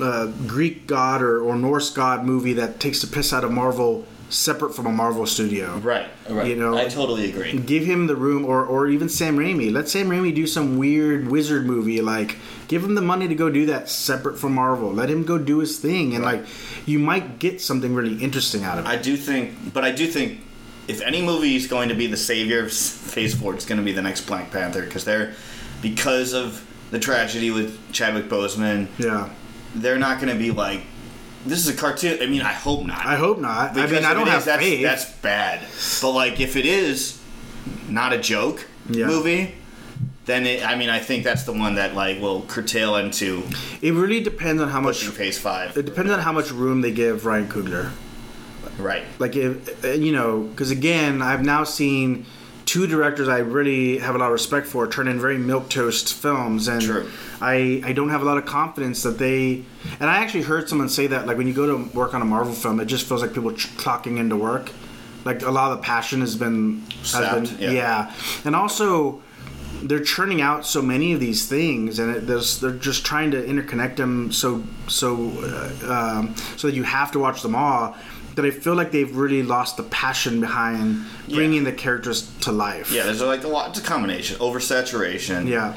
[0.00, 4.06] uh, Greek god or, or Norse god movie that takes the piss out of Marvel,
[4.30, 5.76] separate from a Marvel studio.
[5.78, 6.06] Right.
[6.28, 6.46] Right.
[6.48, 7.58] You know- I totally agree.
[7.58, 9.72] Give him the room, or, or even Sam Raimi.
[9.72, 12.00] Let Sam Raimi do some weird wizard movie.
[12.00, 12.36] Like,
[12.68, 14.92] give him the money to go do that separate from Marvel.
[14.92, 16.40] Let him go do his thing, and Right.
[16.40, 16.48] like,
[16.86, 18.88] you might get something really interesting out of it.
[18.88, 20.40] I do think, but I do think
[20.86, 23.84] if any movie is going to be the savior of Phase Four, it's going to
[23.84, 25.34] be the next Black Panther because they're
[25.82, 28.88] because of the tragedy with Chadwick Boseman.
[28.98, 29.30] yeah,
[29.74, 30.82] They're not going to be like
[31.46, 32.18] this is a cartoon.
[32.20, 33.06] I mean, I hope not.
[33.06, 33.76] I hope not.
[33.76, 34.82] I mean, I don't have is, that's, faith.
[34.82, 35.60] That's bad.
[36.02, 37.20] But like, if it is
[37.88, 39.06] not a joke Yeah.
[39.06, 39.54] movie,
[40.26, 43.44] then it, I mean, I think that's the one that like will curtail into
[43.80, 45.04] It really depends on how much.
[45.04, 45.76] Phase Five.
[45.76, 47.92] It depends on how much room they give Ryan Coogler.
[48.78, 49.04] Right.
[49.18, 52.26] Like, if, uh, you know, because again, I've now seen
[52.68, 56.12] two directors I really have a lot of respect for turn in very milk toast
[56.12, 57.10] films, and True.
[57.40, 59.64] I I don't have a lot of confidence that they.
[59.98, 62.26] And I actually heard someone say that like when you go to work on a
[62.26, 64.70] Marvel film, it just feels like people ch- clocking into work.
[65.24, 67.70] Like a lot of the passion has been, has Sapped, been yeah.
[67.70, 68.14] yeah,
[68.44, 69.22] and also
[69.82, 73.42] they're churning out so many of these things, and it, there's, they're just trying to
[73.42, 77.96] interconnect them so so uh, um, so that you have to watch them all.
[78.38, 82.92] That I feel like they've really lost the passion behind bringing the characters to life.
[82.92, 83.70] Yeah, there's like a lot.
[83.70, 84.38] It's a combination.
[84.38, 85.48] Oversaturation.
[85.48, 85.74] yeah,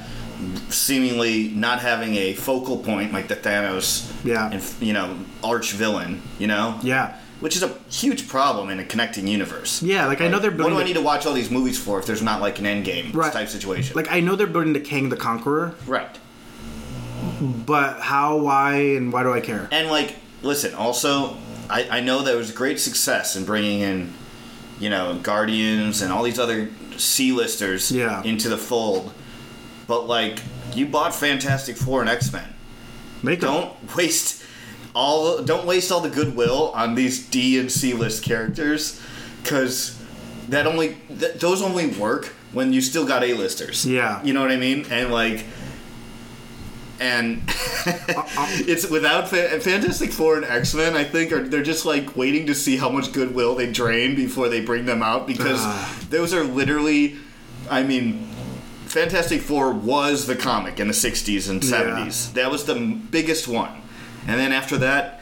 [0.69, 4.51] seemingly not having a focal point like the Thanos, Yeah.
[4.51, 7.17] and you know, arch villain, you know, yeah.
[7.39, 9.81] which is a huge problem in a connecting universe.
[9.81, 10.75] Yeah, like I know they're building.
[10.75, 12.67] What do I need to watch all these movies for if there's not like an
[12.67, 13.33] end game Right.
[13.33, 13.95] type situation?
[13.95, 16.15] like I know they're building the Kang the Conqueror, right.
[17.41, 19.67] but how, why, and why do I care?
[19.71, 21.37] And like, listen, also,
[21.71, 24.13] I, I know there was great success in bringing in,
[24.79, 28.21] you know, Guardians and all these other C-listers Yeah.
[28.23, 29.13] into the fold.
[29.87, 30.39] But like,
[30.75, 32.47] you bought Fantastic Four and X Men.
[33.23, 33.39] Make.
[33.41, 34.43] Don't waste
[34.95, 35.41] all.
[35.43, 38.99] Don't waste all the goodwill on these D and C list characters,
[39.43, 39.97] because
[40.49, 43.85] that only th- those only work when you still got A listers.
[43.85, 44.21] Yeah.
[44.23, 44.85] you know what I mean.
[44.89, 45.45] And like,
[47.01, 47.41] and
[48.67, 50.95] it's without Fa- Fantastic Four and X Men.
[50.95, 54.47] I think are they're just like waiting to see how much goodwill they drain before
[54.49, 55.99] they bring them out because Ah.
[56.09, 57.17] those are literally,
[57.69, 58.27] I mean.
[58.85, 62.33] Fantastic Four was the comic in the 60s and 70s.
[62.33, 63.71] That was the biggest one.
[64.27, 65.21] And then after that,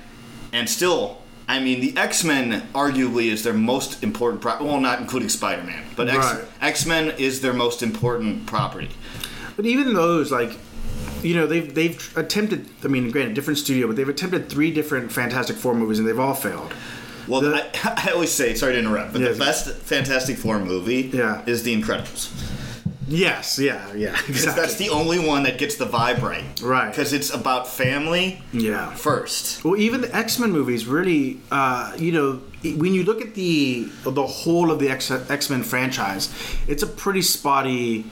[0.51, 4.41] and still, I mean, the X Men arguably is their most important.
[4.41, 6.43] Pro- well, not including Spider Man, but X Right.
[6.61, 8.89] X Men is their most important property.
[9.55, 10.57] But even those, like,
[11.23, 12.67] you know, they've they've attempted.
[12.83, 16.19] I mean, granted, different studio, but they've attempted three different Fantastic Four movies, and they've
[16.19, 16.73] all failed.
[17.27, 21.09] Well, The- I, I always say, sorry to interrupt, but the best Fantastic Four movie
[21.13, 21.43] Yeah.
[21.45, 22.31] is The Incredibles.
[23.07, 24.61] Yes, yeah, yeah, exactly.
[24.61, 26.43] That's the only one that gets the vibe right.
[26.61, 26.89] Right.
[26.91, 28.91] Because it's about family yeah.
[28.93, 29.63] first.
[29.65, 32.33] Well, even the X Men movies really, uh, you know,
[32.77, 36.29] when you look at the the whole of the X Men franchise,
[36.67, 38.05] it's a pretty spotty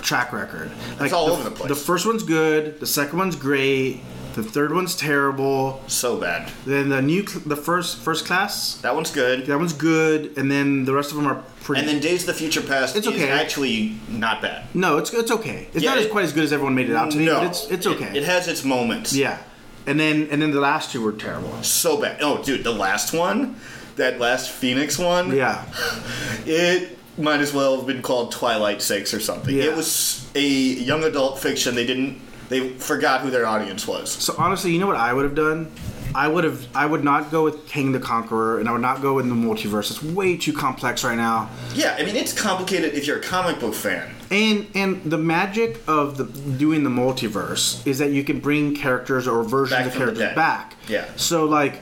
[0.00, 0.70] track record.
[0.98, 1.68] Like all the, over the place.
[1.68, 2.80] The first one's good.
[2.80, 4.00] The second one's great.
[4.34, 5.82] The third one's terrible.
[5.88, 6.50] So bad.
[6.64, 9.44] Then the new, the first first class, That one's good.
[9.46, 10.38] that one's good.
[10.38, 11.80] And then the rest of them are pretty.
[11.80, 13.28] And then Days of the Future Past It's is okay.
[13.28, 14.64] actually not bad.
[14.74, 15.68] no, it's it's okay.
[15.74, 17.40] It's Yeah, not as quite as good as everyone made it out to be, no,
[17.40, 18.16] but it's it's It- okay.
[18.16, 19.12] It, has its moments.
[19.14, 19.38] yeah.
[19.86, 21.62] And then and then the last two were terrible.
[21.62, 22.18] So bad.
[22.22, 23.56] Oh, dude, the last one,
[23.96, 25.62] that last Phoenix one, Yeah.
[26.46, 29.54] it might as well have been called Twilight Six or something.
[29.54, 29.64] Yeah.
[29.64, 31.74] It was a young adult fiction.
[31.74, 32.20] They didn't.
[32.48, 34.10] They forgot who their audience was.
[34.10, 35.70] So honestly, you know what I would have done?
[36.14, 36.66] I would have.
[36.76, 39.34] I would not go with Kang the Conqueror, and I would not go in the
[39.34, 39.90] multiverse.
[39.90, 41.48] It's way too complex right now.
[41.74, 44.14] Yeah, I mean it's complicated if you're a comic book fan.
[44.30, 49.26] And and the magic of the doing the multiverse is that you can bring characters
[49.26, 50.76] or versions Back of characters back.
[50.88, 51.06] Yeah.
[51.16, 51.80] So like,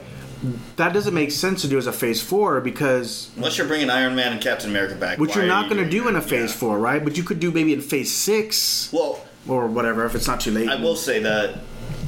[0.77, 4.15] that doesn't make sense to do as a Phase Four because Unless you're bringing Iron
[4.15, 6.21] Man and Captain America back, which you're not you going to do in a?
[6.21, 6.57] Phase Yeah.
[6.59, 7.03] Four, right?
[7.03, 10.51] But you could do maybe in Phase Six Well, or whatever if it's not too
[10.51, 10.67] late.
[10.69, 11.59] I will say that.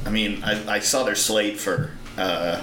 [0.06, 1.90] I mean, I, I saw their slate for.
[2.18, 2.62] Uh,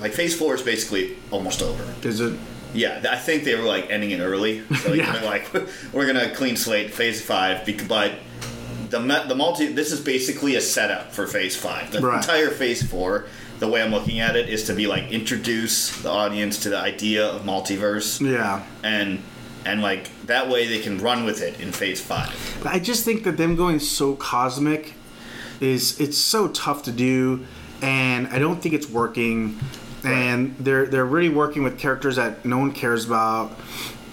[0.00, 1.84] like Phase Four is basically almost over.
[2.06, 2.38] Is it?
[2.72, 4.62] Yeah, I think they were like ending it early.
[4.76, 5.12] So Yeah.
[5.12, 5.48] they're like,
[5.92, 8.12] we're gonna clean slate Phase Five, but
[8.90, 8.98] the
[9.28, 9.68] the multi.
[9.72, 11.90] This is basically a setup for Phase Five.
[11.92, 12.16] The Right.
[12.22, 13.26] entire Phase Four.
[13.60, 16.78] The way I'm looking at it is to be like introduce the audience to the
[16.78, 18.62] idea of multiverse, Yeah.
[18.82, 19.22] and
[19.64, 22.34] and like that way they can run with it in Phase Five.
[22.66, 24.94] I just think that them going so cosmic
[25.60, 27.46] is it's so tough to do,
[27.80, 29.58] and I don't think it's working.
[30.02, 33.52] And they're they're really working with characters that no one cares about,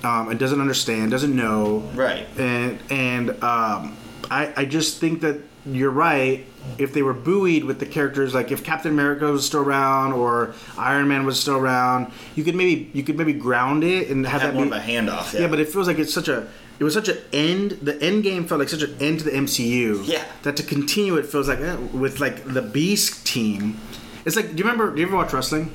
[0.06, 1.80] um, and doesn't understand, doesn't know.
[1.96, 2.26] Right.
[2.38, 3.98] And and um,
[4.30, 6.46] I I just think that you're right.
[6.78, 10.54] If they were buoyed with the characters, like if Captain America was still around or
[10.78, 14.42] Iron Man was still around, you could maybe you could maybe ground it and have,
[14.42, 15.34] Have that more be, of a handoff.
[15.34, 16.48] yeah, yeah, but it feels like it's such a.
[16.80, 17.72] It was such an end.
[17.84, 20.02] The end game felt like such an end to the MCU.
[20.08, 20.26] Yeah.
[20.42, 23.78] That to continue it feels like eh, with like the Beast team.
[24.26, 24.92] It's like, do you remember?
[24.94, 25.72] Do you ever watch wrestling?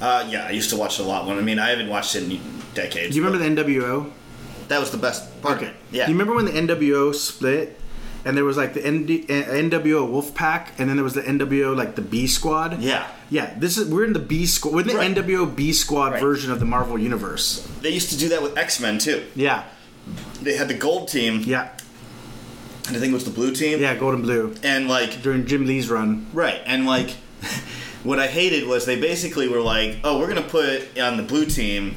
[0.00, 1.26] uh, yeah, I used to watch it a lot.
[1.26, 2.40] When I mean, I haven't watched it in
[2.74, 3.10] decades.
[3.14, 4.10] Do you remember the NWO?
[4.68, 5.58] that was the best part.
[5.58, 5.72] Okay.
[5.92, 6.06] Yeah.
[6.06, 7.78] Do you remember when the NWO split?
[8.26, 11.94] And there was like the ND, NWO Wolfpack, and then there was the NWO like
[11.94, 12.80] the B Squad.
[12.80, 13.06] Yeah.
[13.30, 13.52] Yeah.
[13.58, 14.72] This is we're in the B Squad.
[14.74, 15.14] We're in the Right.
[15.14, 16.20] NWO B Squad Right.
[16.22, 17.66] version of the Marvel Universe.
[17.82, 19.24] They used to do that with X Men too.
[19.34, 19.64] Yeah.
[20.42, 21.68] They had the gold team, Yeah.
[22.88, 23.80] and I think it was the blue team.
[23.80, 23.94] Yeah.
[23.94, 26.26] Gold and blue And like, during Jim Lee's run.
[26.32, 27.10] right, and like,
[28.04, 31.44] what I hated was they basically were like, "Oh, we're gonna put on the blue
[31.46, 31.96] team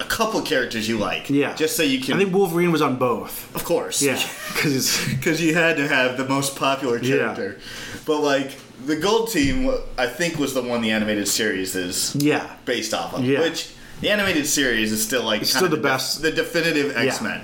[0.00, 1.54] a couple characters you like, Yeah.
[1.54, 3.54] just so you can." I think Wolverine was on both.
[3.54, 4.20] of course, Yeah.
[4.54, 7.16] Because because you had to have the most popular Yeah.
[7.16, 7.58] character.
[8.06, 8.50] But like,
[8.86, 12.46] the gold team, I think, was the one the animated series is Yeah.
[12.64, 13.24] based off of.
[13.24, 13.40] Yeah.
[13.40, 13.68] Which
[14.00, 16.22] the animated series is still like It's still of the def- best.
[16.22, 17.40] the definitive X Men,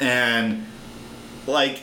[0.00, 0.66] and
[1.46, 1.82] like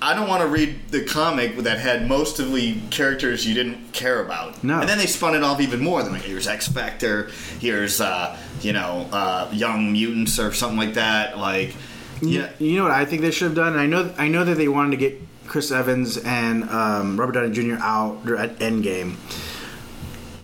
[0.00, 3.92] I don't want to read the comic that had most of the characters you didn't
[3.92, 4.62] care about.
[4.62, 4.80] No.
[4.80, 6.02] and then they spun it off even more.
[6.02, 10.94] Than like, here's X Factor, here's uh, you know uh, Young Mutants or something like
[10.94, 11.38] that.
[11.38, 11.74] Like
[12.20, 13.72] yeah, You know what I think they should have done?
[13.72, 17.32] And I know I know that they wanted to get Chris Evans and um, Robert
[17.32, 17.82] Downey Jr.
[17.82, 19.16] out at Endgame.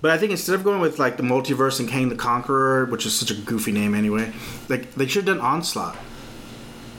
[0.00, 3.06] But I think instead of going with like the multiverse and Kang the Conqueror, which
[3.06, 4.32] is such a goofy name anyway,
[4.68, 5.96] like they should have done Onslaught.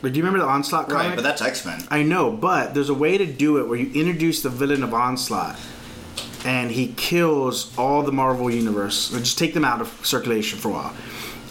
[0.06, 1.08] Like, do you remember the Onslaught comic?
[1.08, 1.82] Right, but that's X Men.
[1.90, 4.94] I know, but there's a way to do it where you introduce the villain of
[4.94, 5.60] Onslaught,
[6.46, 9.12] and he kills all the Marvel universe.
[9.12, 10.94] Or just take them out of circulation for a while,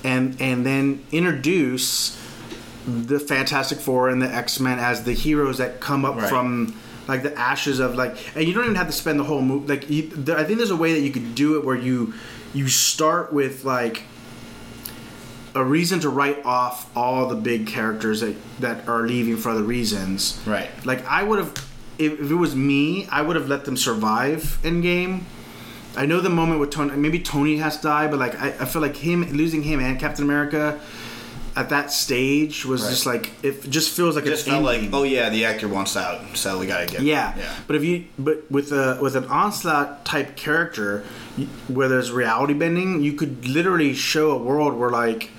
[0.05, 2.17] and and then introduce
[2.87, 6.29] the Fantastic Four and the X Men as the heroes that come up Right.
[6.29, 6.77] from
[7.09, 9.67] like the ashes of like, and you don't even have to spend the whole movie.
[9.67, 12.15] Like, you, I think there's a way that you could do it where you
[12.55, 14.05] you start with like
[15.55, 19.63] a reason to write off all the big characters that that are leaving for other
[19.63, 20.41] reasons.
[20.47, 20.69] Right.
[20.85, 21.53] Like I would have,
[21.99, 25.21] if, if it was me, I would have let them survive Endgame.
[25.97, 26.97] I know the moment with Tony.
[26.97, 29.99] Maybe Tony has to die, but like I, I feel like him losing him and
[29.99, 30.81] Captain America
[31.57, 32.91] at that stage was Right.
[32.91, 35.97] just like it just feels like It just felt like, oh yeah, the actor wants
[35.97, 37.03] out, so we gotta get.
[37.03, 37.33] Yeah.
[37.39, 37.55] yeah.
[37.69, 41.05] but if you but with a with an onslaught type character,
[41.69, 45.31] where there's reality bending, you could literally show a world where like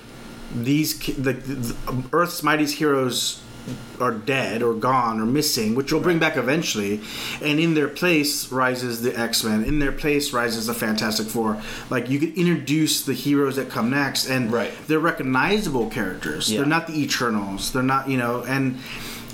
[0.54, 1.76] these the, the
[2.12, 3.42] Earth's mightiest heroes
[4.00, 7.00] are dead or gone or missing, which will bring back eventually,
[7.42, 9.64] and in their place rises the X Men.
[9.64, 11.60] In their place rises the Fantastic Four.
[11.90, 14.70] Like you could introduce the heroes that come next, and Right.
[14.86, 16.50] they're recognizable characters.
[16.50, 16.58] Yeah.
[16.60, 17.72] They're not the Eternals.
[17.72, 18.78] They're not you know and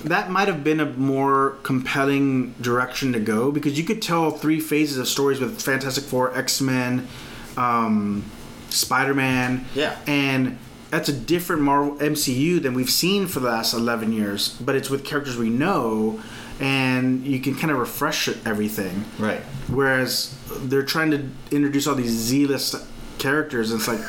[0.03, 4.59] that might have been a more compelling direction to go because you could tell three
[4.59, 7.07] phases of stories with Fantastic Four, X Men,
[7.55, 8.25] um,
[8.69, 9.95] Spider Man, Yeah.
[10.07, 10.57] and
[10.93, 14.49] that's a different Marvel MCU than we've seen for the last eleven years.
[14.61, 16.21] But it's with characters we know,
[16.59, 19.03] and you can kind of refresh everything.
[19.17, 19.41] Right.
[19.69, 22.75] Whereas they're trying to introduce all these Z-list
[23.17, 24.01] characters, and it's like,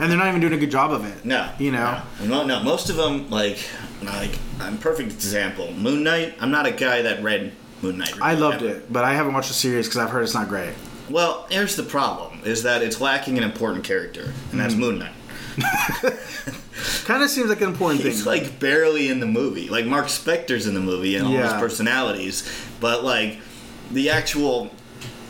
[0.00, 1.24] and they're not even doing a good job of it.
[1.24, 2.02] No, you know.
[2.22, 2.62] no, no.
[2.62, 3.58] Most of them, like,
[4.04, 5.72] like, I'm perfect example.
[5.72, 6.36] Moon Knight.
[6.40, 7.52] I'm not a guy that read
[7.82, 8.14] Moon Knight.
[8.22, 10.74] I loved it, but I haven't watched the series because I've heard it's not great.
[11.10, 14.82] Well, here's the problem: is that it's lacking an important character, and that's mm-hmm.
[14.82, 15.14] Moon Knight.
[17.04, 18.42] Kind of seems like an important He's thing.
[18.44, 19.68] like barely in the movie.
[19.68, 22.48] Like Mark Spector's in the movie and all his personalities,
[22.80, 23.38] but like
[23.90, 24.70] the actual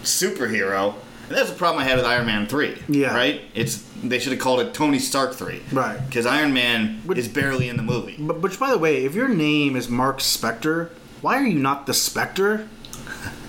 [0.03, 0.95] superhero.
[1.29, 2.77] And that's the problem I had with Iron Man three.
[2.89, 3.15] Yeah.
[3.15, 3.43] Right.
[3.55, 5.61] It's they should have called it Tony Stark three.
[5.73, 5.99] Right.
[6.07, 8.17] Because Iron Man Which- is barely in the movie.
[8.19, 10.91] but, which, by the way, if your name is Mark Spector,
[11.21, 12.69] why are you not the Spectre?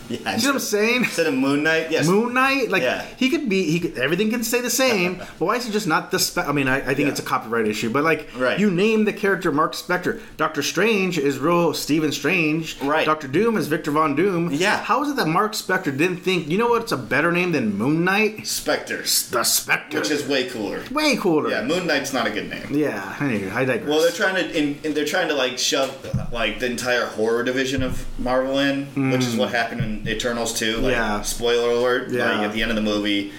[0.19, 0.35] Yeah.
[0.37, 1.03] You know what I'm saying?
[1.03, 2.07] Instead of Moon Knight, yes.
[2.07, 3.05] Moon Knight, like Yeah.
[3.17, 5.17] he could be, he could, everything can stay the same.
[5.39, 7.09] but why is he just not the Spe- I mean, I, I think Yeah.
[7.09, 8.59] it's a copyright issue, but like Right.
[8.59, 10.19] you name the character Mark Spector.
[10.35, 12.81] Doctor Strange is real Stephen Strange.
[12.81, 13.05] Right.
[13.05, 14.51] Doctor Doom is Victor Von Doom.
[14.51, 14.77] Yeah.
[14.77, 16.47] How is it that Mark Spector didn't think?
[16.47, 18.47] You know what's a better name than Moon Knight?
[18.47, 19.99] Spectre, The Spectre.
[19.99, 20.81] which is way cooler.
[20.91, 21.49] way cooler.
[21.51, 22.65] Yeah, Moon Knight's not a good name.
[22.71, 23.15] Yeah.
[23.19, 23.87] Anyway, I digress.
[23.89, 25.95] Well, they're trying to in, in- they're trying to like shove
[26.33, 29.39] like the entire horror division of Marvel in, which is hmm.
[29.39, 30.77] what happened in Eternals too.
[30.77, 30.97] Like, Mm.
[30.97, 31.21] Yeah.
[31.21, 32.09] Spoiler alert.
[32.11, 32.25] Yeah.
[32.31, 33.31] Like at the end of the movie,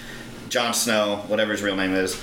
[0.49, 2.19] Jon Snow, whatever his real name is,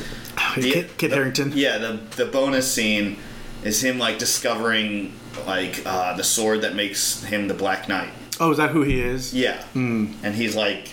[0.57, 1.53] the- Kit, Kit the- Harington.
[1.55, 3.17] Yeah, the the bonus scene
[3.65, 5.13] is him like discovering
[5.47, 8.11] like uh, the sword that makes him the Black Knight.
[8.41, 9.35] Oh, is that who he is?
[9.35, 10.13] Yeah, Hmm.
[10.23, 10.93] and he's like,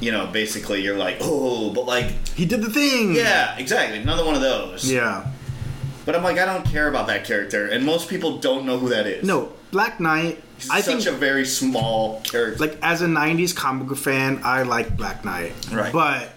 [0.00, 3.14] you know, basically you're like, oh, but like, He did the thing.
[3.14, 4.90] yeah, exactly, another one of those.
[4.90, 5.26] Yeah.
[6.06, 8.88] But I'm like, I don't care about that character, and most people don't know who
[8.88, 9.26] that is.
[9.26, 10.42] No, Black Knight.
[10.58, 12.58] He's I such think a very small character.
[12.58, 15.52] like as a '90s comic book fan, I like Black Knight.
[15.70, 15.92] Right.
[15.92, 16.30] But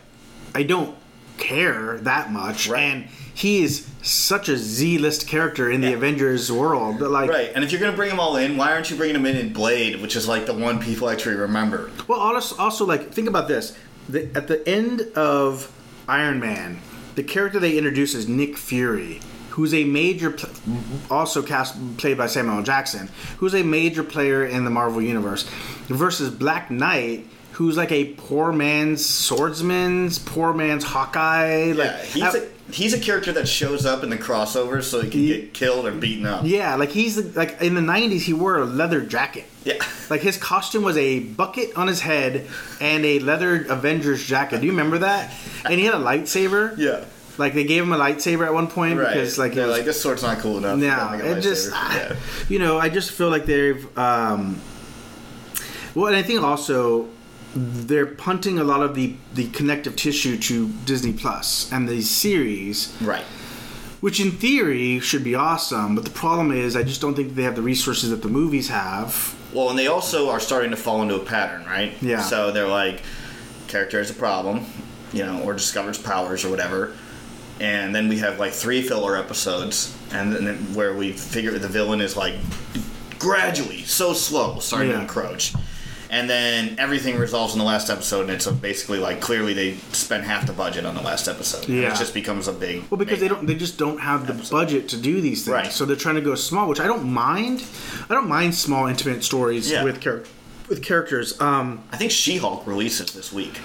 [0.53, 0.95] I don't
[1.37, 2.67] care that much.
[2.67, 2.81] Right.
[2.81, 7.01] And he is such a Z-list character in the Avengers world.
[7.01, 9.25] Like, right, and if you're gonna bring them all in, why aren't you bringing them
[9.25, 11.89] in in Blade, which is like the one people actually remember?
[12.07, 13.77] Well, also, also like think about this:
[14.09, 15.71] the, at the end of
[16.07, 16.79] Iron Man,
[17.15, 19.21] the character they introduce is Nick Fury,
[19.52, 20.49] who's a major, pl-
[21.10, 22.64] also cast played by Samuel.
[22.64, 25.44] Jackson, who's a major player in the Marvel universe,
[25.88, 27.28] versus Black Knight.
[27.53, 31.73] Who's like a poor man's swordsman, poor man's Hawkeye?
[31.73, 35.02] Like, yeah, he's I- a he's a character that shows up in the crossover so
[35.02, 36.44] he can He- get killed or beaten up.
[36.45, 39.45] yeah, like he's like in the '90s, he wore a leather jacket.
[39.65, 39.76] Yeah.
[40.10, 42.48] Like his costume was a bucket on his head
[42.80, 44.61] and a leather Avengers jacket.
[44.61, 45.32] Do you remember that?
[45.65, 46.76] And he had a lightsaber.
[46.78, 47.03] Yeah.
[47.37, 49.13] Like they gave him a lightsaber at one point Right.
[49.13, 50.79] because like they're was, like this sword's not cool enough.
[50.79, 52.15] yeah, Don't make a it just lightsaber." yeah.
[52.49, 54.59] you know I just feel like they've um,
[55.95, 57.07] well, and I think also
[57.53, 62.95] they're punting a lot of the the connective tissue to Disney Plus and these series,
[63.01, 63.23] right.
[63.99, 65.95] which in theory should be awesome.
[65.95, 68.69] But the problem is, I just don't think they have the resources that the movies
[68.69, 69.35] have.
[69.53, 71.91] Well, and they also are starting to fall into a pattern, right?
[72.01, 72.21] Yeah.
[72.21, 73.01] So they're like,
[73.67, 74.65] character has a problem,
[75.11, 76.95] you know, or discovers powers or whatever,
[77.61, 82.01] and then we have like three filler episodes, and then where we figure the villain
[82.01, 82.35] is like
[83.19, 85.53] gradually so slow starting to encroach,
[86.09, 90.23] and then everything resolves in the last episode, and it's basically like clearly they spent
[90.23, 91.69] half the budget on the last episode.
[91.69, 91.93] Yeah.
[91.93, 92.83] it just becomes a big.
[92.89, 95.71] Well, because they don't, they just don't have the budget to do these things, Right.
[95.71, 97.63] so they're trying to go small, which I don't mind.
[98.09, 99.83] I don't mind small, intimate stories Yeah.
[99.83, 100.23] with char-
[100.67, 101.39] with characters.
[101.41, 103.59] Um, I think She-Hulk releases this week.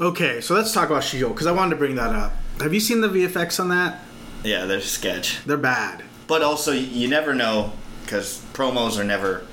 [0.00, 2.32] okay, so let's talk about She-Hulk because I wanted to bring that up.
[2.60, 4.00] Have you seen the VFX on that?
[4.44, 6.04] Yeah, they're sketch, They're bad.
[6.26, 7.72] but also you never know
[8.04, 9.46] because promos are never,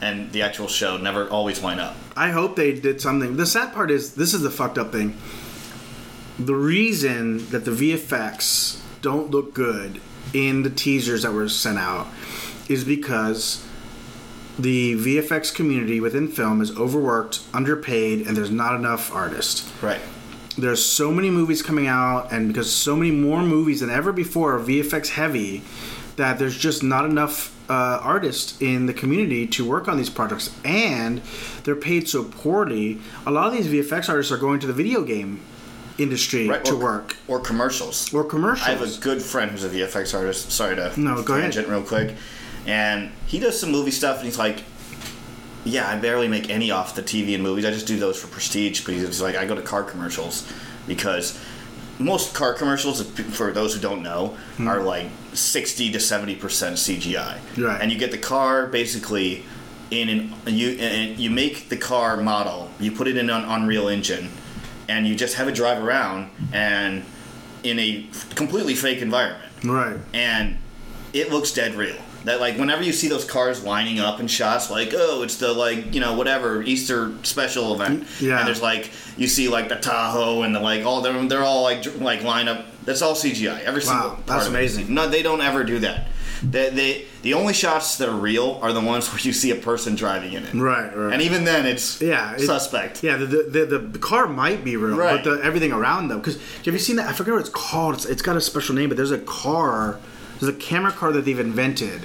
[0.00, 1.96] and the actual show never always line up.
[2.16, 3.36] I hope they did something.
[3.36, 5.16] The sad part is this is the fucked up thing.
[6.38, 10.00] The reason that the VFX don't look good
[10.32, 12.06] in the teasers that were sent out
[12.68, 13.66] is because
[14.58, 19.70] the VFX community within film is overworked, underpaid, and there's not enough artists.
[19.82, 20.00] Right.
[20.56, 24.54] There's so many movies coming out, and because so many more movies than ever before
[24.54, 25.62] are VFX heavy,
[26.16, 30.54] that there's just not enough uh, artists in the community to work on these projects,
[30.64, 31.20] and
[31.64, 32.98] they're paid so poorly.
[33.26, 35.40] A lot of these VFX artists are going to the video game
[35.98, 38.12] industry Right, to or- work or commercials.
[38.14, 38.68] or commercials.
[38.68, 40.52] I have a good friend who's a VFX artist.
[40.52, 41.56] Sorry to No, go ahead.
[41.68, 42.14] real quick.
[42.66, 44.62] And he does some movie stuff, and he's like,
[45.64, 47.64] "Yeah, I barely make any off the TV and movies.
[47.64, 50.50] I just do those for prestige." because he's like, "I go to car commercials
[50.86, 51.38] because
[51.98, 54.68] most car commercials, for those who don't know, hmm.
[54.68, 57.38] are like sixty to seventy percent CGI.
[57.56, 57.80] Right.
[57.80, 59.44] And you get the car basically
[59.90, 63.88] in an you and you make the car model, you put it in an Unreal
[63.88, 64.30] Engine,
[64.88, 67.04] and you just have it drive around and
[67.62, 69.96] in a completely fake environment right.
[70.12, 70.58] and
[71.12, 71.96] it looks dead real.
[72.24, 75.52] That like whenever you see those cars lining up in shots, like oh, it's the
[75.52, 78.38] like you know whatever Easter special event, Yeah.
[78.38, 81.62] and there's like you see like the Tahoe and the like all they're they're all
[81.62, 82.64] like like line up.
[82.86, 83.62] That's all CGI.
[83.62, 84.92] Every single part that's amazing.
[84.92, 86.08] No, they don't ever do that.
[86.42, 89.54] They, they the only shots that are real are the ones where you see a
[89.56, 90.52] person driving in it.
[90.54, 91.12] Right, right.
[91.12, 93.02] And even then, it's Yeah, suspect.
[93.02, 95.22] Yeah, the, the, the, the car might be real, Right.
[95.22, 96.18] but the, everything around them.
[96.20, 97.08] Because have you seen that?
[97.08, 97.94] I forget what it's called.
[97.94, 99.98] It's, it's got a special name, but there's a car,
[100.44, 102.02] there's a camera car that they've invented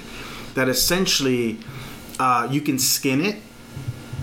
[0.54, 1.58] that essentially
[2.18, 3.36] uh, you can skin it.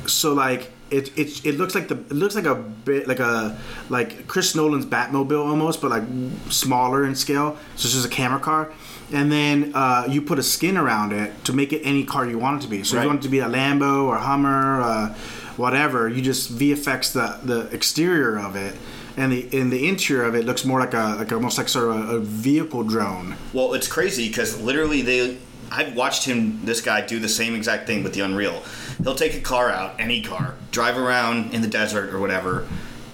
[0.07, 3.60] So like it, it it looks like the it looks like a bit like a
[3.89, 6.03] like Chris Nolan's Batmobile almost, but like
[6.49, 7.57] smaller in scale.
[7.76, 8.72] So it's just a camera car.
[9.11, 12.38] And then uh, you put a skin around it to make it any car you
[12.38, 12.84] want it to be.
[12.84, 15.14] So if you want it to be a Lambo or Hummer, uh,
[15.57, 16.10] whatever.
[16.10, 18.76] You just VFX the the exterior of it,
[19.18, 21.95] and the in the interior of it looks more like a like almost like sort
[21.95, 23.35] of a, a vehicle drone.
[23.52, 25.38] Well, it's crazy because literally they.
[25.69, 28.64] I've watched him, this guy, do the same exact thing with the Unreal.
[29.03, 32.65] He'll take a car out, any car, drive around in the desert or whatever,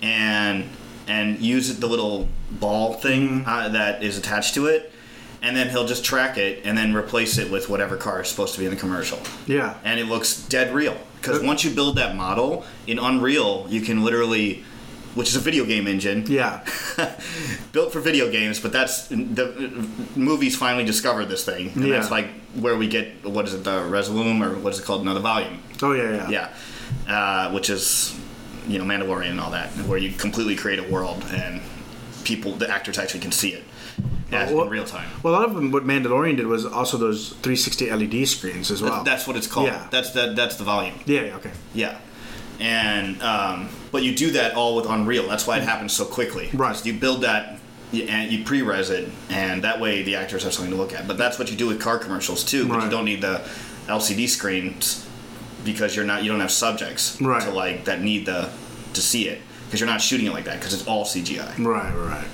[0.04, 0.66] and
[1.08, 4.92] and use the little ball thing uh, that is attached to it,
[5.42, 8.54] and then he'll just track it and then replace it with whatever car is supposed
[8.54, 9.20] to be in the commercial.
[9.46, 9.78] Yeah.
[9.84, 14.04] And it looks dead real because once you build that model in Unreal, you can
[14.04, 14.64] literally,
[15.16, 16.64] which is a video game engine, Yeah.
[17.72, 21.96] built for video games, but that's the movies finally discovered this thing, and Yeah.
[22.00, 25.02] that's like where we get what is it, the Resolume or what is it called,
[25.02, 25.60] another volume?
[25.82, 26.50] Oh yeah, yeah.
[27.08, 27.14] Yeah,
[27.48, 28.16] uh, which is
[28.68, 31.62] you know Mandalorian and all that, where you completely create a world and
[32.24, 33.64] people, the actors actually can see it
[34.32, 35.10] as, well- in real time.
[35.22, 38.82] Well, a lot of them, what Mandalorian did was also those 360 LED screens as
[38.82, 39.04] well.
[39.04, 39.68] That's what it's called.
[39.68, 39.88] Yeah.
[39.92, 40.96] That's the that's the volume.
[41.06, 41.52] yeah, yeah, okay.
[41.74, 41.98] Yeah.
[42.64, 45.28] And um, but you do that all with Unreal.
[45.28, 46.50] That's why it happens so quickly.
[46.54, 46.70] Right.
[46.74, 47.60] 'Cause You build that
[47.92, 51.08] and you pre-res it, and that way the actors have something to look at.
[51.08, 52.66] But that's what you do with car commercials too.
[52.68, 52.84] But Right.
[52.86, 53.42] you don't need the
[53.88, 55.06] LCD screens
[55.66, 57.44] because you're not you don't have subjects Right.
[57.44, 58.50] to like that need the
[58.94, 61.52] to see it because you're not shooting it like that because it's all CGI.
[61.60, 62.26] Right, right.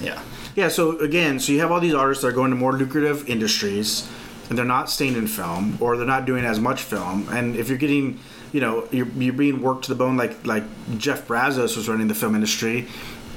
[0.00, 0.18] Yeah.
[0.54, 3.28] Yeah, so again, so you have all these artists that are going to more lucrative
[3.28, 4.04] industries,
[4.50, 7.28] and they're not staying in film, or they're not doing as much film.
[7.30, 8.18] And if you're getting,
[8.52, 10.64] you know, you're, you're being worked to the bone, like like
[10.98, 12.86] Jeff Bezos was running the film industry,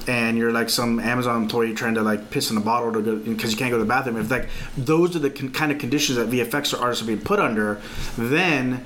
[0.08, 3.16] and you're like some Amazon employee trying to like piss in a bottle to go
[3.16, 4.16] because you can't go to the bathroom.
[4.16, 7.38] If like those are the con- kind of conditions that VFX artists are being put
[7.38, 7.80] under,
[8.16, 8.84] then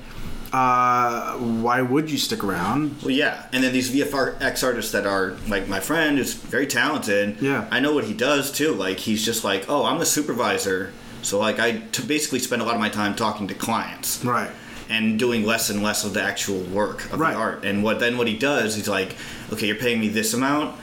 [0.53, 3.01] uh, why would you stick around?
[3.01, 7.41] Well, yeah, and then these VFX artists that are like my friend is very talented.
[7.41, 7.67] Yeah.
[7.71, 8.73] I know what he does too.
[8.73, 12.75] Like he's just like, oh, I'm the supervisor, so like I basically spend a lot
[12.75, 14.51] of my time talking to clients Right.
[14.89, 17.33] And doing less and less of the actual work of Right.
[17.33, 17.65] the art.
[17.65, 19.15] And what then what he does, he's like,
[19.51, 20.75] okay, you're paying me this amount.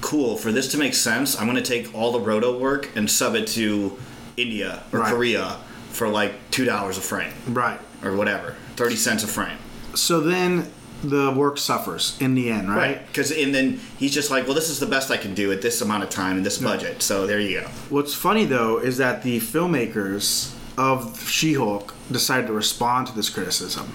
[0.00, 0.36] Cool.
[0.36, 3.34] For this to make sense, I'm going to take all the roto work and sub
[3.34, 3.98] it to
[4.36, 5.12] India or Right.
[5.12, 5.56] Korea
[5.90, 7.80] for like two dollars a frame Right.
[8.04, 9.58] or whatever, thirty cents a frame.
[9.94, 10.70] So then
[11.02, 13.04] the work suffers in the end, right?
[13.06, 15.62] Because and then he's just like, well, this is the best I can do at
[15.62, 17.02] this amount of time and this budget.
[17.02, 17.66] So there you go.
[17.88, 23.92] What's funny though is that the filmmakers of She-Hulk decided to respond to this criticism.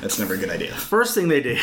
[0.00, 0.72] That's never a good idea.
[0.74, 1.58] First thing they did,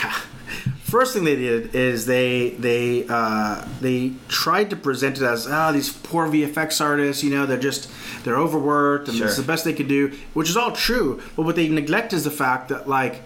[0.84, 5.72] first thing they did is they they uh, they tried to present it as ah
[5.72, 7.90] these poor VFX artists, you know, they're just
[8.24, 9.28] they're overworked and Sure.
[9.28, 11.20] it's the best they could do, which is all true.
[11.36, 13.24] But what they neglect is the fact that like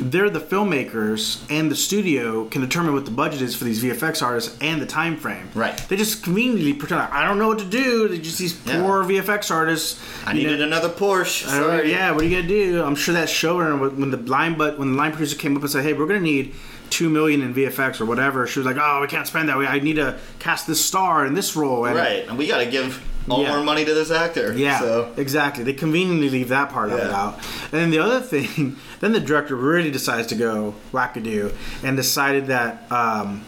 [0.00, 4.22] they're the filmmakers and the studio can determine what the budget is for these VFX
[4.22, 5.48] artists and the time frame.
[5.54, 5.76] Right.
[5.88, 8.08] They just conveniently pretend like, I don't know what to do.
[8.08, 8.80] They're just these Yeah.
[8.82, 10.00] poor VFX artists.
[10.26, 11.46] I you know, needed another Porsche.
[11.46, 11.90] Sorry.
[11.90, 12.82] yeah, what are you gonna do?
[12.82, 15.70] I'm sure that showrunner, when- the line but when the line producer came up and
[15.70, 16.54] said, "Hey, we're gonna need
[16.90, 19.56] two million in VFX or whatever," she was like, "Oh, we can't spend that.
[19.58, 22.58] We I need to cast this star in this role." And Right, and we got
[22.58, 23.54] to give all Yeah.
[23.54, 24.52] more money to this actor.
[24.52, 25.64] Yeah, So exactly.
[25.64, 27.38] They conveniently leave that part of it out.
[27.72, 31.52] And then the other thing, then the director really decides to go wackadoo
[31.82, 33.42] and decided that um,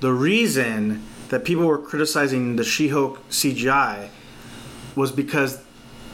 [0.00, 4.08] the reason that people were criticizing the She-Hulk CGI
[4.94, 5.58] was because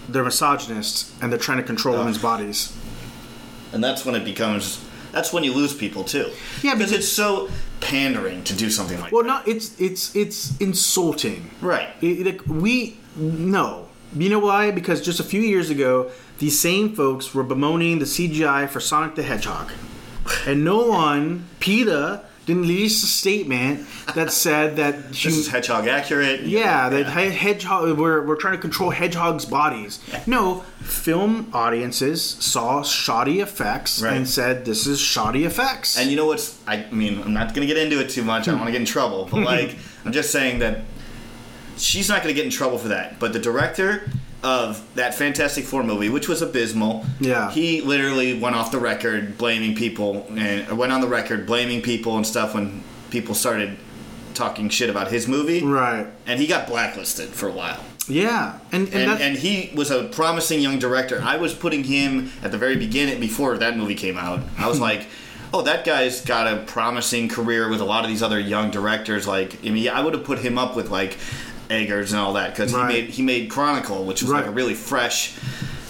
[0.08, 2.72] they're misogynists and they're trying to control women's bodies.
[3.72, 4.84] and that's when it becomes.
[5.12, 6.30] That's when you lose people too.
[6.62, 7.48] Yeah, because it's so
[7.80, 11.50] pandering to do something like Well, not it's it's it's insulting.
[11.60, 11.88] Right.
[12.00, 13.88] It, like we no.
[14.14, 14.70] You know why?
[14.72, 19.14] Because just a few years ago, these same folks were bemoaning the CGI for Sonic
[19.14, 19.70] the Hedgehog,
[20.46, 26.42] and no one, PETA, didn't release a statement that said that This is hedgehog accurate.
[26.42, 30.00] yeah, that he- hedgehog we're, we're trying to control hedgehogs' bodies.
[30.26, 34.16] No, film audiences saw shoddy effects Right.
[34.16, 35.98] and said this is shoddy effects.
[35.98, 36.58] And you know what's?
[36.66, 38.48] I mean, I'm not going to get into it too much.
[38.48, 39.28] I don't want to get in trouble.
[39.30, 40.80] But like, I'm just saying that
[41.76, 43.18] she's not going to get in trouble for that.
[43.18, 44.10] But the director
[44.42, 47.50] of that Fantastic Four movie, which was abysmal, Yeah.
[47.50, 51.82] he literally went off the record blaming people and uh, went on the record blaming
[51.82, 53.76] people and stuff when people started
[54.34, 55.62] talking shit about his movie.
[55.62, 56.06] right.
[56.26, 57.84] And he got blacklisted for a while.
[58.08, 61.20] Yeah, and and, And, and he was a promising young director.
[61.22, 64.40] I was putting him at the very beginning before that movie came out.
[64.58, 65.06] I was like,
[65.52, 69.26] oh, that guy's got a promising career with a lot of these other young directors.
[69.28, 71.18] Like, I mean, I would have put him up with like
[71.70, 72.90] Eggers and all that because Right.
[72.94, 75.34] he made he made Chronicle, which was like a really fresh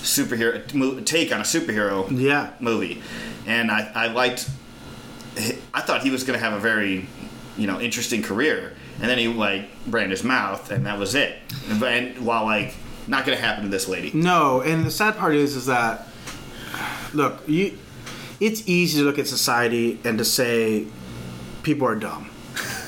[0.02, 2.50] superhero take on a superhero yeah.
[2.60, 3.02] movie,
[3.46, 4.48] and I, I liked.
[5.72, 7.06] I thought he was going to have a very,
[7.56, 11.38] you know, interesting career, and then he like ran his mouth, and that was it.
[11.68, 12.74] And, and while like
[13.06, 16.06] not going to happen to this lady, No, and the sad part is, is that
[17.14, 17.78] look, you,
[18.40, 20.86] it's easy to look at society and to say
[21.62, 22.30] people are dumb.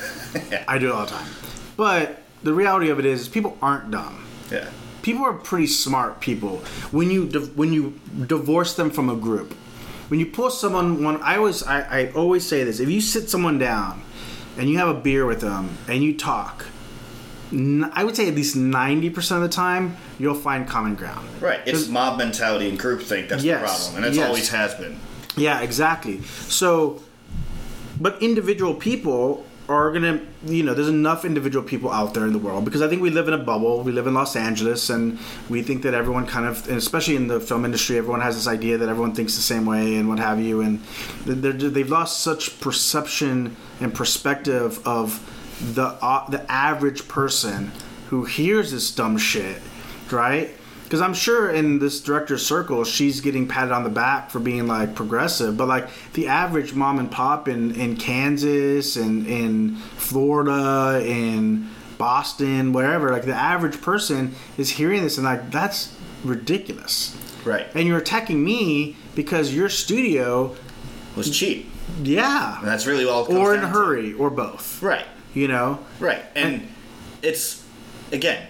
[0.69, 1.29] I do it all the time,
[1.77, 4.25] but the reality of it is, is people aren't dumb.
[4.51, 4.69] yeah,
[5.03, 6.59] People are pretty smart people.
[6.91, 9.53] When you when you divorce them from a group,
[10.09, 13.29] when you pull someone one, I always I, I always say this: if you sit
[13.31, 14.03] someone down
[14.59, 16.67] and you have a beer with them and you talk.
[17.55, 21.29] I would say at least ninety percent of the time you'll find common ground.
[21.41, 21.61] right.
[21.67, 24.27] It's mob mentality and groupthink that's Yes, the problem, and it yes.
[24.27, 24.99] always has been.
[25.37, 26.23] Yeah, exactly.
[26.49, 27.03] So,
[28.01, 32.39] but individual people are gonna, you know, there's enough individual people out there in the
[32.39, 33.83] world because I think we live in a bubble.
[33.83, 35.19] We live in Los Angeles, and
[35.49, 38.79] we think that everyone kind of, especially in the film industry, everyone has this idea
[38.79, 40.81] that everyone thinks the same way and what have you, and
[41.25, 45.21] they've lost such perception and perspective of
[45.75, 47.73] the uh, the average person
[48.09, 49.61] who hears this dumb shit,
[50.11, 50.51] right?
[50.93, 54.67] Because I'm sure in this director's circle, she's getting patted on the back for being
[54.67, 61.03] like progressive, but like the average mom and pop in, in Kansas and in Florida,
[61.03, 67.17] in Boston, wherever, like the average person is hearing this and like that's ridiculous.
[67.43, 67.69] Right.
[67.75, 70.55] And you're attacking me because your studio,
[71.17, 71.71] was cheap.
[72.03, 73.35] yeah, And that's really all.
[73.35, 73.79] Or in a down to.
[73.79, 74.83] hurry, or both.
[74.83, 75.07] Right.
[75.33, 76.23] You know, Right.
[76.37, 76.69] And
[77.23, 77.65] it's
[78.13, 78.47] again,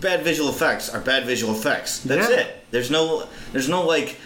[0.00, 2.00] bad visual effects are bad visual effects.
[2.00, 2.36] That's Yeah.
[2.36, 2.64] it.
[2.70, 4.16] There's no there's no like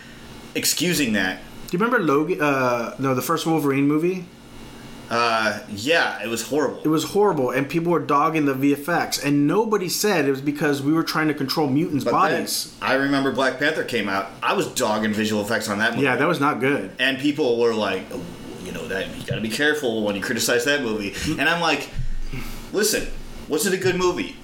[0.55, 1.39] excusing that.
[1.71, 2.41] do you remember Logan?
[2.41, 4.25] Uh, no, the first Wolverine movie.
[5.11, 6.81] Uh, yeah, it was horrible.
[6.83, 10.81] It was horrible, and people were dogging the VFX, and nobody said it was because
[10.83, 12.75] we were trying to control mutants' But bodies.
[12.81, 14.31] I remember Black Panther came out.
[14.43, 16.05] I was dogging visual effects on that movie.
[16.05, 16.93] Yeah, that was not good.
[16.99, 18.23] and people were like, oh,
[18.65, 21.13] you know that you got to be careful when you criticize that movie.
[21.39, 21.91] And I'm like,
[22.73, 23.07] listen,
[23.49, 24.37] was it a good movie?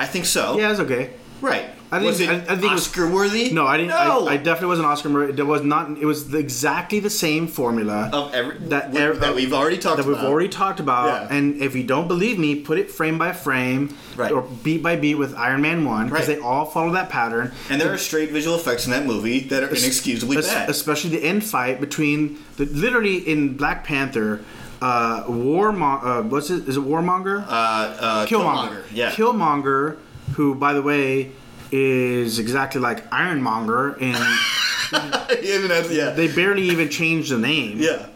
[0.00, 0.58] I think so.
[0.58, 1.10] Yeah, it was okay.
[1.40, 1.66] Right.
[1.92, 3.50] I think- was it I- I think it was- Oscar worthy?
[3.50, 3.90] No, I didn't.
[3.90, 4.28] No.
[4.28, 5.08] I, I definitely wasn't Oscar.
[5.08, 5.32] Murray.
[5.36, 5.90] It was not.
[5.98, 9.76] It was the, exactly the same formula of every that that, ev- that we've already
[9.78, 10.26] talked that we've about.
[10.30, 11.06] already talked about.
[11.30, 11.36] Yeah.
[11.36, 14.30] And if you don't believe me, put it frame by frame Right.
[14.30, 16.36] or beat by beat with Iron Man One because Right.
[16.36, 17.50] they all follow that pattern.
[17.70, 20.70] And there are straight visual effects in that movie that are inexcusably Es- bad.
[20.70, 24.42] Especially the end fight between the literally in Black Panther.
[24.80, 26.04] Uh, Warmonger.
[26.04, 26.66] Uh, what's it?
[26.68, 27.44] Is it Warmonger?
[27.46, 28.84] uh, uh, Killmonger.
[28.92, 29.10] Yeah.
[29.10, 29.98] Killmonger,
[30.36, 31.32] who, by the way,
[31.70, 34.14] is exactly like Ironmonger in
[35.40, 36.10] He even has- yeah.
[36.10, 37.78] They barely even changed the name.
[37.78, 38.06] yeah.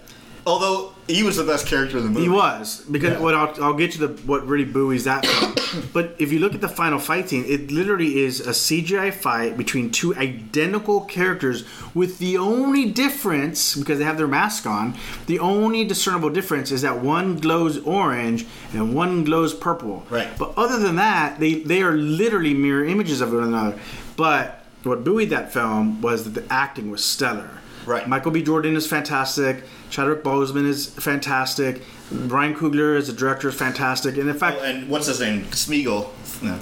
[0.46, 2.22] Although he was the best character in the movie.
[2.24, 3.20] He was because Yeah.
[3.20, 5.54] what I'll, I'll get to the what really buoys that film.
[5.92, 9.56] but if you look at the final fight scene, it literally is a CGI fight
[9.56, 11.64] between two identical characters
[11.94, 14.94] with the only difference because they have their mask on.
[15.26, 20.06] The only discernible difference is that one glows orange and one glows purple.
[20.10, 20.28] Right.
[20.38, 23.78] But other than that, they they are literally mirror images of one another.
[24.16, 27.50] But what buoyed that film was that the acting was stellar.
[27.86, 28.08] Right.
[28.08, 28.42] Michael B.
[28.42, 29.62] Jordan is fantastic.
[29.90, 31.82] Chadwick Boseman is fantastic.
[32.10, 34.16] Ryan Coogler as a director is fantastic.
[34.16, 35.44] And in fact, Oh, and what's his name?
[35.46, 36.08] Smeagol.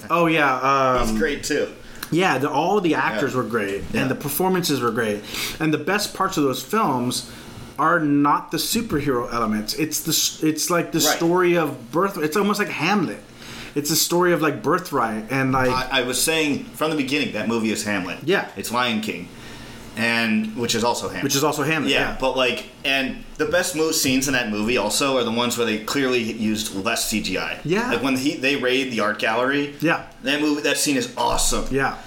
[0.09, 1.69] oh yeah, He's um, great too.
[2.11, 2.37] yeah.
[2.37, 3.37] The, all the actors Yeah.
[3.37, 4.01] were great, Yeah.
[4.01, 5.21] and the performances were great.
[5.59, 7.29] And the best parts of those films
[7.79, 9.73] are not the superhero elements.
[9.73, 11.17] It's the it's like the Right.
[11.17, 12.17] story of birth.
[12.17, 13.19] It's almost like Hamlet.
[13.75, 17.33] It's a story of like birthright and like I, I was saying from the beginning
[17.33, 18.19] that movie is Hamlet.
[18.23, 18.45] Yeah.
[18.55, 19.27] It's Lion King,
[19.95, 21.23] and which is also Hamlet.
[21.23, 21.91] which is also Hamlet.
[21.91, 25.31] yeah, Yeah, but like, and the best mo- scenes in that movie also are the
[25.31, 27.59] ones where they clearly used less CGI.
[27.63, 27.89] Yeah.
[27.91, 29.75] like when he they raid the art gallery.
[29.81, 30.05] Yeah.
[30.23, 31.67] that movie that scene is awesome.
[31.71, 31.97] yeah.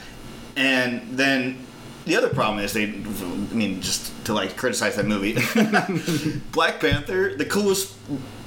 [0.56, 1.58] And then
[2.06, 5.34] the other problem is they, I mean, just to like criticize that movie,
[6.52, 7.94] Black Panther, the coolest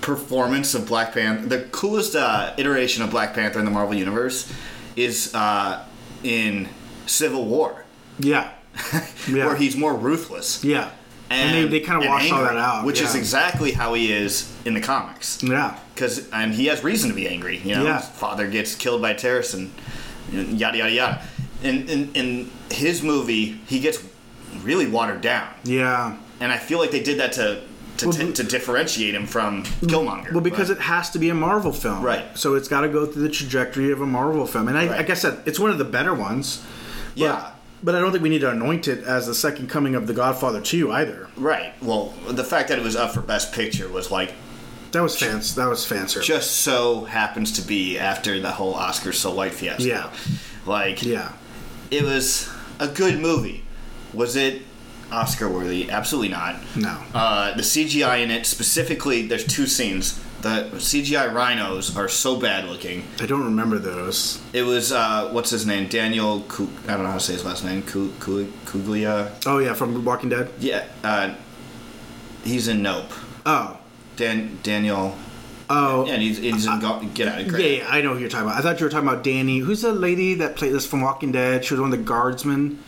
[0.01, 4.51] performance of Black Panther, the coolest uh, iteration of Black Panther in the Marvel Universe
[4.95, 5.85] is uh,
[6.23, 6.67] in
[7.05, 7.85] Civil War,
[8.19, 8.51] Yeah.
[9.27, 9.45] Yeah.
[9.45, 10.63] where he's more ruthless.
[10.63, 10.91] Yeah.
[11.31, 12.85] And, they, they kind of and washed all that out.
[12.85, 15.43] which is exactly how he is in the comics.
[15.43, 15.77] Yeah.
[15.93, 17.57] Because and he has reason to be angry.
[17.59, 17.99] You know, Yeah.
[17.99, 19.71] his father gets killed by terrorists and
[20.31, 21.21] yada yada yada.
[21.61, 24.03] In, in in his movie, he gets
[24.63, 26.15] really watered down, Yeah.
[26.39, 27.61] and I feel like they did that to
[27.97, 30.31] to, Well, t- to differentiate him from Killmonger.
[30.31, 32.25] Well, because but- it has to be a Marvel film, Right.
[32.37, 34.97] So it's got to go through the trajectory of a Marvel film, and I, Right.
[34.99, 36.63] like I said, it's one of the better ones.
[37.13, 37.51] Yeah.
[37.83, 40.13] But I don't think we need to anoint it as the second coming of The
[40.13, 41.27] Godfather Two either.
[41.37, 41.73] right.
[41.81, 44.33] Well, the fact that it was up for Best Picture was like
[44.91, 45.55] That was fans.
[45.55, 46.27] That was fan service.
[46.27, 49.83] just so happens to be after the whole Oscars so white fiasco.
[49.83, 50.11] Yeah.
[50.65, 51.31] Like yeah.
[51.91, 52.49] it was
[52.79, 53.63] a good movie.
[54.13, 54.61] Was it
[55.11, 55.89] Oscar worthy?
[55.89, 56.55] Absolutely not.
[56.75, 57.01] No.
[57.13, 60.23] Uh, the CGI in it, specifically, there's two scenes.
[60.41, 63.03] The CGI rhinos are so bad looking.
[63.19, 64.41] I don't remember those.
[64.53, 65.89] It was uh, what's his name?
[65.89, 66.45] Daniel.
[66.49, 66.55] I
[66.93, 67.83] don't know how to say his last name.
[67.83, 69.31] Ku- Ku- Kuglia.
[69.45, 70.49] Oh yeah, from Walking Dead.
[70.59, 70.85] Yeah.
[71.03, 71.35] Uh,
[72.45, 73.11] he's in Nope.
[73.45, 73.77] Oh.
[74.15, 75.17] Dan Daniel.
[75.69, 76.05] Oh.
[76.05, 77.41] Yeah, and he's, he's in Go- Get Out.
[77.41, 77.77] Yeah, Great.
[77.79, 78.57] yeah, I know who you're talking about.
[78.57, 79.59] I thought you were talking about Danny.
[79.59, 81.63] Who's the lady that played this from Walking Dead?
[81.65, 82.81] She was one of the guardsmen.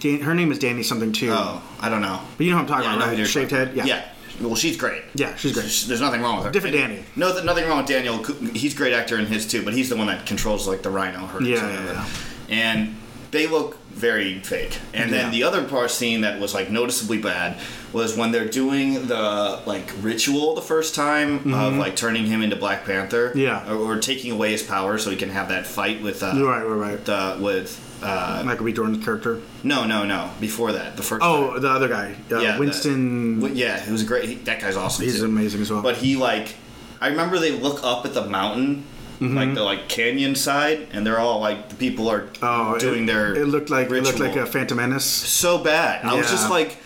[0.00, 1.30] Dan- her name is Danny something too.
[1.32, 2.20] Oh, I don't know.
[2.36, 3.18] But you know what I'm talking Yeah, I know about, who right?
[3.18, 3.76] you're Shaved talking head.
[3.88, 4.04] Yeah.
[4.40, 4.46] Yeah.
[4.46, 5.02] Well, she's great.
[5.14, 5.64] Yeah, she's great.
[5.86, 6.52] There's nothing wrong with her.
[6.52, 7.04] Different Danny.
[7.16, 8.22] No, th- nothing wrong with Daniel.
[8.54, 10.90] He's a great actor in his too, but he's the one that controls like the
[10.90, 11.46] rhino herds.
[11.46, 12.06] Yeah, yeah, yeah.
[12.48, 12.96] And
[13.30, 14.78] they look very fake.
[14.94, 17.60] And then the other part scene that was like noticeably bad
[17.92, 22.56] was when they're doing the like ritual the first time of like turning him into
[22.56, 23.30] Black Panther.
[23.30, 23.38] Mm-hmm.
[23.38, 23.70] Yeah.
[23.72, 26.62] Or, or taking away his power so he can have that fight with uh, Right,
[26.62, 27.04] right, right.
[27.04, 28.72] the with uh, Michael B.
[28.72, 29.40] Jordan's character.
[29.62, 31.60] no no no before that the first Oh, time.
[31.62, 33.36] the other guy, uh, Yeah, Winston.
[33.40, 34.28] Wi- yeah, it was great.
[34.28, 35.04] He, that guy's awesome.
[35.04, 35.24] he's too.
[35.26, 35.82] amazing as well.
[35.82, 36.54] But he like,
[37.00, 38.84] I remember they look up at the mountain,
[39.20, 39.36] Mm-hmm.
[39.36, 43.06] like the like canyon side, and they're all like the people are oh, doing it,
[43.06, 43.34] their.
[43.36, 45.04] It looked like it looked like a Phantom Menace.
[45.04, 46.02] so bad.
[46.06, 46.78] I was just like,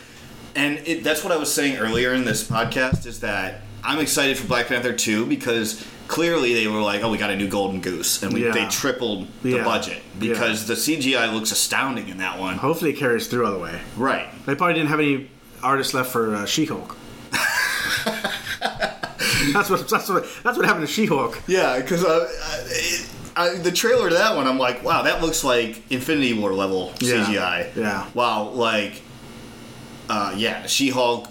[0.56, 4.36] and it, that's what I was saying earlier in this podcast is that I'm excited
[4.36, 7.81] for Black Panther 2 because clearly they were like, oh, we got a new golden
[7.81, 8.52] goose, and we, Yeah.
[8.52, 9.64] they tripled the Yeah.
[9.64, 12.56] budget because the CGI looks astounding in that one.
[12.59, 13.81] Hopefully, it carries through all the way.
[13.97, 14.26] Right.
[14.47, 15.28] They probably didn't have any
[15.62, 16.97] artists left for uh, She-Hulk.
[19.52, 21.43] that's what that's what that's what happened to She-Hulk.
[21.47, 22.28] Yeah, because uh,
[23.62, 27.24] the trailer to that one, I'm like, wow, that looks like Infinity War level Yeah,
[27.24, 27.76] CGI.
[27.76, 28.06] yeah.
[28.14, 29.02] Wow, like,
[30.09, 31.28] uh, yeah, She-Hulk,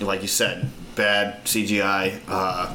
[0.00, 2.74] like you said, bad CGI, uh,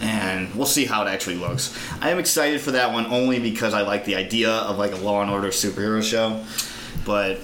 [0.00, 1.76] and we'll see how it actually looks.
[2.00, 4.96] I am excited for that one only because I like the idea of like a
[4.96, 6.44] Law and Order superhero show,
[7.04, 7.38] but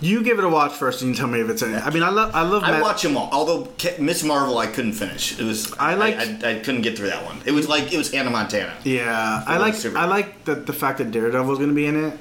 [0.00, 1.62] You give it a watch first, and you tell me if it's.
[1.62, 2.62] A, I mean, I love I love.
[2.62, 3.30] I Matt- watch them all.
[3.32, 5.38] Although Miss Marvel, I couldn't finish.
[5.40, 6.16] It was I like.
[6.16, 7.40] I, I, I couldn't get through that one.
[7.46, 8.74] It was like it was Hannah Montana.
[8.84, 12.18] Yeah, I like I like the the fact that Daredevil's going to be in it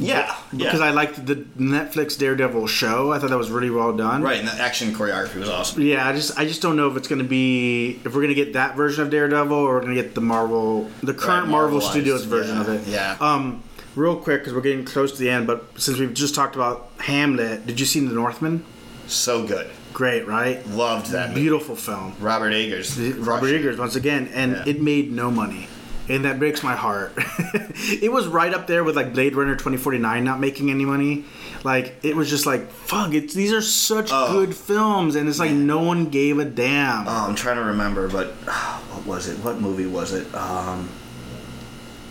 [0.00, 0.86] Yeah, because yeah.
[0.86, 3.12] I liked the Netflix Daredevil show.
[3.12, 4.22] I thought that was really well done.
[4.22, 5.82] Right, and the action choreography was awesome.
[5.82, 8.28] Yeah, I just I just don't know if it's going to be if we're going
[8.28, 11.48] to get that version of Daredevil or we're going to get the Marvel the current
[11.48, 12.88] Marvel Studios version yeah, of it.
[12.88, 13.16] yeah.
[13.20, 13.62] Um,
[13.94, 16.90] real quick because we're getting close to the end, but since we've just talked about
[16.98, 18.64] Hamlet, did you see The Northman?
[19.06, 19.70] So good.
[19.92, 20.64] Great, right?
[20.68, 21.40] Loved that movie.
[21.42, 22.14] Beautiful film.
[22.20, 22.96] Robert Eggers.
[23.18, 23.48] Robert.
[23.48, 24.62] Eggers once again, and Yeah.
[24.66, 25.66] it made no money.
[26.10, 27.12] And that breaks my heart.
[27.16, 31.24] it was right up there with like Blade Runner 2049 not making any money.
[31.62, 33.14] Like it was just like fuck.
[33.14, 34.32] It's these are such Oh.
[34.32, 37.06] good films, and it's like no one gave a damn.
[37.06, 38.28] Oh, I'm trying to remember, but
[38.90, 39.38] what was it?
[39.44, 40.26] What movie was it?
[40.34, 40.88] Um,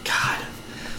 [0.05, 0.45] God,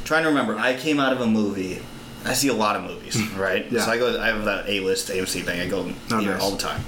[0.05, 0.57] trying to remember.
[0.59, 1.81] I came out of a movie.
[2.25, 3.71] I see a lot of movies, right?
[3.73, 3.81] Yeah.
[3.85, 4.21] So I go.
[4.21, 5.61] I have that A list AMC thing.
[5.61, 6.41] I go Oh, nice.
[6.43, 6.83] all the time,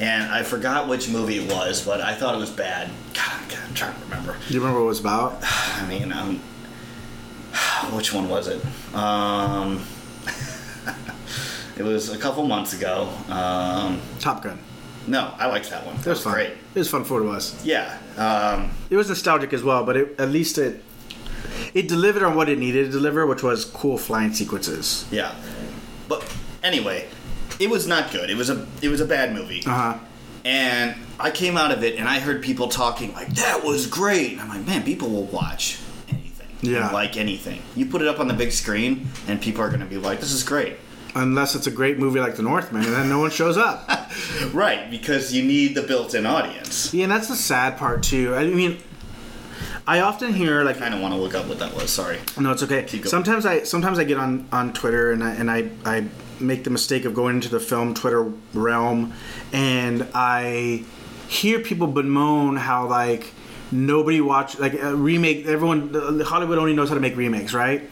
[0.00, 2.90] and I forgot which movie it was, but I thought it was bad.
[3.14, 4.36] God, God I'm trying to remember.
[4.48, 5.38] Do you remember what it was about?
[5.42, 6.36] I mean, um,
[7.96, 8.62] which one was it?
[8.94, 9.84] Um,
[11.76, 13.08] it was a couple months ago.
[13.28, 14.58] Um, Top Gun.
[15.06, 15.96] no, I liked that one.
[15.96, 16.32] That It was fun.
[16.34, 16.50] great.
[16.74, 17.64] It was fun for what it was.
[17.64, 17.98] Yeah.
[18.16, 20.82] Um, It was nostalgic as well, but it, at least it
[21.74, 25.06] it delivered on what it needed to deliver, which was cool flying sequences.
[25.10, 25.34] Yeah,
[26.08, 26.22] but
[26.62, 27.08] anyway,
[27.62, 28.28] it was not good.
[28.30, 29.98] It was a it was a bad movie, Uh huh.
[30.44, 34.32] and I came out of it and I heard people talking like that was great.
[34.32, 35.78] And I'm like, man, people will watch
[36.08, 36.90] anything, Yeah.
[36.90, 37.62] like anything.
[37.76, 40.18] You put it up on the big screen, and people are going to be like,
[40.20, 40.76] this is great,
[41.14, 43.88] Unless it's a great movie like The Northman, and then no one shows up.
[44.52, 44.90] right?
[44.90, 46.92] Because you need the built-in audience.
[46.92, 48.34] yeah, and that's the sad part too.
[48.34, 48.78] I mean,
[49.86, 51.90] I often hear like I kind of want to look up what that was.
[51.90, 52.18] Sorry.
[52.38, 52.86] No, it's okay.
[53.04, 56.04] Sometimes I sometimes I get on on Twitter and I and I I
[56.42, 58.22] make the mistake of going into the film Twitter
[58.54, 59.12] realm,
[59.52, 60.84] and I
[61.28, 63.32] hear people bemoan how like
[63.70, 65.46] nobody watch like a remake.
[65.46, 67.88] Everyone uh, Hollywood only knows how to make remakes, right?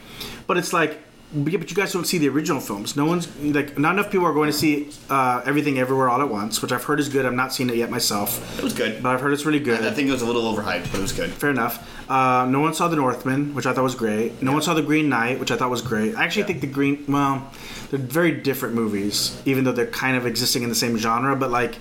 [0.47, 0.99] But it's like.
[1.33, 2.97] Yeah, but you guys don't see the original films.
[2.97, 6.29] No one's like not enough people are going to see uh, everything everywhere all at
[6.29, 7.25] once, which I've heard is good.
[7.25, 9.01] I'm not seeing it yet myself, It was good.
[9.01, 9.81] but I've heard it's really good.
[9.87, 11.31] I think it was a little overhyped, but it was good.
[11.31, 11.87] Fair enough.
[12.11, 14.43] Uh, no one saw The Northman, which I thought was great.
[14.43, 16.17] No one saw The Green Knight, which I thought was great.
[16.17, 16.47] I actually Yeah.
[16.49, 17.49] think The Green, well,
[17.91, 21.35] they're very different movies, even though they're kind of existing in the same genre.
[21.37, 21.79] But like,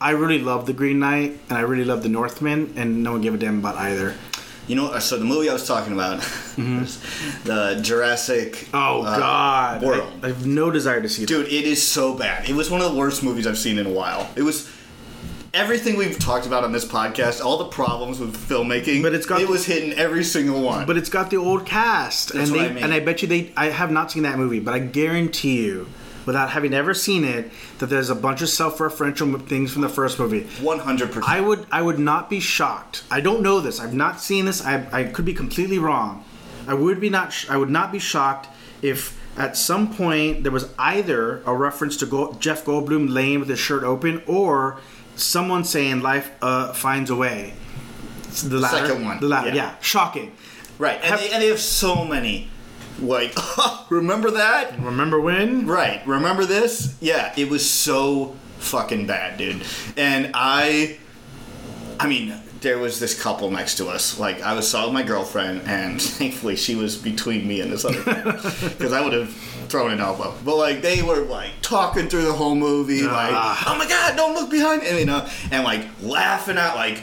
[0.00, 3.20] I really love The Green Knight, and I really love The Northman, and no one
[3.20, 4.14] gave a damn about either.
[4.66, 6.18] You know, so the movie I was talking about,
[6.58, 7.00] was
[7.44, 8.52] the Jurassic.
[8.52, 8.76] Mm-hmm.
[8.76, 10.12] Oh uh, God, World.
[10.22, 11.28] I, I have no desire to see that.
[11.28, 12.48] Dude, it is so bad.
[12.48, 14.30] It was one of the worst movies I've seen in a while.
[14.36, 14.70] It was
[15.54, 19.02] everything we've talked about on this podcast, all the problems with filmmaking.
[19.02, 20.86] But it's got- it was hitting every single one.
[20.86, 22.84] But it's got the old cast, That's and they I mean.
[22.84, 23.52] and I bet you they.
[23.56, 25.86] I have not seen that movie, but I guarantee you,
[26.26, 30.18] without having ever seen it, that there's a bunch of self-referential things from the first
[30.18, 30.46] movie.
[30.60, 31.28] one hundred percent.
[31.28, 33.02] I would I would not be shocked.
[33.10, 33.80] I don't know this.
[33.80, 34.64] I've not seen this.
[34.64, 36.24] I, I could be completely wrong.
[36.66, 37.32] I would be not.
[37.32, 38.48] sh- I would not be shocked
[38.82, 43.58] if at some point there was either a reference to Jeff Goldblum laying with his
[43.58, 44.78] shirt open, or
[45.18, 47.54] someone saying "Life uh, finds a way."
[48.24, 48.86] It's the latter.
[48.86, 49.48] second one, The latter.
[49.48, 49.54] yeah.
[49.54, 49.74] Yeah.
[49.80, 50.32] Shocking.
[50.78, 52.48] Right, and, Have- they, and they have so many.
[53.00, 53.32] Like,
[53.90, 54.78] remember that?
[54.80, 55.66] Remember when?
[55.66, 56.96] Right, remember this?
[57.00, 59.62] Yeah, it was so fucking bad, dude.
[59.96, 60.98] And I,
[62.00, 64.18] I mean, there was this couple next to us.
[64.18, 68.02] Like, I was saw my girlfriend, and thankfully she was between me and this other
[68.02, 69.32] because I would have
[69.68, 70.34] thrown an elbow.
[70.44, 73.72] But like, they were like talking through the whole movie, like, Ah.
[73.74, 77.00] oh my god, don't look behind, and you know, and like laughing at like.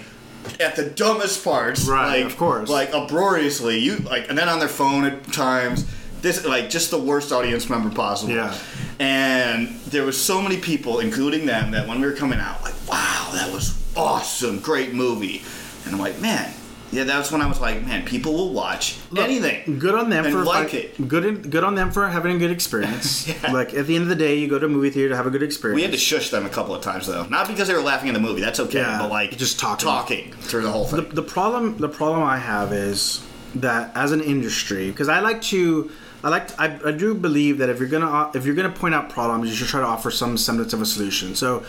[0.59, 2.69] At the dumbest parts, Right, like, of course.
[2.69, 5.87] like uproariously, you like, and then on their phone at times.
[6.21, 8.33] This like just the worst audience member possible.
[8.33, 8.55] Yeah.
[8.99, 12.75] And there was so many people, including them, that when we were coming out, like,
[12.87, 15.41] wow, that was awesome, great movie.
[15.85, 16.51] And I'm like, man,
[16.91, 19.79] yeah, that's when I was like, man, people will watch Look, anything.
[19.79, 21.07] Good on them for like it.
[21.07, 23.25] Good, good on them for having a good experience.
[23.35, 23.51] Yeah.
[23.51, 25.27] Like at the end of the day, you go to a movie theater to have
[25.27, 25.75] a good experience.
[25.75, 28.07] We had to shush them a couple of times though, not because they were laughing
[28.07, 28.39] in the movie.
[28.41, 29.85] That's okay, Yeah, but like just talking.
[29.85, 31.15] talking through the whole the, thing.
[31.15, 35.91] the problem the problem I have is that as an industry because I like to
[36.23, 38.93] I like to, I, I do believe that if you're gonna if you're gonna point
[38.95, 41.63] out problems you should try to offer some semblance of a solution so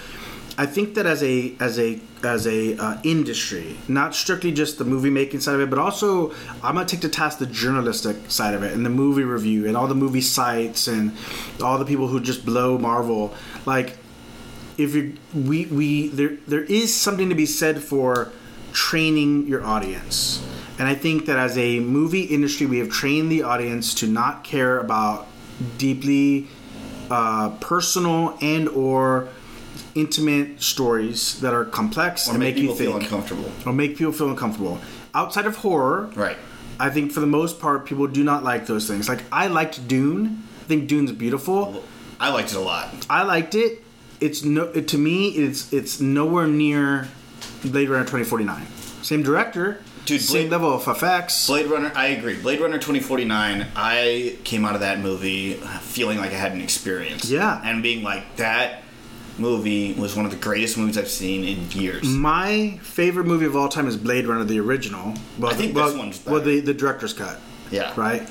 [0.58, 4.84] I think that as a as a as a uh, industry not strictly just the
[4.84, 6.30] movie making side of it but also
[6.62, 9.76] I'm gonna take to task the journalistic side of it and the movie review and
[9.76, 11.12] all the movie sites and
[11.62, 13.34] all the people who just blow Marvel.
[13.66, 13.98] Like
[14.78, 18.32] if you we we there there is something to be said for
[18.72, 20.42] training your audience.
[20.78, 24.44] And i think that as a movie industry we have trained the audience to not
[24.44, 25.26] care about
[25.78, 26.48] deeply
[27.10, 29.28] uh, personal and or
[29.96, 33.50] intimate stories that are complex or and make make, you people feel uncomfortable.
[33.64, 34.78] or make people feel uncomfortable
[35.14, 36.36] outside of horror Right.
[36.78, 39.88] i think for the most part people do not like those things like i liked
[39.88, 41.82] dune i think dune's beautiful
[42.18, 42.88] I liked it a lot.
[43.10, 43.84] I liked it.
[44.22, 45.28] It's no it, to me.
[45.28, 47.08] It's it's nowhere near
[47.62, 48.66] Blade Runner twenty forty nine.
[49.02, 51.46] Same director, Dude, Same Blade- level of effects.
[51.46, 52.36] Blade Runner, I agree.
[52.40, 57.28] Blade Runner 2049, I came out of that movie feeling like I had an experience.
[57.30, 57.60] Yeah.
[57.62, 58.82] And being like, that
[59.38, 62.04] movie was one of the greatest movies I've seen in years.
[62.04, 65.14] My favorite movie of all time is Blade Runner, the original.
[65.38, 67.38] Well, I think well, this one's well the the director's cut,
[67.70, 67.92] Yeah.
[67.96, 68.28] right?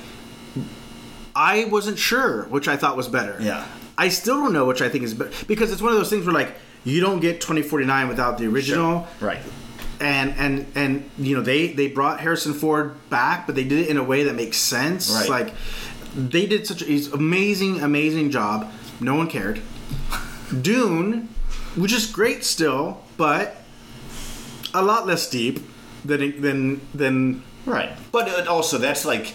[1.35, 3.37] I wasn't sure which I thought was better.
[3.39, 3.65] Yeah.
[3.97, 6.25] I still don't know which I think is better because it's one of those things
[6.25, 9.07] where like you don't get 2049 without the original.
[9.19, 9.39] Right.
[9.99, 13.89] And and and you know they they brought Harrison Ford back, but they did it
[13.89, 15.09] in a way that makes sense.
[15.11, 15.29] Right.
[15.29, 15.53] Like
[16.15, 18.71] they did such an amazing amazing job.
[18.99, 19.61] No one cared.
[20.61, 21.29] Dune,
[21.75, 23.61] which is great still, but
[24.73, 25.59] a lot less deep
[26.03, 27.91] than than than Right.
[28.11, 29.33] But also that's like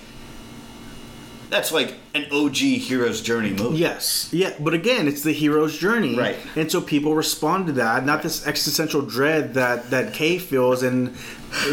[1.51, 3.79] that's like an OG hero's journey movie.
[3.79, 6.37] Yes, yeah, but again, it's the hero's journey, Right.
[6.55, 11.15] And so people respond to that, not this existential dread that that Kay feels in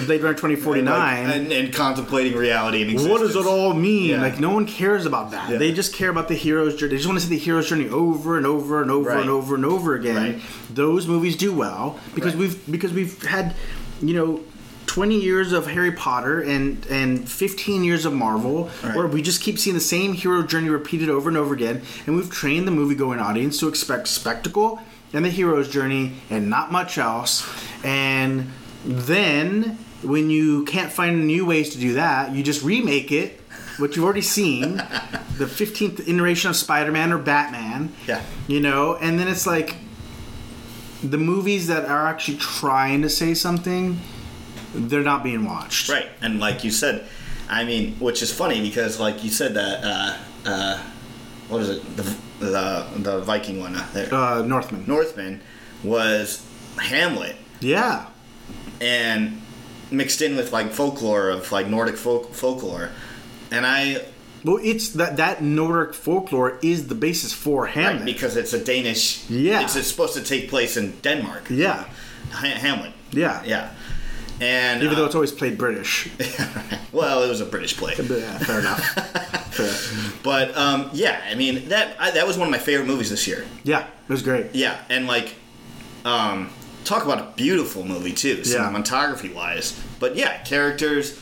[0.06, 0.86] Blade Runner 2049.
[0.88, 4.10] And, like, and, and contemplating reality and What does it all mean?
[4.12, 4.22] Yeah.
[4.22, 5.50] Like no one cares about that.
[5.52, 5.58] Yeah.
[5.58, 6.92] They just care about the hero's journey.
[6.92, 9.22] They just want to see the hero's journey over and over and over Right.
[9.22, 10.16] and over and over again.
[10.34, 10.42] Right.
[10.74, 12.40] Those movies do well because Right.
[12.42, 13.56] we've because we've had,
[14.02, 14.42] you know.
[14.88, 18.96] 20 years of Harry Potter and and 15 years of Marvel Right.
[18.96, 22.16] where we just keep seeing the same hero journey repeated over and over again and
[22.16, 24.80] we've trained the movie going audience to expect spectacle
[25.14, 27.46] and the hero's journey and not much else
[27.84, 28.50] and
[28.88, 33.42] then when you can't find new ways to do that you just remake it
[33.78, 34.78] what you've already seen
[35.38, 38.22] the 15th iteration of Spider-Man or Batman Yeah.
[38.48, 39.76] you know and then it's like
[41.04, 44.00] the movies that are actually trying to say something
[44.74, 46.08] they're not being watched Right.
[46.22, 47.08] And like you said,
[47.50, 50.18] I mean, which is funny because like you said that uh
[50.50, 50.84] uh
[51.50, 51.96] what is it?
[51.98, 52.04] The
[52.40, 54.14] the the Viking one uh, there.
[54.14, 55.42] uh, Northman Northman
[55.84, 56.46] was
[56.80, 58.08] Hamlet yeah
[58.82, 59.42] and
[59.92, 62.90] mixed in with like folklore of like Nordic folk, folklore.
[63.52, 64.02] And I
[64.44, 67.96] Well, it's that that Nordic folklore is the basis for Hamlet.
[67.96, 69.30] Right, because it's a Danish.
[69.30, 69.62] Yeah.
[69.64, 71.48] It's, it's supposed to take place in Denmark.
[71.50, 71.86] yeah,
[72.32, 72.92] Ha- Hamlet.
[73.12, 73.70] yeah, Yeah.
[74.40, 76.10] And Even uh, though it's always played British.
[76.92, 78.84] well, it was a British play, yeah, fair enough.
[79.58, 79.74] Fair.
[80.24, 83.26] but um, yeah, I mean that I, that was one of my favorite movies this
[83.28, 83.46] year.
[83.64, 84.54] Yeah, it was great.
[84.54, 85.34] Yeah, and like,
[86.06, 86.50] um,
[86.88, 89.80] talk about a beautiful movie too, cinematography wise.
[90.00, 91.20] But yeah, characters,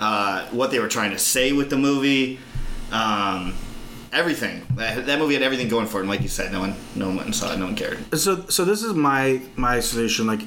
[0.00, 2.38] uh, what they were trying to say with the movie,
[2.92, 3.54] um,
[4.12, 4.66] everything.
[4.76, 6.00] That, that movie had everything going for it.
[6.00, 7.58] And like you said, no one, no one saw it.
[7.58, 7.98] No one cared.
[8.18, 10.26] So, so this is my my solution.
[10.26, 10.42] Like,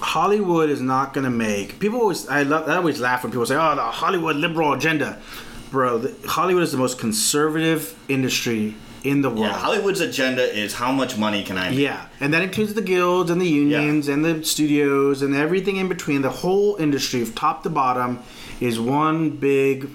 [0.00, 2.28] Hollywood is not going to make people always.
[2.28, 2.68] I love.
[2.68, 5.20] I always laugh when people say, "Oh, the Hollywood liberal agenda."
[5.70, 8.74] Bro, the, Hollywood is the most conservative industry
[9.04, 9.40] in the world.
[9.42, 11.78] Yeah, Hollywood's agenda is how much money can I make?
[11.78, 15.88] Yeah, and that includes the guilds and the unions and the studios and everything in
[15.88, 16.22] between.
[16.22, 18.18] The whole industry, from top to bottom,
[18.60, 19.88] is one big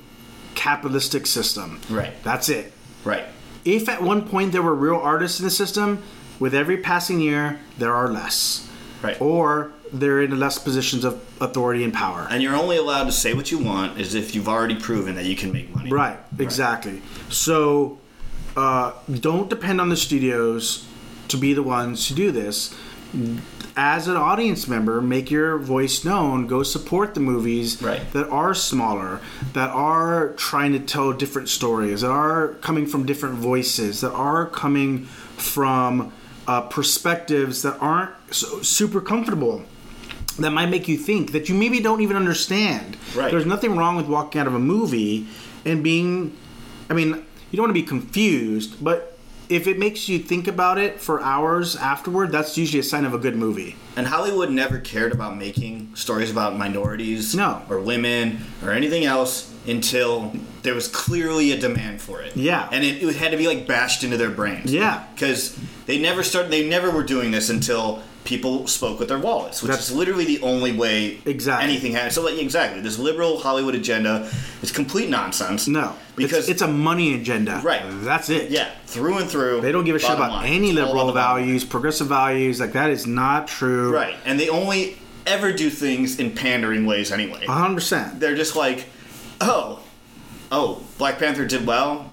[0.56, 1.80] capitalistic system.
[1.90, 2.14] Right.
[2.24, 2.72] That's it.
[3.04, 3.26] Right.
[3.64, 6.02] If at one point there were real artists in the system,
[6.40, 8.68] with every passing year there are less,
[9.02, 9.20] Right.
[9.22, 12.28] or they're in less positions of authority and power.
[12.30, 15.26] And you're only allowed to say what you want is if you've already proven that
[15.26, 15.90] you can make money.
[15.92, 17.02] Right, exactly.
[17.30, 18.00] So
[18.56, 20.86] uh, don't depend on the studios
[21.28, 22.74] to be the ones to do this.
[23.78, 26.48] As an audience member, make your voice known.
[26.48, 28.10] Go support the movies Right.
[28.14, 29.20] that are smaller,
[29.54, 34.46] that are trying to tell different stories, that are coming from different voices, that are
[34.46, 35.06] coming
[35.38, 36.14] from
[36.48, 39.64] uh, perspectives that aren't so super comfortable
[40.40, 42.98] that might make you think that you maybe don't even understand.
[43.16, 43.32] Right.
[43.32, 45.28] There's nothing wrong with walking out of a movie
[45.66, 46.36] and being,
[46.90, 47.26] I mean,
[47.56, 49.18] you don't want to be confused, but
[49.48, 53.14] if it makes you think about it for hours afterward, that's usually a sign of
[53.14, 53.78] a good movie.
[53.96, 57.62] And Hollywood never cared about making stories about minorities No.
[57.70, 60.34] or women or anything else until
[60.64, 62.36] there was clearly a demand for it.
[62.36, 62.68] Yeah.
[62.74, 64.74] And it, it had to be like bashed into their brains.
[64.74, 65.06] Yeah.
[65.14, 69.62] Because they never started, they never were doing this until people spoke with their wallets,
[69.62, 71.70] which That's- is literally the only way Exactly.
[71.70, 72.16] anything happens.
[72.16, 74.28] So, like, exactly, this liberal Hollywood agenda
[74.62, 75.68] is complete nonsense.
[75.68, 77.62] No, Because it's, it's a money agenda.
[77.64, 77.84] Right.
[78.04, 78.50] That's it.
[78.52, 79.62] Yeah, through and through.
[79.62, 80.52] They don't give a shit about line.
[80.52, 82.60] any It's liberal about values, progressive values.
[82.60, 83.94] Like that is not true.
[83.94, 84.98] Right, and they only
[85.28, 87.46] ever do things in pandering ways anyway.
[87.46, 88.20] hundred percent.
[88.20, 88.86] They're just like,
[89.42, 89.80] oh,
[90.52, 92.12] oh, Black Panther did well.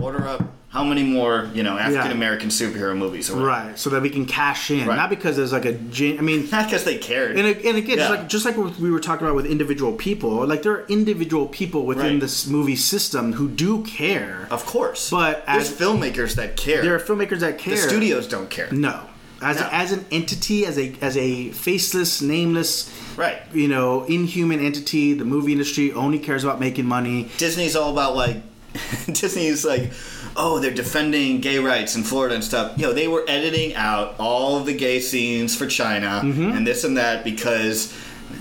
[0.00, 0.42] Order up
[0.76, 3.30] how many more, you know, African American superhero movies?
[3.30, 3.78] Right.
[3.78, 4.96] So that we can cash in, Right.
[5.02, 5.74] not because there's like a.
[5.74, 7.36] I mean, Not because they cared.
[7.38, 8.06] And, and again, Yeah.
[8.08, 10.84] just like just like what we were talking about with individual people, like there are
[10.88, 12.20] individual people within Right.
[12.20, 14.46] this movie system who do care.
[14.50, 16.82] of course, But there's as- filmmakers that care.
[16.82, 17.74] There are filmmakers that care.
[17.76, 18.68] the studios don't care.
[18.70, 18.96] no,
[19.40, 19.68] as No.
[19.72, 22.74] as an entity, as a as a faceless, nameless,
[23.16, 23.38] Right.
[23.62, 27.18] you know, inhuman entity, the movie industry only cares about making money.
[27.38, 28.36] Disney's all about like
[29.20, 29.90] Disney's like,
[30.36, 32.76] oh, they're defending gay rights in Florida and stuff.
[32.78, 36.50] Yo, they were editing out all of the gay scenes for China Mm-hmm.
[36.56, 37.92] and this and that because,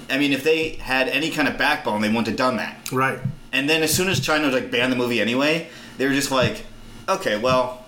[0.10, 2.92] I mean, if they had any kind of backbone, they wouldn't have done that.
[2.92, 3.20] Right.
[3.54, 6.32] And then as soon as China was like banned the movie anyway, they were just
[6.32, 6.66] like,
[7.08, 7.86] okay, well,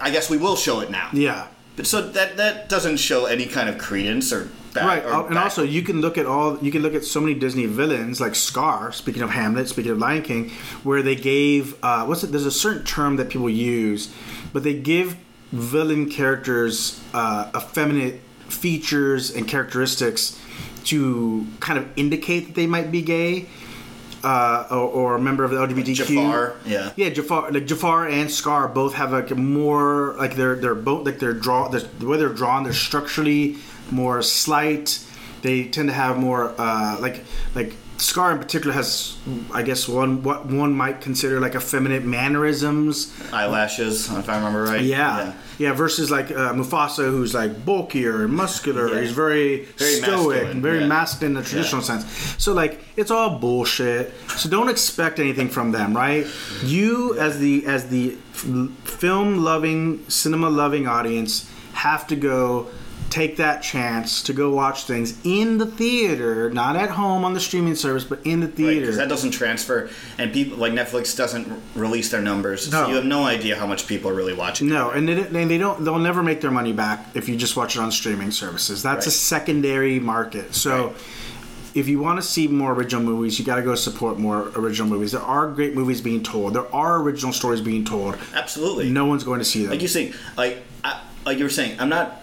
[0.00, 1.08] I guess we will show it now.
[1.12, 1.46] Yeah.
[1.76, 4.48] But so that that doesn't show any kind of credence or
[4.82, 7.20] Right, uh, and back- also you can look at all you can look at so
[7.20, 8.92] many Disney villains like Scar.
[8.92, 10.50] Speaking of Hamlet, speaking of Lion King,
[10.82, 12.28] where they gave uh, what's it?
[12.32, 14.12] There's a certain term that people use,
[14.52, 15.16] but they give
[15.52, 20.40] villain characters uh, effeminate features and characteristics
[20.84, 23.46] to kind of indicate that they might be gay.
[24.22, 25.96] Uh, or, or a member of the LGBTQ.
[25.96, 26.92] Jafar, yeah.
[26.96, 31.04] Yeah, Jafar, like Jafar and Scar both have like a more like they're they're both
[31.04, 33.56] like they're draw the way they're drawn they're structurally
[33.90, 35.04] more slight.
[35.42, 37.24] They tend to have more uh, like
[37.54, 39.16] like Scar in particular has
[39.52, 43.12] I guess one what one might consider like effeminate mannerisms.
[43.32, 44.82] eyelashes, if I remember right.
[44.82, 45.32] Yeah.
[45.58, 48.92] Yeah, versus like uh, Mufasa, who's like bulkier and muscular.
[48.92, 49.02] Yeah.
[49.02, 50.86] He's very, Very stoic masculine, very yeah.
[50.86, 52.04] masculine in the traditional sense.
[52.42, 54.12] So like, it's all bullshit.
[54.30, 56.26] So don't expect anything from them, right?
[56.64, 58.16] You, as the as the
[58.82, 62.68] film loving, cinema loving audience, have to go
[63.14, 67.38] take that chance to go watch things in the theater, not at home on the
[67.38, 68.80] streaming service, but in the theater.
[68.80, 69.88] because that doesn't transfer,
[70.18, 71.46] and people like Netflix doesn't
[71.76, 72.82] release their numbers, No.
[72.82, 74.68] so you have no idea how much people are really watching.
[74.68, 75.84] No, and they, and they don't.
[75.84, 78.82] They'll never make their money back if you just watch it on streaming services.
[78.82, 80.52] That's a secondary market.
[80.52, 80.96] So, Right.
[81.76, 84.88] if you want to see more original movies, you got to go support more original
[84.88, 85.12] movies.
[85.12, 86.54] There are great movies being told.
[86.54, 88.16] There are original stories being told.
[88.34, 88.90] Absolutely.
[88.90, 89.70] No one's going to see them.
[89.70, 92.22] like you say, like I, like you were saying, I'm not.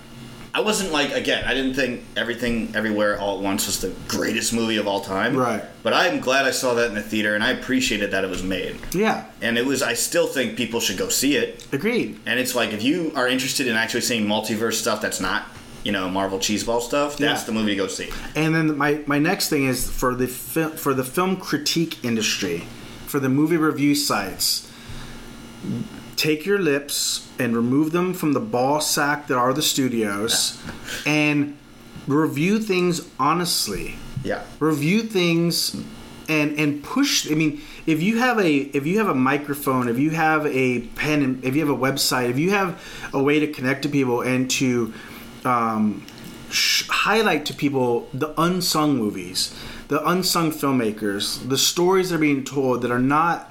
[0.53, 1.45] I wasn't like again.
[1.45, 5.37] I didn't think everything everywhere all at once was the greatest movie of all time.
[5.37, 5.63] Right.
[5.81, 8.43] But I'm glad I saw that in the theater, and I appreciated that it was
[8.43, 8.75] made.
[8.93, 9.81] yeah, And it was.
[9.81, 11.65] I still think people should go see it.
[11.71, 12.19] agreed.
[12.25, 15.45] And it's like if you are interested in actually seeing multiverse stuff that's not,
[15.85, 17.45] you know, Marvel cheeseball stuff, that's Yeah.
[17.45, 18.09] the movie to go see.
[18.35, 22.65] And then my, my next thing is for the fil- for the film critique industry,
[23.07, 24.67] for the movie review sites.
[26.21, 30.61] Take your lips and remove them from the ball sack that are the studios,
[31.03, 31.57] and
[32.05, 33.95] review things honestly.
[34.23, 34.43] Yeah.
[34.59, 35.75] Review things
[36.29, 37.31] and and push.
[37.31, 40.81] I mean, if you have a if you have a microphone, if you have a
[40.89, 42.79] pen, if you have a website, if you have
[43.11, 44.93] a way to connect to people and to
[45.43, 46.05] um,
[46.51, 49.55] sh- highlight to people the unsung movies,
[49.87, 53.50] the unsung filmmakers, the stories that are being told that are not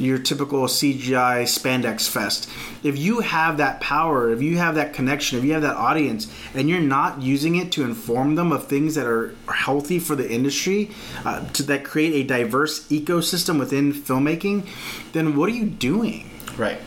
[0.00, 2.48] your typical CGI spandex fest.
[2.82, 6.32] If you have that power, if you have that connection, if you have that audience,
[6.54, 10.30] and you're not using it to inform them of things that are healthy for the
[10.30, 10.90] industry,
[11.24, 14.66] uh, to that create a diverse ecosystem within filmmaking,
[15.12, 16.30] then what are you doing?
[16.56, 16.78] Right.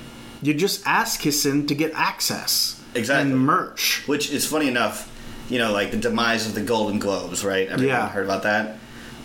[0.42, 3.32] You're just ask kissing to get access Exactly.
[3.32, 4.04] and merch.
[4.08, 5.10] Which is funny enough,
[5.50, 7.68] you know, like the demise of the Golden Globes, right?
[7.68, 8.10] Everyone Yeah.
[8.10, 8.78] heard about that.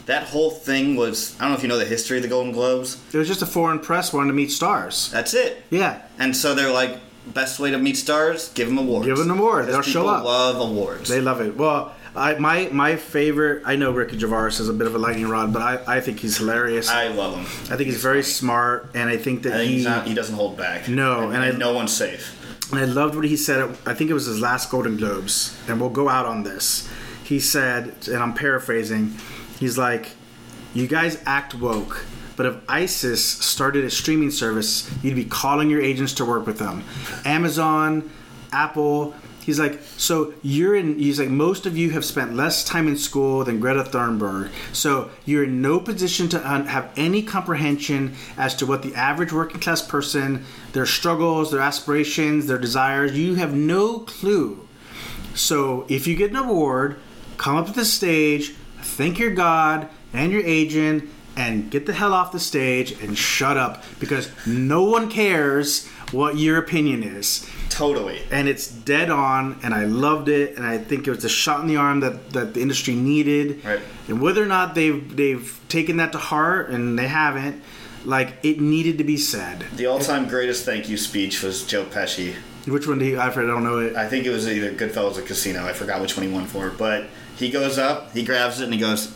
[0.09, 2.51] That whole thing was I don't know if you know the history of the Golden
[2.53, 2.97] Globes.
[3.13, 5.11] It was just a foreign press wanting to meet stars.
[5.13, 5.63] That's it.
[5.71, 6.01] Yeah.
[6.19, 9.07] And so they're like, best way to meet stars, give them awards.
[9.07, 9.67] Give 'em an award.
[9.67, 10.25] Because They'll show up.
[10.25, 11.11] Love awards.
[11.11, 11.57] They love it.
[11.59, 13.63] Well, I, my my favorite.
[13.67, 16.21] I know Ricky Gervais is a bit of a lightning rod, but I, I think
[16.21, 16.89] he's hilarious.
[16.89, 17.45] I, love him.
[17.71, 20.35] I think he's very smart, and I think that I think he not, he doesn't
[20.35, 20.89] hold back.
[20.89, 22.35] No, and, and I- no one's safe.
[22.73, 23.77] and I loved what he said.
[23.85, 26.89] I think it was his last Golden Globes, and we'll go out on this.
[27.25, 29.13] He said, and I'm paraphrasing.
[29.59, 30.11] He's like,
[30.75, 32.05] "You guys act woke."
[32.37, 36.61] But if ISIS started a streaming service, you'd be calling your agents to work with
[36.61, 36.85] them.
[37.25, 38.09] Amazon,
[38.53, 39.13] Apple.
[39.45, 40.99] He's like, so you're in.
[41.01, 44.51] He's like, most of you have spent less time in school than Greta Thunberg.
[44.73, 49.33] So you're in no position to un- have any comprehension as to what the average
[49.33, 50.45] working class person,
[50.75, 53.19] their struggles, their aspirations, their desires.
[53.19, 54.69] You have no clue.
[55.35, 57.01] So if you get an award,
[57.37, 58.55] come up to the stage,
[58.99, 63.57] thank your God and your agent, and get the hell off the stage and shut
[63.57, 67.49] up because no one cares what your opinion is.
[67.71, 68.21] Totally.
[68.33, 71.61] And it's dead on, and I loved it, and I think it was a shot
[71.61, 73.65] in the arm that, that the industry needed.
[73.65, 73.81] Right.
[74.09, 77.63] And whether or not they've they've taken that to heart, and they haven't,
[78.05, 79.65] like it needed to be said.
[79.77, 82.35] The all-time greatest thank you speech was Joe Pesci.
[82.67, 83.21] Which one do you?
[83.21, 83.95] I don't know it.
[83.95, 85.65] I think it was either Goodfellas or Casino.
[85.65, 86.71] I forgot which one he won for.
[86.71, 87.07] But
[87.39, 89.07] he goes up, he grabs it, and he goes,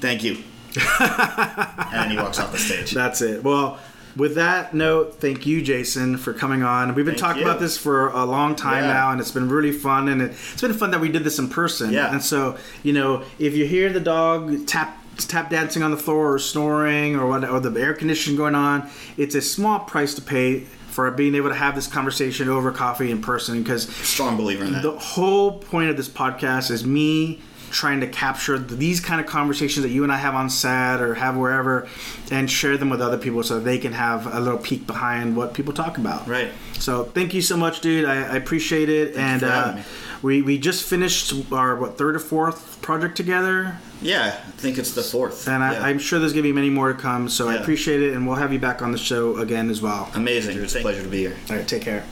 [0.00, 0.38] "Thank you,"
[1.00, 2.92] and then he walks off the stage.
[2.92, 3.42] That's it.
[3.44, 3.78] Well,
[4.16, 6.94] with that note, thank you, Jason, for coming on.
[6.94, 7.48] We've been Thank talking you.
[7.48, 8.92] about this for a long time Yeah.
[8.92, 10.08] now, and it's been really fun.
[10.08, 11.92] And it, it's been fun that we did this in person.
[11.92, 12.12] Yeah.
[12.12, 16.34] And so, you know, if you hear the dog tap tap dancing on the floor
[16.34, 20.22] or snoring or what, or the air conditioning going on, it's a small price to
[20.22, 20.60] pay
[20.90, 24.72] for being able to have this conversation over coffee in person because Strong believer in
[24.72, 24.82] that.
[24.82, 27.40] the whole point of this podcast is me
[27.72, 31.14] trying to capture these kind of conversations that you and I have on set or
[31.14, 31.88] have wherever,
[32.30, 35.54] and share them with other people so they can have a little peek behind what
[35.54, 36.28] people talk about.
[36.28, 36.50] Right.
[36.74, 38.04] So thank you so much, dude.
[38.04, 39.14] I, I appreciate it.
[39.14, 39.82] Thank and for uh, me.
[40.22, 44.92] we we just finished our what third or fourth project together, Yeah, I think it's
[44.92, 45.48] the fourth.
[45.48, 45.84] and I, Yeah.
[45.86, 47.28] I'm sure there's gonna be many more to come.
[47.28, 50.10] So I appreciate it, and we'll have you back on the show again as well.
[50.14, 50.58] amazing.
[50.58, 51.36] It's a pleasure to be here.
[51.48, 52.04] All right, take care.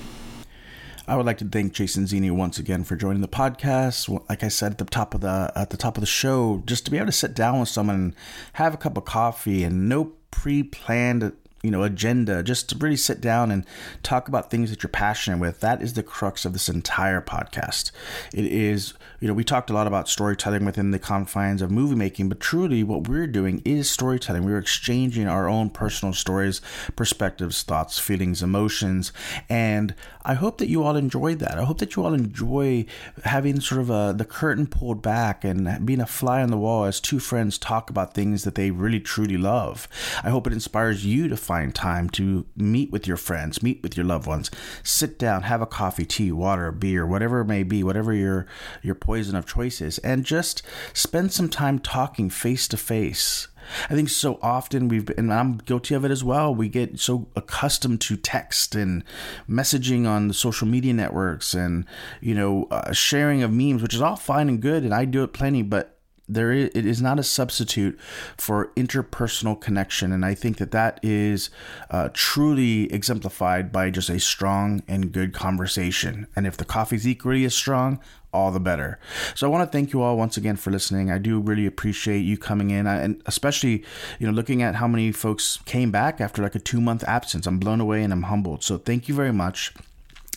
[1.11, 4.09] I would like to thank Jason Zini once again for joining the podcast.
[4.29, 6.85] Like I said at the top of the at the top of the show, just
[6.85, 8.15] to be able to sit down with someone
[8.53, 11.33] have a cup of coffee and no pre-planned
[11.63, 13.67] you know agenda just to really sit down and
[14.03, 17.91] talk about things that you're passionate with that is the crux of this entire podcast
[18.33, 21.95] it is you know we talked a lot about storytelling within the confines of movie
[21.95, 26.63] making but truly what we're doing is storytelling we're exchanging our own personal stories
[26.97, 29.13] perspectives thoughts feelings emotions
[29.49, 29.95] and
[30.25, 31.59] i hope that you all enjoyed that.
[31.59, 32.87] I hope that you all enjoy
[33.25, 36.85] having sort of a, the curtain pulled back and being a fly on the wall
[36.85, 39.89] as two friends talk about things that they really truly love.
[40.23, 43.97] I hope it inspires you to find time to meet with your friends meet with
[43.97, 44.51] your loved ones
[44.83, 48.47] sit down have a coffee tea water beer whatever it may be whatever your
[48.83, 53.49] your poison of choice is and just spend some time talking face to face
[53.89, 56.55] I think so often we've been, and I'm guilty of it as well.
[56.55, 59.05] We get so accustomed to text and
[59.49, 61.87] messaging on the social media networks and,
[62.21, 64.83] you know, uh, sharing of memes, which is all fine and good.
[64.83, 66.00] And I do it plenty, but
[66.35, 67.99] there is, it is not a substitute
[68.37, 71.51] for interpersonal connection and i think that that is
[71.91, 76.27] uh, truly exemplified by just a strong and good conversation.
[76.37, 78.01] And if the coffee's equally as strong
[78.33, 78.99] all the better.
[79.35, 81.11] So i want to thank you all once again for listening.
[81.11, 83.85] I do really appreciate you coming in I, and especially
[84.19, 87.47] you know looking at how many folks came back after like a two month absence.
[87.47, 88.63] I'm blown away and i'm humbled.
[88.63, 89.75] So thank you very much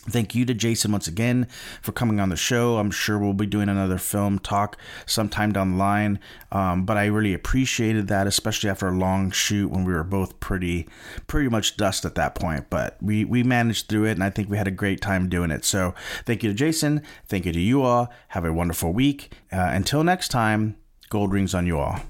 [0.06, 1.48] Thank you to Jason once again
[1.80, 2.76] for coming on the show.
[2.76, 4.76] I'm sure we'll be doing another film talk
[5.06, 6.20] sometime down the line.
[6.52, 10.40] Um, but I really appreciated that, especially after a long shoot when we were both
[10.40, 10.88] pretty,
[11.26, 12.68] pretty much dust at that point.
[12.68, 15.50] But we we managed through it, and I think we had a great time doing
[15.50, 15.64] it.
[15.64, 15.94] So
[16.26, 17.02] thank you to Jason.
[17.26, 18.12] Thank you to you all.
[18.28, 19.32] Have a wonderful week.
[19.50, 20.76] Uh, until next time,
[21.08, 22.00] gold rings on you all.